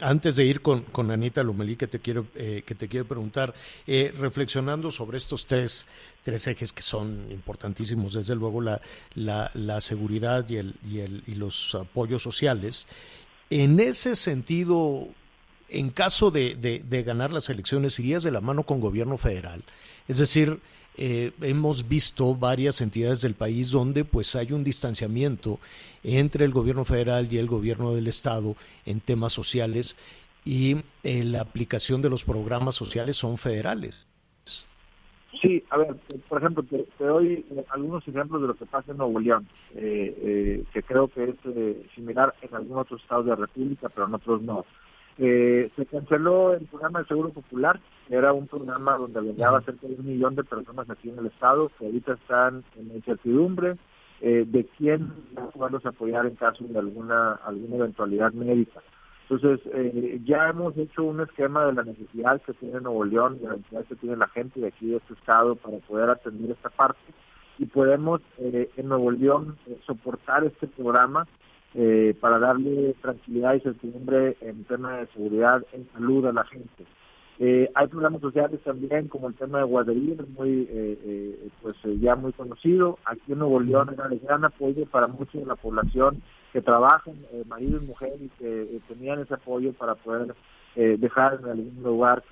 Antes 0.01 0.35
de 0.35 0.45
ir 0.45 0.61
con, 0.61 0.83
con 0.83 1.11
Anita 1.11 1.43
Lomelí, 1.43 1.75
que 1.75 1.87
te 1.87 1.99
quiero, 1.99 2.27
eh, 2.35 2.63
que 2.65 2.75
te 2.75 2.87
quiero 2.87 3.07
preguntar, 3.07 3.53
eh, 3.87 4.13
reflexionando 4.17 4.89
sobre 4.91 5.17
estos 5.17 5.47
tres, 5.47 5.87
tres 6.23 6.47
ejes 6.47 6.71
que 6.71 6.83
son 6.83 7.27
importantísimos, 7.29 8.13
desde 8.13 8.35
luego 8.35 8.61
la, 8.61 8.79
la, 9.15 9.81
seguridad 9.81 10.47
y, 10.47 10.57
el, 10.57 10.75
y, 10.87 10.99
el, 10.99 11.23
y 11.27 11.35
los 11.35 11.75
apoyos 11.75 12.21
sociales, 12.23 12.87
en 13.49 13.79
ese 13.79 14.15
sentido, 14.15 15.07
en 15.67 15.89
caso 15.89 16.31
de, 16.31 16.55
de 16.55 17.03
ganar 17.03 17.33
las 17.33 17.49
elecciones, 17.49 17.99
¿irías 17.99 18.23
de 18.23 18.31
la 18.31 18.41
mano 18.41 18.63
con 18.63 18.79
gobierno 18.79 19.17
federal? 19.17 19.63
Es 20.07 20.19
decir, 20.19 20.59
eh, 20.97 21.31
hemos 21.41 21.87
visto 21.87 22.33
varias 22.33 22.81
entidades 22.81 23.21
del 23.21 23.35
país 23.35 23.69
donde 23.69 24.03
pues 24.03 24.35
hay 24.35 24.51
un 24.51 24.63
distanciamiento 24.63 25.59
entre 26.03 26.43
el 26.43 26.51
gobierno 26.51 26.85
federal 26.85 27.27
y 27.31 27.37
el 27.37 27.45
gobierno 27.45 27.93
del 27.93 28.07
estado 28.07 28.55
en 28.85 28.99
temas 28.99 29.31
sociales 29.31 29.95
y 30.43 30.77
eh, 31.03 31.23
la 31.23 31.41
aplicación 31.41 32.01
de 32.01 32.09
los 32.09 32.25
programas 32.25 32.73
sociales 32.73 33.15
son 33.15 33.37
federales. 33.37 34.07
Sí, 35.39 35.63
a 35.69 35.77
ver, 35.77 35.95
por 36.27 36.39
ejemplo, 36.39 36.63
te, 36.63 36.87
doy 36.97 37.45
eh, 37.51 37.63
algunos 37.69 38.07
ejemplos 38.07 38.41
de 38.41 38.47
lo 38.47 38.55
que 38.55 38.65
pasa 38.65 38.91
en 38.91 38.97
Nuevo 38.97 39.19
León, 39.19 39.47
que 39.75 40.83
creo 40.87 41.09
que 41.09 41.25
es 41.25 41.35
similar 41.93 42.33
en 42.41 42.55
algunos 42.55 42.83
otros 42.83 43.01
estados 43.03 43.25
de 43.25 43.31
la 43.31 43.35
República, 43.35 43.87
pero 43.89 44.07
en 44.07 44.15
otros 44.15 44.41
no. 44.41 44.65
Eh, 45.19 45.71
se 45.75 45.85
canceló 45.87 46.53
el 46.53 46.65
programa 46.67 46.99
de 46.99 47.07
Seguro 47.07 47.29
Popular, 47.29 47.79
era 48.09 48.33
un 48.33 48.47
programa 48.47 48.97
donde 48.97 49.19
albergaba 49.19 49.61
cerca 49.61 49.87
de 49.87 49.95
un 49.95 50.05
millón 50.05 50.35
de 50.35 50.43
personas 50.43 50.89
aquí 50.89 51.09
en 51.09 51.17
el 51.17 51.27
estado, 51.27 51.71
que 51.77 51.85
ahorita 51.85 52.13
están 52.13 52.63
en 52.75 52.95
incertidumbre 52.95 53.77
eh, 54.21 54.45
de 54.47 54.65
quién 54.77 55.11
va 55.37 55.43
a 55.43 55.49
poderlos 55.49 55.85
apoyar 55.85 56.25
en 56.25 56.35
caso 56.35 56.63
de 56.63 56.77
alguna, 56.77 57.33
alguna 57.45 57.75
eventualidad 57.77 58.31
médica. 58.33 58.81
Entonces, 59.29 59.59
eh, 59.73 60.21
ya 60.23 60.49
hemos 60.49 60.77
hecho 60.77 61.03
un 61.03 61.19
esquema 61.19 61.65
de 61.65 61.73
la 61.73 61.83
necesidad 61.83 62.41
que 62.43 62.53
tiene 62.53 62.79
Nuevo 62.79 63.03
León, 63.03 63.39
de 63.39 63.47
la 63.47 63.55
necesidad 63.57 63.85
que 63.85 63.95
tiene 63.95 64.15
la 64.15 64.27
gente 64.29 64.59
de 64.59 64.67
aquí 64.67 64.87
de 64.87 64.97
este 64.97 65.13
estado 65.15 65.55
para 65.55 65.79
poder 65.79 66.09
atender 66.09 66.51
esta 66.51 66.69
parte 66.69 66.99
y 67.59 67.65
podemos 67.65 68.21
eh, 68.37 68.69
en 68.77 68.87
Nuevo 68.87 69.11
León 69.11 69.57
soportar 69.85 70.43
este 70.45 70.67
programa 70.67 71.27
eh, 71.75 72.15
para 72.19 72.39
darle 72.39 72.95
tranquilidad 73.01 73.55
y 73.55 73.59
certidumbre 73.59 74.37
en 74.41 74.63
tema 74.63 74.97
de 74.97 75.07
seguridad, 75.07 75.63
en 75.73 75.87
salud 75.91 76.25
a 76.25 76.31
la 76.31 76.43
gente. 76.45 76.85
Eh, 77.39 77.69
hay 77.75 77.87
programas 77.87 78.21
sociales 78.21 78.61
también, 78.63 79.09
como 79.09 79.27
el 79.27 79.35
tema 79.35 79.59
de 79.59 79.65
guardería, 79.65 80.15
muy, 80.35 80.67
eh, 80.71 81.49
pues 81.61 81.75
ya 81.99 82.15
muy 82.15 82.31
conocido. 82.33 82.97
Aquí 83.05 83.33
en 83.33 83.39
Nuevo 83.39 83.59
León 83.59 83.89
era 83.93 84.07
de 84.07 84.17
gran 84.17 84.45
apoyo 84.45 84.85
para 84.87 85.07
mucha 85.07 85.37
de 85.37 85.45
la 85.45 85.55
población 85.55 86.23
que 86.51 86.61
trabajan, 86.61 87.15
marido 87.47 87.77
y 87.79 87.85
mujer, 87.85 88.13
y 88.19 88.29
que 88.29 88.79
tenían 88.87 89.19
ese 89.19 89.35
apoyo 89.35 89.73
para 89.73 89.93
poder 89.95 90.33
dejar 90.75 91.39
en 91.41 91.49
algún 91.49 91.83
lugar 91.83 92.23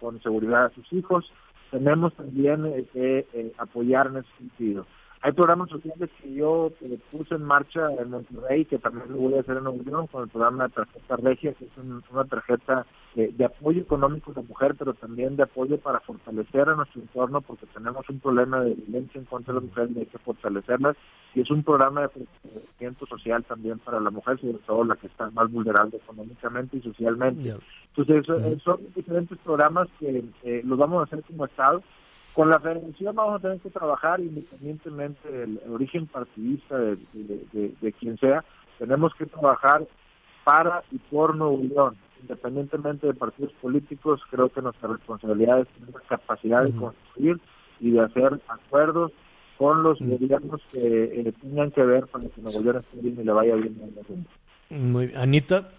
con 0.00 0.20
seguridad 0.22 0.64
a 0.64 0.70
sus 0.70 0.92
hijos. 0.92 1.30
Tenemos 1.70 2.14
también 2.14 2.86
que 2.92 3.52
apoyar 3.58 4.08
en 4.08 4.16
ese 4.16 4.28
sentido. 4.38 4.86
Hay 5.20 5.32
programas 5.32 5.68
sociales 5.68 6.10
que 6.22 6.32
yo 6.32 6.70
eh, 6.80 6.98
puse 7.10 7.34
en 7.34 7.42
marcha 7.42 7.88
en 7.98 8.10
Monterrey, 8.10 8.64
que 8.64 8.78
también 8.78 9.10
lo 9.10 9.18
voy 9.18 9.34
a 9.34 9.40
hacer 9.40 9.56
en 9.56 9.64
Nuevo 9.64 10.06
con 10.06 10.22
el 10.22 10.28
programa 10.28 10.68
de 10.68 10.74
tarjeta 10.74 11.16
regia, 11.16 11.52
que 11.54 11.64
es 11.64 11.70
una 12.10 12.24
tarjeta 12.24 12.86
de 13.14 13.44
apoyo 13.44 13.82
económico 13.82 14.32
de 14.32 14.42
la 14.42 14.48
mujer, 14.48 14.76
pero 14.78 14.94
también 14.94 15.34
de 15.34 15.42
apoyo 15.42 15.76
para 15.78 15.98
fortalecer 16.00 16.68
a 16.68 16.76
nuestro 16.76 17.00
entorno, 17.00 17.40
porque 17.40 17.66
tenemos 17.66 18.08
un 18.08 18.20
problema 18.20 18.60
de 18.60 18.74
violencia 18.74 19.18
en 19.18 19.24
contra 19.24 19.54
de 19.54 19.60
las 19.60 19.68
mujeres 19.68 19.96
y 19.96 19.98
hay 20.00 20.06
que 20.06 20.18
fortalecerlas. 20.18 20.96
Y 21.34 21.40
es 21.40 21.50
un 21.50 21.64
programa 21.64 22.02
de 22.02 22.08
fortalecimiento 22.08 23.06
social 23.06 23.44
también 23.44 23.80
para 23.80 23.98
la 23.98 24.10
mujer, 24.10 24.40
sobre 24.40 24.58
todo 24.58 24.84
la 24.84 24.94
que 24.94 25.08
está 25.08 25.30
más 25.30 25.50
vulnerable 25.50 25.96
económicamente 25.96 26.76
y 26.76 26.82
socialmente. 26.82 27.56
Entonces, 27.96 28.26
son 28.62 28.80
diferentes 28.94 29.36
programas 29.38 29.88
que 29.98 30.24
eh, 30.44 30.62
los 30.64 30.78
vamos 30.78 31.00
a 31.00 31.04
hacer 31.04 31.24
como 31.24 31.44
Estado 31.44 31.82
con 32.38 32.50
la 32.50 32.60
federación 32.60 33.16
vamos 33.16 33.34
a 33.34 33.42
tener 33.42 33.58
que 33.58 33.68
trabajar 33.68 34.20
independientemente 34.20 35.28
del 35.28 35.60
origen 35.68 36.06
partidista 36.06 36.78
de, 36.78 36.96
de, 37.12 37.92
quien 37.94 38.16
sea, 38.16 38.44
tenemos 38.78 39.12
que 39.16 39.26
trabajar 39.26 39.84
para 40.44 40.84
y 40.92 40.98
por 40.98 41.34
Nuevo 41.34 41.60
León, 41.60 41.96
independientemente 42.22 43.08
de 43.08 43.14
partidos 43.14 43.52
políticos, 43.54 44.20
creo 44.30 44.50
que 44.50 44.62
nuestra 44.62 44.88
responsabilidad 44.88 45.62
es 45.62 45.68
tener 45.70 45.92
la 45.92 46.00
capacidad 46.02 46.62
de 46.62 46.76
construir 46.76 47.40
y 47.80 47.90
de 47.90 48.02
hacer 48.02 48.40
acuerdos 48.46 49.10
con 49.56 49.82
los 49.82 49.98
gobiernos 49.98 50.60
que 50.72 51.04
eh, 51.20 51.32
tengan 51.42 51.72
que 51.72 51.82
ver 51.82 52.06
para 52.06 52.28
que 52.28 52.40
Nuevo 52.40 52.60
León 52.62 52.76
esté 52.76 53.00
bien 53.00 53.18
y 53.20 53.24
le 53.24 53.32
vaya 53.32 53.56
bien. 53.56 54.26
Muy 54.70 55.12
Anita. 55.16 55.70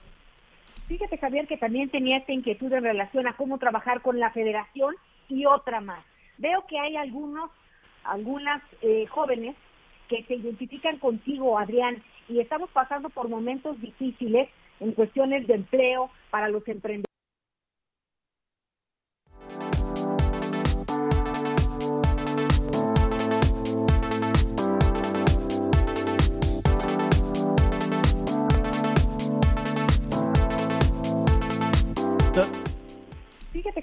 Fíjate, 0.90 1.18
Javier, 1.20 1.48
que 1.48 1.56
también 1.56 1.90
tenía 1.90 2.18
esta 2.18 2.34
inquietud 2.34 2.74
en 2.74 2.84
relación 2.84 3.28
a 3.28 3.38
cómo 3.38 3.60
trabajar 3.60 4.02
con 4.02 4.20
la 4.20 4.32
federación 4.32 4.94
y 5.30 5.46
otra 5.46 5.80
más. 5.80 6.09
Veo 6.40 6.66
que 6.68 6.80
hay 6.80 6.96
algunos, 6.96 7.52
algunas 8.04 8.64
eh, 8.82 9.06
jóvenes 9.08 9.56
que 10.08 10.24
se 10.24 10.36
identifican 10.36 10.98
contigo, 10.98 11.60
Adrián, 11.60 12.02
y 12.30 12.40
estamos 12.40 12.70
pasando 12.72 13.10
por 13.10 13.28
momentos 13.28 13.80
difíciles 13.82 14.50
en 14.80 14.94
cuestiones 14.94 15.46
de 15.48 15.56
empleo 15.56 16.10
para 16.32 16.48
los 16.48 16.66
emprendedores. 16.68 17.09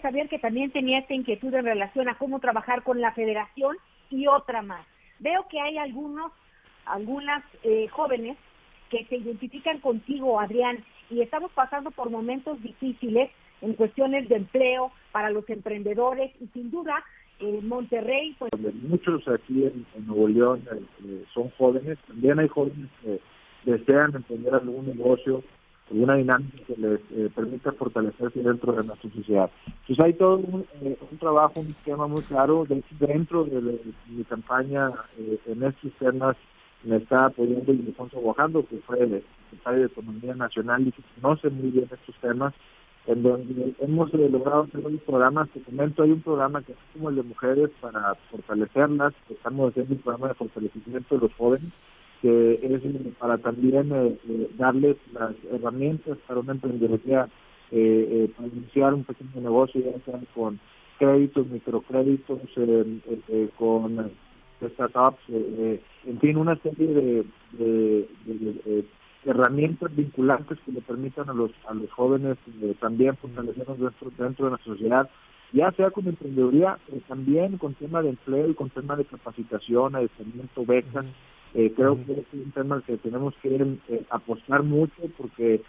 Javier, 0.07 0.29
que 0.29 0.39
también 0.39 0.71
tenía 0.71 1.01
esta 1.01 1.15
inquietud 1.15 1.53
en 1.53 1.65
relación 1.65 2.09
a 2.09 2.17
cómo 2.17 2.39
trabajar 2.39 2.85
con 2.85 3.01
la 3.01 3.11
federación 3.11 3.77
y 4.09 4.29
otra 4.29 4.63
más. 4.63 4.87
Veo 5.19 5.49
que 5.51 5.61
hay 5.61 5.79
algunos, 5.79 6.31
algunas 6.85 7.43
eh, 7.65 7.89
jóvenes 7.89 8.37
que 8.89 9.05
se 9.07 9.17
identifican 9.17 9.81
contigo, 9.81 10.39
Adrián, 10.39 10.85
y 11.11 11.23
estamos 11.23 11.51
pasando 11.51 11.91
por 11.91 12.11
momentos 12.11 12.63
difíciles 12.63 13.31
en 13.63 13.75
cuestiones 13.75 14.29
de 14.29 14.37
empleo 14.37 14.93
para 15.11 15.31
los 15.31 15.49
emprendedores 15.51 16.31
y 16.41 16.47
sin 16.55 16.71
duda 16.71 17.03
eh, 17.41 17.61
Monterrey. 17.65 18.37
Pues... 18.39 18.53
Muchos 18.89 19.27
aquí 19.27 19.65
en, 19.65 19.85
Nuevo 20.07 20.29
León 20.29 20.63
eh, 21.05 21.25
son 21.35 21.51
jóvenes, 21.59 21.99
también 22.07 22.39
hay 22.39 22.47
jóvenes 22.47 22.89
que 23.03 23.19
desean 23.65 24.15
emprender 24.15 24.55
algún 24.55 24.87
negocio 24.87 25.43
una 25.91 26.17
dinámica 26.17 26.59
que 26.67 26.77
les 26.77 27.01
eh, 27.13 27.31
permita 27.35 27.73
fortalecerse 27.73 28.41
dentro 28.41 28.73
de 28.73 28.85
nuestra 28.85 29.11
sociedad. 29.11 29.51
Entonces 29.67 30.05
hay 30.05 30.13
todo 30.15 30.37
un, 30.39 30.67
eh, 30.83 30.99
trabajo, 31.21 31.61
un 31.61 31.69
esquema 31.69 32.07
muy 32.07 32.23
claro 32.23 32.67
dentro 32.99 33.45
de, 33.45 33.81
mi 34.09 34.25
campaña 34.25 34.91
eh, 35.19 35.39
en 35.47 35.63
estos 35.63 35.93
temas 35.99 36.37
me 36.83 36.97
está 36.97 37.27
apoyando 37.27 37.73
Ildefonso 37.73 38.21
Guajando, 38.21 38.65
que 38.67 38.77
fue 38.79 39.01
el 39.01 39.23
secretario 39.51 39.81
de 39.81 39.87
Economía 39.87 40.35
Nacional 40.35 40.87
y 40.87 40.93
que 40.93 41.03
conoce 41.21 41.51
muy 41.51 41.71
bien 41.71 41.89
estos 41.91 42.15
temas, 42.21 42.55
en 43.07 43.23
donde 43.23 43.75
hemos 43.81 44.13
logrado 44.13 44.63
hacer 44.63 44.87
unos 44.87 45.01
programas, 45.03 45.49
te 45.51 45.61
comento, 45.61 46.03
hay 46.03 46.13
un 46.13 46.21
programa 46.21 46.63
que 46.63 46.73
es 46.73 46.79
como 46.93 47.09
el 47.09 47.17
de 47.17 47.23
mujeres 47.23 47.71
para 47.81 48.15
fortalecerlas, 48.31 49.15
estamos 49.31 49.71
haciendo 49.71 49.95
un 49.95 50.01
programa 50.01 50.29
de 50.29 50.35
fortalecimiento 50.35 51.15
de 51.15 51.21
los 51.21 51.35
jóvenes, 51.35 51.73
que 52.27 52.59
es 52.63 53.15
para 53.19 53.39
también 53.39 53.93
eh, 53.93 54.19
eh, 54.29 54.51
darles 54.59 54.97
las 55.13 55.33
herramientas 55.53 56.19
para 56.27 56.41
una 56.41 56.53
emprendeduría, 56.53 57.29
eh, 57.71 58.29
para 58.37 58.49
iniciar 58.49 58.95
un 58.95 59.05
pequeño 59.05 59.41
negocio, 59.41 59.81
ya 59.81 60.05
sea 60.05 60.21
con 60.35 60.59
créditos, 60.99 61.47
microcréditos, 61.49 62.41
con 63.57 64.11
startups, 64.75 65.21
en 65.29 66.21
fin, 66.21 66.37
una 66.37 66.57
serie 66.57 67.25
de, 67.53 68.09
herramientas 69.25 69.95
vinculantes 69.95 70.59
que 70.65 70.73
le 70.73 70.81
permitan 70.81 71.29
a 71.29 71.35
los 71.35 71.51
a 71.69 71.75
los 71.75 71.91
jóvenes 71.91 72.39
también 72.81 73.17
fortalecernos 73.17 73.79
dentro, 73.79 74.11
dentro 74.17 74.45
de 74.47 74.51
nuestra 74.51 74.73
sociedad 74.73 75.11
ya 75.53 75.71
sea 75.73 75.91
con 75.91 76.07
emprendeduría, 76.07 76.79
también 77.09 77.59
con 77.59 77.75
tema 77.75 78.03
de 78.03 78.11
empleo 78.11 78.49
y 78.49 78.55
con 78.55 78.71
tema 78.71 78.97
de 78.97 79.05
capacitación, 79.05 79.95
adiestramiento, 79.95 80.65
becas, 80.65 81.07
eh, 81.57 81.73
creo 81.75 81.97
que 82.05 82.13
es 82.13 82.27
un 82.35 82.53
tema 82.53 82.83
que 82.87 82.99
tenemos 82.99 83.35
que 83.43 83.49
eh, 83.49 84.03
apostar 84.11 84.63
mucho 84.63 84.95
porque 85.17 85.63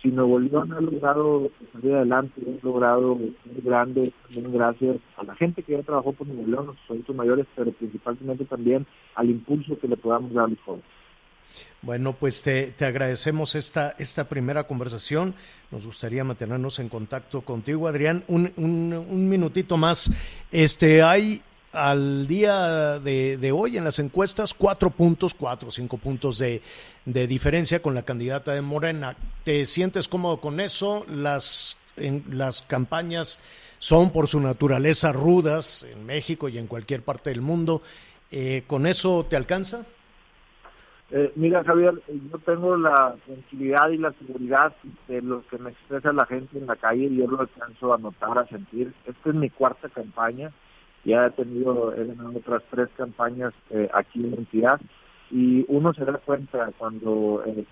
si 0.00 0.08
Nuevo 0.08 0.38
León 0.38 0.72
ha 0.72 0.80
logrado 0.80 1.50
salir 1.72 1.94
adelante, 1.94 2.40
ha 2.46 2.64
logrado 2.64 3.16
muy 3.16 3.34
grande, 3.64 4.12
también 4.22 4.52
gracias 4.52 4.96
a 5.16 5.24
la 5.24 5.34
gente 5.34 5.64
que 5.64 5.72
ya 5.72 5.82
trabajó 5.82 6.12
por 6.12 6.28
Nuevo 6.28 6.46
León, 6.46 6.66
los 6.66 6.76
adultos 6.88 7.16
mayores, 7.16 7.46
pero 7.56 7.72
principalmente 7.72 8.44
también 8.44 8.86
al 9.16 9.30
impulso 9.30 9.76
que 9.80 9.88
le 9.88 9.96
podamos 9.96 10.32
dar 10.32 10.44
a 10.44 10.48
los 10.48 10.60
jóvenes. 10.60 10.86
Bueno, 11.82 12.12
pues 12.12 12.42
te, 12.42 12.70
te, 12.70 12.84
agradecemos 12.84 13.56
esta, 13.56 13.96
esta 13.98 14.28
primera 14.28 14.68
conversación. 14.68 15.34
Nos 15.72 15.86
gustaría 15.86 16.22
mantenernos 16.22 16.78
en 16.78 16.88
contacto 16.88 17.40
contigo, 17.40 17.88
Adrián. 17.88 18.22
Un, 18.28 18.52
un, 18.56 18.92
un 18.94 19.28
minutito 19.28 19.76
más. 19.76 20.12
Este, 20.52 21.02
hay 21.02 21.42
al 21.72 22.28
día 22.28 22.98
de, 22.98 23.52
hoy 23.54 23.76
en 23.76 23.84
las 23.84 23.98
encuestas 23.98 24.54
cuatro 24.54 24.90
puntos, 24.90 25.34
cuatro 25.34 25.70
cinco 25.70 25.96
puntos 25.96 26.38
de, 26.38 26.60
diferencia 27.04 27.80
con 27.80 27.94
la 27.94 28.02
candidata 28.02 28.52
de 28.52 28.62
Morena. 28.62 29.16
¿Te 29.44 29.64
sientes 29.66 30.06
cómodo 30.06 30.40
con 30.40 30.60
eso? 30.60 31.04
Las, 31.08 31.78
en, 31.96 32.24
las 32.30 32.62
campañas 32.62 33.40
son 33.78 34.12
por 34.12 34.28
su 34.28 34.40
naturaleza 34.40 35.12
rudas 35.12 35.86
en 35.90 36.06
México 36.06 36.48
y 36.48 36.58
en 36.58 36.66
cualquier 36.66 37.02
parte 37.02 37.30
del 37.30 37.40
mundo. 37.40 37.82
Eh, 38.30 38.62
¿Con 38.66 38.86
eso 38.86 39.26
te 39.28 39.36
alcanza? 39.36 39.84
Eh, 41.10 41.32
mira, 41.36 41.62
Javier, 41.64 42.00
yo 42.08 42.38
tengo 42.38 42.76
la 42.76 43.16
tranquilidad 43.26 43.90
y 43.90 43.98
la 43.98 44.12
seguridad 44.12 44.74
de 45.08 45.20
lo 45.20 45.46
que 45.48 45.58
me 45.58 45.70
expresa 45.70 46.12
la 46.12 46.24
gente 46.24 46.56
en 46.56 46.66
la 46.66 46.76
calle 46.76 47.04
y 47.04 47.16
yo 47.16 47.26
lo 47.26 47.40
alcanzo 47.40 47.92
a 47.92 47.98
notar, 47.98 48.38
a 48.38 48.46
sentir. 48.46 48.94
Esta 49.04 49.30
es 49.30 49.34
mi 49.34 49.50
cuarta 49.50 49.88
campaña 49.88 50.52
ya 51.04 51.26
he 51.26 51.30
tenido, 51.30 51.94
he 51.94 52.06
ganado 52.06 52.38
otras 52.38 52.62
tres 52.70 52.88
campañas 52.96 53.52
eh, 53.70 53.88
aquí 53.92 54.20
en 54.20 54.30
la 54.30 54.36
entidad 54.36 54.80
y 55.32 55.64
uno 55.68 55.94
se 55.94 56.04
da 56.04 56.18
cuenta 56.18 56.70
cuando 56.76 57.42
eh, 57.46 57.64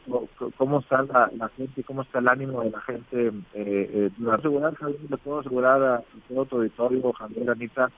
cómo 0.56 0.80
está 0.80 1.02
la, 1.02 1.48
gente, 1.58 1.84
cómo 1.84 2.00
está 2.02 2.18
el 2.18 2.28
ánimo 2.28 2.62
de 2.62 2.70
la 2.70 2.80
gente. 2.80 3.28
Eh, 3.52 4.10
eh, 4.10 4.10
asegurar, 4.32 4.72
le 4.82 5.16
puedo 5.18 5.40
asegurar 5.40 5.82
a, 5.82 6.02
todo 6.26 6.46
tu 6.46 6.56
auditorio, 6.56 7.12
Javier, 7.12 7.50
Anita, 7.50 7.90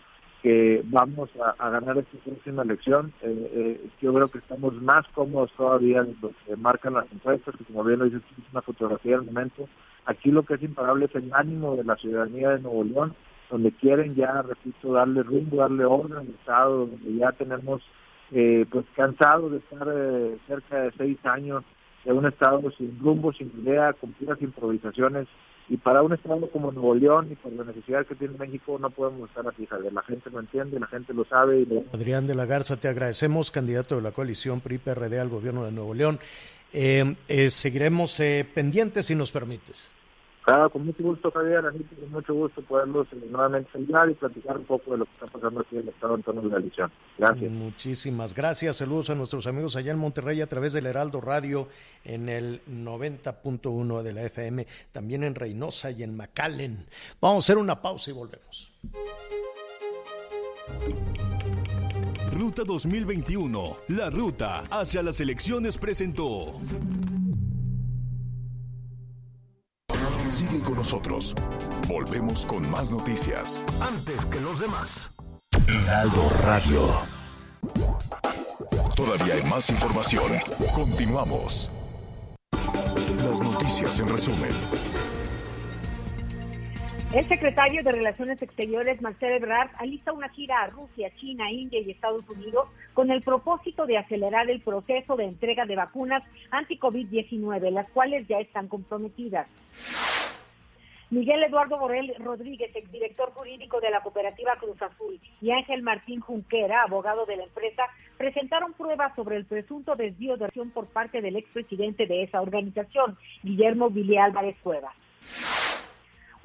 que 0.42 0.82
vamos 0.86 1.30
a, 1.60 1.70
ganar 1.70 1.96
esta 1.96 2.18
próxima 2.24 2.64
elección. 2.64 3.12
Eh, 3.22 3.88
yo 4.00 4.12
creo 4.12 4.28
que 4.28 4.38
estamos 4.38 4.74
más 4.82 5.06
cómodos 5.14 5.52
todavía 5.52 6.00
en 6.00 6.16
lo 6.20 6.32
que 6.44 6.56
marcan 6.56 6.94
las 6.94 7.10
encuestas, 7.12 7.54
que 7.56 7.64
como 7.64 7.84
bien 7.84 8.00
lo 8.00 8.06
dices, 8.06 8.22
es 8.36 8.52
una 8.52 8.62
fotografía 8.62 9.16
del 9.16 9.26
momento. 9.26 9.68
Aquí 10.06 10.32
lo 10.32 10.42
que 10.42 10.54
es 10.54 10.62
imparable 10.64 11.04
es 11.04 11.14
el 11.14 11.32
ánimo 11.32 11.76
de 11.76 11.84
la 11.84 11.94
ciudadanía 11.94 12.50
de 12.50 12.62
Nuevo 12.62 12.82
León 12.82 13.14
donde 13.52 13.70
quieren 13.72 14.14
ya, 14.14 14.40
repito, 14.40 14.94
darle 14.94 15.22
rumbo, 15.22 15.58
darle 15.58 15.84
orden 15.84 16.16
al 16.16 16.28
Estado, 16.28 16.86
donde 16.86 17.14
ya 17.14 17.32
tenemos 17.32 17.82
eh, 18.32 18.64
pues 18.70 18.86
cansado 18.96 19.50
de 19.50 19.58
estar 19.58 19.86
eh, 19.94 20.38
cerca 20.48 20.84
de 20.84 20.92
seis 20.96 21.18
años 21.24 21.62
de 22.02 22.12
un 22.14 22.24
Estado 22.24 22.70
sin 22.78 22.98
rumbo, 22.98 23.30
sin 23.34 23.52
idea, 23.62 23.92
con 23.92 24.12
puras 24.12 24.40
improvisaciones. 24.40 25.28
Y 25.68 25.76
para 25.76 26.02
un 26.02 26.14
Estado 26.14 26.50
como 26.50 26.72
Nuevo 26.72 26.94
León 26.94 27.28
y 27.30 27.34
por 27.34 27.52
la 27.52 27.64
necesidad 27.64 28.06
que 28.06 28.14
tiene 28.14 28.38
México 28.38 28.78
no 28.80 28.88
podemos 28.88 29.28
estar 29.28 29.46
así, 29.46 29.66
Javier. 29.66 29.92
La 29.92 30.02
gente 30.02 30.30
lo 30.30 30.40
entiende, 30.40 30.80
la 30.80 30.86
gente 30.86 31.12
lo 31.12 31.26
sabe. 31.26 31.60
Y 31.60 31.84
Adrián 31.92 32.26
de 32.26 32.34
la 32.34 32.46
Garza, 32.46 32.78
te 32.78 32.88
agradecemos, 32.88 33.50
candidato 33.50 33.96
de 33.96 34.02
la 34.02 34.12
coalición 34.12 34.62
PRI-PRD 34.62 35.20
al 35.20 35.28
gobierno 35.28 35.64
de 35.64 35.72
Nuevo 35.72 35.92
León. 35.92 36.18
Eh, 36.72 37.16
seguiremos 37.50 38.20
pendientes 38.54 39.06
si 39.06 39.14
nos 39.14 39.30
permites. 39.30 39.92
Con 40.44 40.86
mucho 40.86 41.02
gusto, 41.04 41.30
Javier, 41.30 41.62
con 41.62 42.10
mucho 42.10 42.34
gusto 42.34 42.62
poderlos 42.62 43.06
eh, 43.12 43.26
nuevamente 43.30 43.70
saludar 43.72 44.10
y 44.10 44.14
platicar 44.14 44.58
un 44.58 44.64
poco 44.64 44.90
de 44.90 44.98
lo 44.98 45.04
que 45.04 45.12
está 45.12 45.26
pasando 45.26 45.60
aquí 45.60 45.76
en 45.76 45.82
el 45.82 45.88
Estado 45.90 46.16
en 46.16 46.22
torno 46.24 46.40
a 46.40 46.44
la 46.44 46.56
elección. 46.56 46.90
Gracias. 47.16 47.52
Muchísimas 47.52 48.34
gracias. 48.34 48.76
Saludos 48.76 49.10
a 49.10 49.14
nuestros 49.14 49.46
amigos 49.46 49.76
allá 49.76 49.92
en 49.92 49.98
Monterrey 49.98 50.40
a 50.40 50.48
través 50.48 50.72
del 50.72 50.86
Heraldo 50.86 51.20
Radio 51.20 51.68
en 52.04 52.28
el 52.28 52.60
90.1 52.66 54.02
de 54.02 54.12
la 54.12 54.22
FM, 54.24 54.66
también 54.90 55.22
en 55.22 55.36
Reynosa 55.36 55.92
y 55.92 56.02
en 56.02 56.16
McAllen. 56.16 56.86
Vamos 57.20 57.44
a 57.44 57.52
hacer 57.52 57.62
una 57.62 57.80
pausa 57.80 58.10
y 58.10 58.14
volvemos. 58.14 58.72
Ruta 62.32 62.64
2021, 62.64 63.76
la 63.88 64.10
ruta 64.10 64.64
hacia 64.70 65.04
las 65.04 65.20
elecciones 65.20 65.78
presentó. 65.78 66.60
Sigue 70.32 70.60
con 70.62 70.76
nosotros. 70.76 71.34
Volvemos 71.86 72.46
con 72.46 72.68
más 72.70 72.90
noticias. 72.90 73.62
Antes 73.82 74.24
que 74.24 74.40
los 74.40 74.60
demás. 74.60 75.12
Heraldo 75.68 76.30
Radio. 76.42 76.80
Todavía 78.96 79.34
hay 79.34 79.42
más 79.42 79.68
información. 79.68 80.32
Continuamos. 80.74 81.70
Las 83.22 83.42
noticias 83.42 84.00
en 84.00 84.08
resumen. 84.08 84.52
El 87.12 87.24
secretario 87.24 87.82
de 87.82 87.92
Relaciones 87.92 88.40
Exteriores, 88.40 89.02
Marcel 89.02 89.32
Ebrard, 89.32 89.68
alista 89.76 90.14
una 90.14 90.30
gira 90.30 90.62
a 90.62 90.68
Rusia, 90.68 91.12
China, 91.16 91.52
India 91.52 91.78
y 91.78 91.90
Estados 91.90 92.26
Unidos 92.26 92.70
con 92.94 93.10
el 93.10 93.20
propósito 93.20 93.84
de 93.84 93.98
acelerar 93.98 94.48
el 94.48 94.62
proceso 94.62 95.14
de 95.16 95.24
entrega 95.24 95.66
de 95.66 95.76
vacunas 95.76 96.22
anti-COVID-19, 96.50 97.70
las 97.70 97.90
cuales 97.90 98.26
ya 98.28 98.38
están 98.38 98.66
comprometidas. 98.66 99.46
Miguel 101.12 101.42
Eduardo 101.42 101.76
Borrell 101.76 102.14
Rodríguez, 102.20 102.74
exdirector 102.74 103.34
jurídico 103.34 103.82
de 103.82 103.90
la 103.90 104.00
cooperativa 104.00 104.56
Cruz 104.58 104.80
Azul, 104.80 105.20
y 105.42 105.50
Ángel 105.50 105.82
Martín 105.82 106.20
Junquera, 106.20 106.84
abogado 106.84 107.26
de 107.26 107.36
la 107.36 107.44
empresa, 107.44 107.82
presentaron 108.16 108.72
pruebas 108.72 109.14
sobre 109.14 109.36
el 109.36 109.44
presunto 109.44 109.94
desvío 109.94 110.38
de 110.38 110.46
acción 110.46 110.70
por 110.70 110.86
parte 110.86 111.20
del 111.20 111.36
expresidente 111.36 112.06
de 112.06 112.22
esa 112.22 112.40
organización, 112.40 113.18
Guillermo 113.42 113.90
Vili 113.90 114.16
Álvarez 114.16 114.56
Cuevas. 114.62 114.94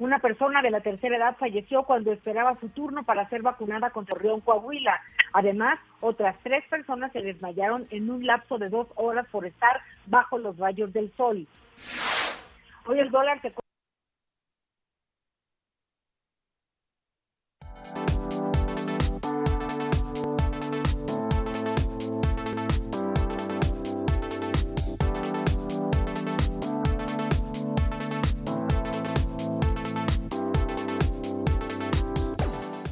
Una 0.00 0.18
persona 0.18 0.60
de 0.60 0.70
la 0.70 0.82
tercera 0.82 1.16
edad 1.16 1.38
falleció 1.38 1.84
cuando 1.84 2.12
esperaba 2.12 2.60
su 2.60 2.68
turno 2.68 3.04
para 3.04 3.26
ser 3.30 3.40
vacunada 3.40 3.88
contra 3.88 4.18
Rión 4.18 4.42
Coahuila. 4.42 5.00
Además, 5.32 5.78
otras 6.02 6.36
tres 6.42 6.62
personas 6.68 7.10
se 7.12 7.22
desmayaron 7.22 7.86
en 7.88 8.10
un 8.10 8.26
lapso 8.26 8.58
de 8.58 8.68
dos 8.68 8.86
horas 8.96 9.26
por 9.32 9.46
estar 9.46 9.80
bajo 10.04 10.36
los 10.36 10.58
rayos 10.58 10.92
del 10.92 11.10
sol. 11.16 11.46
Hoy 12.84 12.98
el 12.98 13.10
dólar 13.10 13.40
se 13.40 13.50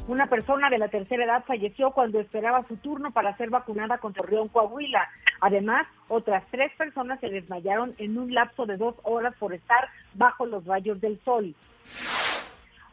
Una 0.07 0.27
persona 0.27 0.69
de 0.69 0.77
la 0.77 0.87
tercera 0.87 1.25
edad 1.25 1.43
falleció 1.45 1.91
cuando 1.91 2.21
esperaba 2.21 2.65
su 2.69 2.77
turno 2.77 3.11
para 3.11 3.35
ser 3.35 3.49
vacunada 3.49 3.97
contra 3.97 4.25
Rión 4.25 4.47
Coahuila. 4.47 5.05
Además, 5.41 5.85
otras 6.07 6.45
tres 6.49 6.71
personas 6.77 7.19
se 7.19 7.27
desmayaron 7.27 7.93
en 7.97 8.17
un 8.17 8.33
lapso 8.33 8.65
de 8.65 8.77
dos 8.77 8.95
horas 9.03 9.35
por 9.37 9.53
estar 9.53 9.89
bajo 10.13 10.45
los 10.45 10.65
rayos 10.65 11.01
del 11.01 11.19
sol. 11.25 11.53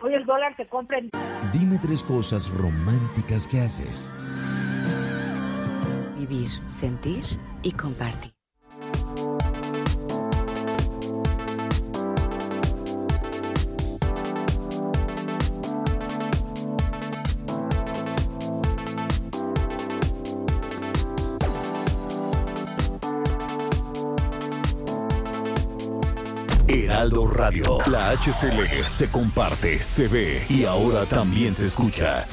Hoy 0.00 0.14
el 0.14 0.26
dólar 0.26 0.56
se 0.56 0.66
compra 0.66 0.98
en... 0.98 1.10
Dime 1.52 1.78
tres 1.80 2.02
cosas 2.02 2.50
románticas 2.50 3.46
que 3.46 3.60
haces. 3.60 4.10
Vivir, 6.18 6.50
sentir 6.50 7.24
y 7.62 7.70
compartir. 7.70 8.32
Radio. 27.10 27.78
La 27.90 28.12
HCL 28.12 28.82
se 28.86 29.10
comparte, 29.10 29.78
se 29.78 30.08
ve 30.08 30.46
y 30.48 30.64
ahora 30.64 31.04
también 31.04 31.52
se 31.52 31.66
escucha. 31.66 32.24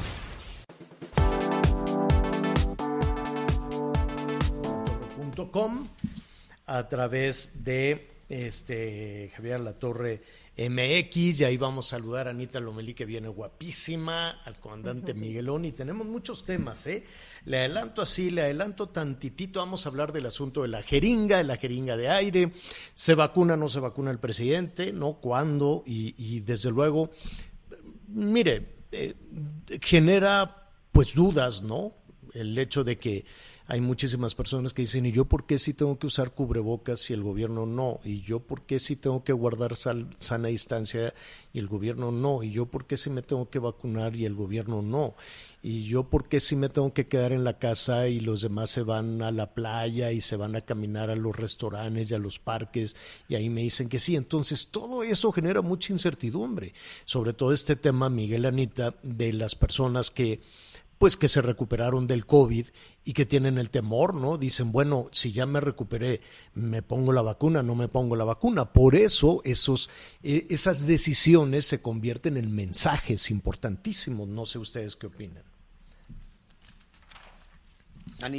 a 6.66 6.88
través 6.88 7.64
de 7.64 8.11
este 8.28 9.30
Javier 9.34 9.60
Latorre 9.60 10.22
MX 10.56 11.40
y 11.40 11.44
ahí 11.44 11.56
vamos 11.56 11.86
a 11.86 11.96
saludar 11.96 12.26
a 12.26 12.30
Anita 12.30 12.60
Lomelí 12.60 12.94
que 12.94 13.06
viene 13.06 13.28
guapísima, 13.28 14.30
al 14.44 14.58
comandante 14.60 15.14
Miguelón 15.14 15.64
y 15.64 15.72
tenemos 15.72 16.06
muchos 16.06 16.44
temas, 16.44 16.86
¿eh? 16.86 17.04
Le 17.46 17.58
adelanto 17.58 18.02
así, 18.02 18.30
le 18.30 18.42
adelanto 18.42 18.88
tantitito, 18.90 19.60
vamos 19.60 19.86
a 19.86 19.88
hablar 19.88 20.12
del 20.12 20.26
asunto 20.26 20.62
de 20.62 20.68
la 20.68 20.82
jeringa, 20.82 21.38
de 21.38 21.44
la 21.44 21.56
jeringa 21.56 21.96
de 21.96 22.08
aire, 22.08 22.52
se 22.94 23.14
vacuna, 23.14 23.56
no 23.56 23.68
se 23.68 23.80
vacuna 23.80 24.10
el 24.10 24.18
presidente, 24.18 24.92
¿no? 24.92 25.14
¿Cuándo? 25.14 25.82
Y, 25.86 26.14
y 26.16 26.40
desde 26.40 26.70
luego, 26.70 27.10
mire, 28.08 28.76
eh, 28.92 29.14
genera 29.80 30.70
pues 30.92 31.14
dudas, 31.14 31.62
¿no? 31.62 31.94
El 32.34 32.56
hecho 32.58 32.84
de 32.84 32.98
que 32.98 33.24
hay 33.72 33.80
muchísimas 33.80 34.34
personas 34.34 34.74
que 34.74 34.82
dicen, 34.82 35.06
¿y 35.06 35.12
yo 35.12 35.24
por 35.24 35.46
qué 35.46 35.58
sí 35.58 35.72
tengo 35.72 35.98
que 35.98 36.06
usar 36.06 36.32
cubrebocas 36.32 37.00
si 37.00 37.14
el 37.14 37.22
gobierno 37.22 37.64
no? 37.64 38.00
¿Y 38.04 38.20
yo 38.20 38.40
por 38.40 38.66
qué 38.66 38.78
sí 38.78 38.96
tengo 38.96 39.24
que 39.24 39.32
guardar 39.32 39.76
sana 39.76 40.48
distancia 40.48 41.14
y 41.54 41.58
el 41.58 41.68
gobierno 41.68 42.10
no? 42.10 42.42
¿Y 42.42 42.50
yo 42.50 42.66
por 42.66 42.84
qué 42.84 42.98
sí 42.98 43.08
me 43.08 43.22
tengo 43.22 43.48
que 43.48 43.58
vacunar 43.58 44.14
y 44.14 44.26
el 44.26 44.34
gobierno 44.34 44.82
no? 44.82 45.14
¿Y 45.62 45.84
yo 45.84 46.04
por 46.04 46.28
qué 46.28 46.38
sí 46.38 46.54
me 46.54 46.68
tengo 46.68 46.92
que 46.92 47.08
quedar 47.08 47.32
en 47.32 47.44
la 47.44 47.58
casa 47.58 48.08
y 48.08 48.20
los 48.20 48.42
demás 48.42 48.68
se 48.68 48.82
van 48.82 49.22
a 49.22 49.32
la 49.32 49.54
playa 49.54 50.12
y 50.12 50.20
se 50.20 50.36
van 50.36 50.54
a 50.54 50.60
caminar 50.60 51.08
a 51.08 51.16
los 51.16 51.34
restaurantes 51.34 52.10
y 52.10 52.14
a 52.14 52.18
los 52.18 52.38
parques 52.38 52.94
y 53.26 53.36
ahí 53.36 53.48
me 53.48 53.62
dicen 53.62 53.88
que 53.88 54.00
sí? 54.00 54.16
Entonces 54.16 54.66
todo 54.66 55.02
eso 55.02 55.32
genera 55.32 55.62
mucha 55.62 55.94
incertidumbre, 55.94 56.74
sobre 57.06 57.32
todo 57.32 57.54
este 57.54 57.76
tema, 57.76 58.10
Miguel 58.10 58.44
Anita, 58.44 58.94
de 59.02 59.32
las 59.32 59.54
personas 59.54 60.10
que 60.10 60.42
pues 61.02 61.16
que 61.16 61.26
se 61.26 61.42
recuperaron 61.42 62.06
del 62.06 62.26
COVID 62.26 62.68
y 63.04 63.12
que 63.12 63.26
tienen 63.26 63.58
el 63.58 63.70
temor, 63.70 64.14
¿no? 64.14 64.38
Dicen, 64.38 64.70
bueno, 64.70 65.08
si 65.10 65.32
ya 65.32 65.46
me 65.46 65.60
recuperé, 65.60 66.20
me 66.54 66.80
pongo 66.80 67.12
la 67.12 67.22
vacuna, 67.22 67.60
no 67.60 67.74
me 67.74 67.88
pongo 67.88 68.14
la 68.14 68.22
vacuna. 68.22 68.72
Por 68.72 68.94
eso 68.94 69.40
esos, 69.42 69.90
eh, 70.22 70.46
esas 70.48 70.86
decisiones 70.86 71.66
se 71.66 71.82
convierten 71.82 72.36
en 72.36 72.54
mensajes 72.54 73.32
importantísimos. 73.32 74.28
No 74.28 74.44
sé 74.44 74.60
ustedes 74.60 74.94
qué 74.94 75.08
opinan. 75.08 75.42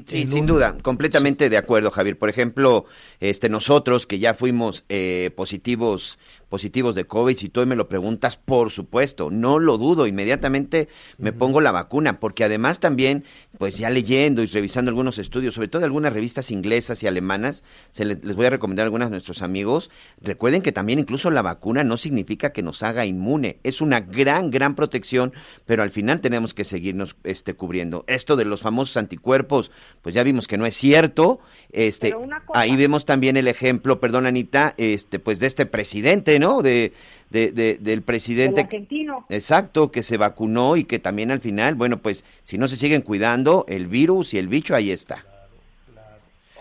Sí, 0.07 0.27
sin 0.27 0.45
duda, 0.45 0.77
completamente 0.81 1.49
de 1.49 1.57
acuerdo, 1.57 1.91
Javier. 1.91 2.17
Por 2.17 2.29
ejemplo, 2.29 2.85
este, 3.19 3.49
nosotros 3.49 4.07
que 4.07 4.19
ya 4.19 4.33
fuimos 4.33 4.85
eh, 4.87 5.31
positivos 5.35 6.17
positivos 6.53 6.93
de 6.93 7.05
COVID, 7.05 7.35
si 7.35 7.49
tú 7.49 7.65
me 7.65 7.75
lo 7.75 7.89
preguntas, 7.89 8.37
por 8.37 8.69
supuesto, 8.69 9.31
no 9.31 9.57
lo 9.57 9.79
dudo, 9.79 10.05
inmediatamente 10.05 10.87
me 11.17 11.33
pongo 11.33 11.61
la 11.61 11.71
vacuna, 11.71 12.19
porque 12.19 12.43
además 12.43 12.79
también, 12.79 13.23
pues 13.57 13.79
ya 13.79 13.89
leyendo 13.89 14.43
y 14.43 14.45
revisando 14.45 14.89
algunos 14.89 15.17
estudios, 15.17 15.55
sobre 15.55 15.67
todo 15.67 15.83
algunas 15.83 16.13
revistas 16.13 16.51
inglesas 16.51 17.01
y 17.01 17.07
alemanas, 17.07 17.63
se 17.89 18.05
les, 18.05 18.23
les 18.23 18.35
voy 18.35 18.45
a 18.45 18.51
recomendar 18.51 18.83
a 18.83 18.85
algunos 18.85 19.07
de 19.07 19.13
nuestros 19.13 19.41
amigos, 19.41 19.89
recuerden 20.21 20.61
que 20.61 20.71
también 20.71 20.99
incluso 20.99 21.31
la 21.31 21.41
vacuna 21.41 21.83
no 21.83 21.97
significa 21.97 22.51
que 22.51 22.61
nos 22.61 22.83
haga 22.83 23.07
inmune, 23.07 23.57
es 23.63 23.81
una 23.81 24.01
gran, 24.01 24.51
gran 24.51 24.75
protección, 24.75 25.33
pero 25.65 25.81
al 25.81 25.89
final 25.89 26.21
tenemos 26.21 26.53
que 26.53 26.65
seguirnos 26.65 27.15
este, 27.23 27.55
cubriendo. 27.55 28.03
Esto 28.05 28.35
de 28.35 28.45
los 28.45 28.61
famosos 28.61 28.97
anticuerpos, 28.97 29.71
pues 30.03 30.13
ya 30.13 30.21
vimos 30.21 30.47
que 30.47 30.59
no 30.59 30.67
es 30.67 30.77
cierto, 30.77 31.39
este, 31.71 32.13
ahí 32.53 32.75
vemos 32.75 33.05
también 33.05 33.37
el 33.37 33.47
ejemplo, 33.47 33.99
perdón 33.99 34.27
Anita, 34.27 34.75
este, 34.77 35.17
pues 35.17 35.39
de 35.39 35.47
este 35.47 35.65
presidente, 35.65 36.42
¿no? 36.43 36.61
De, 36.61 36.93
de, 37.29 37.77
del 37.79 38.01
presidente. 38.03 38.61
argentino. 38.61 39.25
Exacto, 39.29 39.91
que 39.91 40.03
se 40.03 40.17
vacunó 40.17 40.77
y 40.77 40.83
que 40.83 40.99
también 40.99 41.31
al 41.31 41.39
final, 41.39 41.75
bueno, 41.75 41.97
pues 41.97 42.25
si 42.43 42.57
no 42.57 42.67
se 42.67 42.75
siguen 42.75 43.01
cuidando, 43.01 43.65
el 43.67 43.87
virus 43.87 44.33
y 44.33 44.37
el 44.37 44.47
bicho 44.47 44.75
ahí 44.75 44.91
está. 44.91 45.25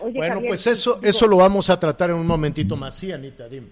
Oye, 0.00 0.16
bueno, 0.16 0.34
Javier, 0.34 0.48
pues 0.48 0.66
eso, 0.66 0.94
digo, 0.94 1.06
eso 1.06 1.26
lo 1.26 1.36
vamos 1.36 1.68
a 1.70 1.78
tratar 1.78 2.10
en 2.10 2.16
un 2.16 2.26
momentito 2.26 2.76
más. 2.76 2.94
Sí, 2.96 3.12
Anita, 3.12 3.48
dime. 3.48 3.68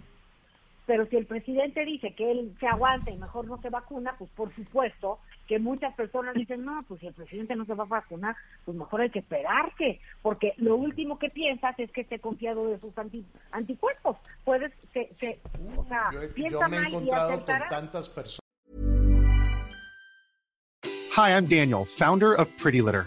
Pero 0.87 1.07
si 1.07 1.17
el 1.17 1.27
presidente 1.27 1.85
dice 1.85 2.13
que 2.15 2.31
él 2.31 2.53
se 2.59 2.67
aguanta 2.67 3.11
y 3.11 3.17
mejor 3.17 3.47
no 3.47 3.61
se 3.63 3.71
vacuna, 3.71 4.15
pues 4.19 4.29
por 4.37 4.55
supuesto 4.55 5.19
que 5.51 5.59
muchas 5.59 5.93
personas 5.97 6.33
dicen, 6.37 6.65
no, 6.65 6.85
pues 6.87 7.01
si 7.01 7.09
el 7.09 7.13
presidente 7.13 7.57
no 7.57 7.65
se 7.65 7.75
va 7.75 7.83
a 7.83 7.87
vacunar, 7.89 8.37
pues 8.65 8.77
mejor 8.79 9.01
hay 9.01 9.11
que 9.11 9.19
esperarse, 9.19 9.99
porque 10.23 10.55
lo 10.59 10.77
último 10.77 11.19
que 11.19 11.29
piensas 11.29 11.77
es 11.81 11.91
que 11.91 12.03
esté 12.03 12.21
confiado 12.21 12.69
de 12.69 12.79
sus 12.79 12.97
anti- 12.97 13.27
anticuerpos. 13.51 14.17
Puedes, 14.45 14.73
que, 14.93 15.11
que, 15.19 15.41
o 15.77 15.83
sea, 15.83 16.09
Yo, 16.13 16.21
piensa 16.33 16.61
yo 16.61 16.69
me 16.69 16.77
he 16.77 16.81
mal 16.83 16.93
y 16.93 16.95
encontrado 16.95 17.27
con 17.31 17.35
aceptará. 17.35 17.69
tantas 17.69 18.09
personas. 18.09 18.39
Hi, 21.17 21.33
I'm 21.33 21.47
Daniel, 21.49 21.85
founder 21.85 22.35
of 22.39 22.49
Pretty 22.57 22.81
Litter. 22.81 23.07